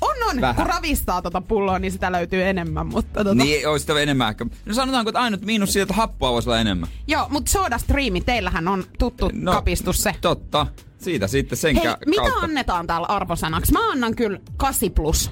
On, 0.00 0.16
on. 0.30 0.40
Vähän. 0.40 0.56
Kun 0.56 0.66
ravistaa 0.66 1.22
tota 1.22 1.40
pulloa, 1.40 1.78
niin 1.78 1.92
sitä 1.92 2.12
löytyy 2.12 2.42
enemmän. 2.44 2.86
Mutta 2.86 3.24
tota... 3.24 3.34
Niin, 3.34 3.68
olisi 3.68 3.82
sitä 3.82 4.00
enemmän 4.00 4.28
ehkä. 4.28 4.46
No 4.66 4.74
sanotaanko, 4.74 5.08
että 5.08 5.20
ainut 5.20 5.44
miinus 5.44 5.72
siitä, 5.72 5.82
että 5.82 5.94
happoa 5.94 6.32
voisi 6.32 6.48
olla 6.48 6.60
enemmän. 6.60 6.88
Joo, 7.06 7.26
mutta 7.28 7.50
Soda 7.50 7.78
Streami, 7.78 8.20
teillähän 8.20 8.68
on 8.68 8.84
tuttu 8.98 9.30
no, 9.32 9.52
kapistus 9.52 10.02
se. 10.02 10.14
Totta. 10.20 10.66
Siitä 10.98 11.26
sitten 11.26 11.58
sen 11.58 11.76
Hei, 11.76 11.94
mitä 12.06 12.22
kautta. 12.22 12.40
annetaan 12.40 12.86
täällä 12.86 13.06
arvosanaksi? 13.06 13.72
Mä 13.72 13.90
annan 13.92 14.16
kyllä 14.16 14.38
8 14.56 14.90
plus. 14.90 15.30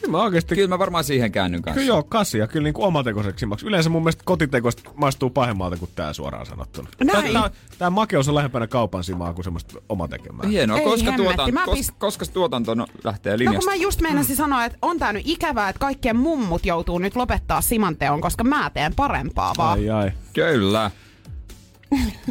Kyllä 0.00 0.10
mä 0.10 0.22
oikeesti... 0.22 0.54
Kyllä 0.54 0.68
mä 0.68 0.78
varmaan 0.78 1.04
siihen 1.04 1.32
käännyn 1.32 1.62
kanssa. 1.62 1.80
Kyllä 1.80 1.94
joo, 1.94 2.02
kasia. 2.02 2.46
Kyllä 2.46 2.64
niinku 2.64 2.84
omatekoiseksi 2.84 3.40
simaksi. 3.40 3.66
Yleensä 3.66 3.90
mun 3.90 4.02
mielestä 4.02 4.22
kotitekoista 4.24 4.90
maistuu 4.94 5.30
pahemmalta 5.30 5.76
kuin 5.76 5.90
tää 5.94 6.12
suoraan 6.12 6.46
sanottuna. 6.46 6.88
Näin. 7.04 7.32
Tää, 7.32 7.50
tää 7.78 7.90
makeus 7.90 8.28
on 8.28 8.34
lähempänä 8.34 8.66
kaupan 8.66 9.04
simaa 9.04 9.34
kuin 9.34 9.44
semmoista 9.44 9.80
omatekemää. 9.88 10.46
Hienoa. 10.46 10.78
Ei 10.78 10.84
Koska, 10.84 11.12
tuotan, 11.12 11.54
mä 11.54 11.64
kos, 11.64 11.78
pist- 11.78 11.94
koska 11.98 12.26
tuotanto 12.26 12.74
no, 12.74 12.86
lähtee 13.04 13.32
No 13.32 13.36
kun 13.36 13.44
linjasta? 13.44 13.70
mä 13.70 13.74
just 13.74 14.00
meinasin 14.00 14.36
sanoa, 14.36 14.64
että 14.64 14.78
on 14.82 14.98
tää 14.98 15.12
nyt 15.12 15.22
ikävää, 15.26 15.68
että 15.68 15.80
kaikkien 15.80 16.16
mummut 16.16 16.66
joutuu 16.66 16.98
nyt 16.98 17.16
lopettaa 17.16 17.60
simanteon, 17.60 18.20
koska 18.20 18.44
mä 18.44 18.70
teen 18.70 18.94
parempaa 18.94 19.52
vaan. 19.58 19.78
Ai 19.78 19.90
ai. 19.90 20.12
Kyllä. 20.32 20.90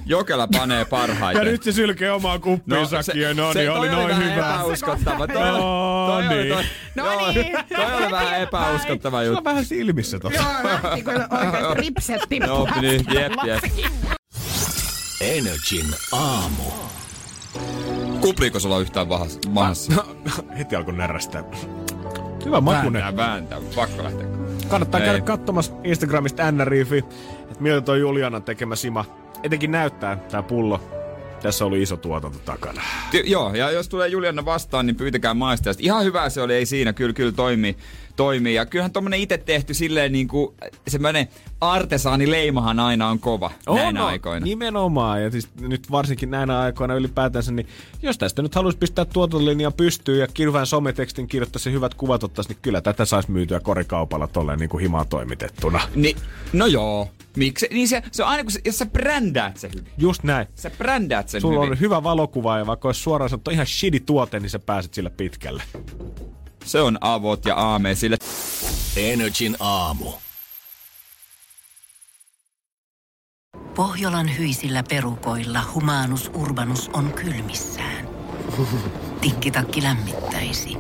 Jokela 0.06 0.48
panee 0.48 0.86
parhaiten. 0.86 1.46
Ja 1.46 1.52
nyt 1.52 1.64
se 1.64 1.72
sylkee 1.72 2.12
omaa 2.12 2.40
kuppiinsakin 2.40 3.22
ja 3.22 3.34
no 3.34 3.54
niin, 3.54 3.72
oli 3.72 3.88
toi 3.88 3.96
noin 3.98 4.10
vähän 4.10 4.24
hyvä. 4.24 4.36
epäuskottava. 4.36 5.28
Toi, 5.28 5.44
No 5.44 6.08
toi, 6.08 6.28
oli- 6.28 6.36
niin. 6.44 6.54
toi, 6.54 6.64
No 6.96 7.32
niin. 7.34 7.58
toi 7.76 7.94
oli 8.04 8.12
vähän 8.12 8.42
epäuskottava 8.42 9.24
juttu. 9.24 9.38
on 9.38 9.44
vähän 9.44 9.66
silmissä 9.66 10.20
tossa. 10.20 10.42
Joo, 10.42 10.54
lähti 10.84 11.02
kyllä 11.04 11.28
oikeesti 11.32 11.74
ripsetti 11.82 12.40
Joo, 12.48 12.68
niin, 12.82 13.06
jep, 13.14 13.34
jep. 13.46 13.64
Energin 15.22 15.86
aamu. 16.12 16.64
Kupliiko 18.22 18.60
sulla 18.60 18.80
yhtään 18.80 19.10
vahas, 19.10 19.40
mahassa? 19.50 19.94
No, 19.96 20.04
heti 20.58 20.76
alkoi 20.76 20.94
närästää. 20.94 21.44
Hyvä 22.46 22.62
makunen. 22.62 23.02
Vääntää, 23.02 23.26
vääntää. 23.28 23.60
Pakko 23.76 24.04
lähteä. 24.04 24.28
Kannattaa 24.68 25.00
Ei. 25.00 25.06
käydä 25.06 25.22
katsomassa 25.22 25.74
Instagramista 25.84 26.52
NRIFI, 26.52 26.98
että 26.98 27.56
miltä 27.60 27.82
toi 27.82 28.00
Julianan 28.00 28.44
tekemä 28.44 28.76
sima 28.76 29.06
etenkin 29.44 29.72
näyttää 29.72 30.16
tää 30.16 30.44
pullo. 30.44 30.82
Tässä 31.42 31.66
oli 31.66 31.82
iso 31.82 31.98
tuotanto 31.98 32.40
takana. 32.46 32.82
Ty- 33.12 33.24
joo, 33.30 33.56
ja 33.56 33.72
jos 33.72 33.90
tulee 33.90 34.08
Juliana 34.08 34.46
vastaan, 34.46 34.86
niin 34.86 34.96
pyytäkää 34.96 35.34
maistaa. 35.34 35.74
Sitten 35.74 35.86
Ihan 35.86 36.04
hyvä 36.04 36.30
se 36.30 36.42
oli, 36.42 36.54
ei 36.54 36.66
siinä, 36.66 36.94
kyllä, 36.94 37.14
kyllä 37.14 37.32
toimii. 37.32 37.78
Toimii. 38.16 38.56
Ja 38.56 38.66
kyllähän 38.66 38.92
tommonen 38.92 39.20
itse 39.20 39.38
tehty 39.38 39.74
silleen 39.74 40.12
niin 40.12 40.28
kuin, 40.28 40.56
semmoinen 40.88 41.28
artesaanileimahan 41.62 42.80
aina 42.80 43.08
on 43.08 43.20
kova 43.20 43.52
näinä 43.76 44.00
no, 44.00 44.06
aikoina. 44.06 44.44
Nimenomaan, 44.44 45.24
ja 45.24 45.32
siis 45.32 45.50
nyt 45.62 45.92
varsinkin 45.92 46.32
näinä 46.32 46.60
aikoina 46.60 46.94
ylipäätänsä, 46.94 47.52
niin 47.52 47.68
jos 48.02 48.18
tästä 48.18 48.42
nyt 48.42 48.56
haluaisi 48.56 48.78
pistää 48.78 49.06
tuotantolinjaa 49.06 49.72
pystyyn 49.72 50.20
ja 50.20 50.28
kirvään 50.28 50.66
sometekstin 50.66 51.28
kirjoittaisi 51.28 51.72
hyvät 51.72 51.94
kuvat 51.94 52.24
ottaisi, 52.24 52.50
niin 52.50 52.60
kyllä 52.62 52.82
tätä 52.82 53.06
saisi 53.06 53.32
myytyä 53.32 53.60
korikaupalla 53.60 54.28
tolleen 54.28 54.60
niin 54.60 54.70
kuin 54.70 54.82
himaan 54.82 55.08
toimitettuna. 55.08 55.82
Ni, 55.96 56.16
no 56.54 56.66
joo. 56.66 57.10
Miksi? 57.38 57.68
Niin 57.72 57.88
se, 57.88 58.04
se 58.12 58.24
on 58.24 58.30
aina, 58.30 58.44
kun 58.44 58.52
se, 58.52 58.62
jos 58.66 58.78
sä 58.78 58.86
brändäät 58.86 59.58
se 59.58 59.70
hyvin. 59.74 59.92
Just 59.98 60.24
näin. 60.24 60.48
Sä 60.56 60.70
brändäät 60.70 61.30
sen 61.30 61.42
Sulla 61.42 61.60
hyvin. 61.60 61.72
on 61.72 61.80
hyvä 61.80 62.04
valokuva 62.04 62.58
ja 62.58 62.66
vaikka 62.66 62.88
olisi 62.88 63.02
suoraan 63.02 63.30
sanottu 63.30 63.52
ihan 63.52 63.66
shitty 63.66 64.00
tuote, 64.00 64.40
niin 64.40 64.50
sä 64.50 64.60
pääset 64.60 64.94
sillä 64.94 65.10
pitkälle. 65.10 65.64
Se 66.66 66.82
on 66.82 66.98
avot 67.02 67.46
ja 67.46 67.56
aame 67.56 67.96
sille. 67.96 68.18
Energin 68.98 69.56
aamu. 69.60 70.12
Pohjolan 73.76 74.38
hyisillä 74.38 74.84
perukoilla 74.90 75.64
humanus 75.74 76.32
urbanus 76.34 76.90
on 76.94 77.14
kylmissään. 77.14 78.08
Tikkitakki 79.22 79.84
lämmittäisi. 79.84 80.78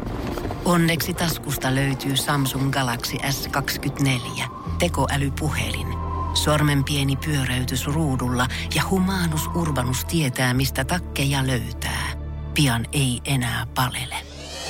Onneksi 0.65 1.13
taskusta 1.13 1.75
löytyy 1.75 2.17
Samsung 2.17 2.71
Galaxy 2.71 3.17
S24. 3.17 4.43
Tekoälypuhelin. 4.79 5.87
Sormen 6.33 6.83
pieni 6.83 7.15
pyöräytys 7.15 7.87
ruudulla 7.87 8.47
ja 8.75 8.83
humanus 8.89 9.47
urbanus 9.55 10.05
tietää, 10.05 10.53
mistä 10.53 10.85
takkeja 10.85 11.47
löytää. 11.47 12.07
Pian 12.53 12.85
ei 12.93 13.21
enää 13.25 13.67
palele. 13.75 14.34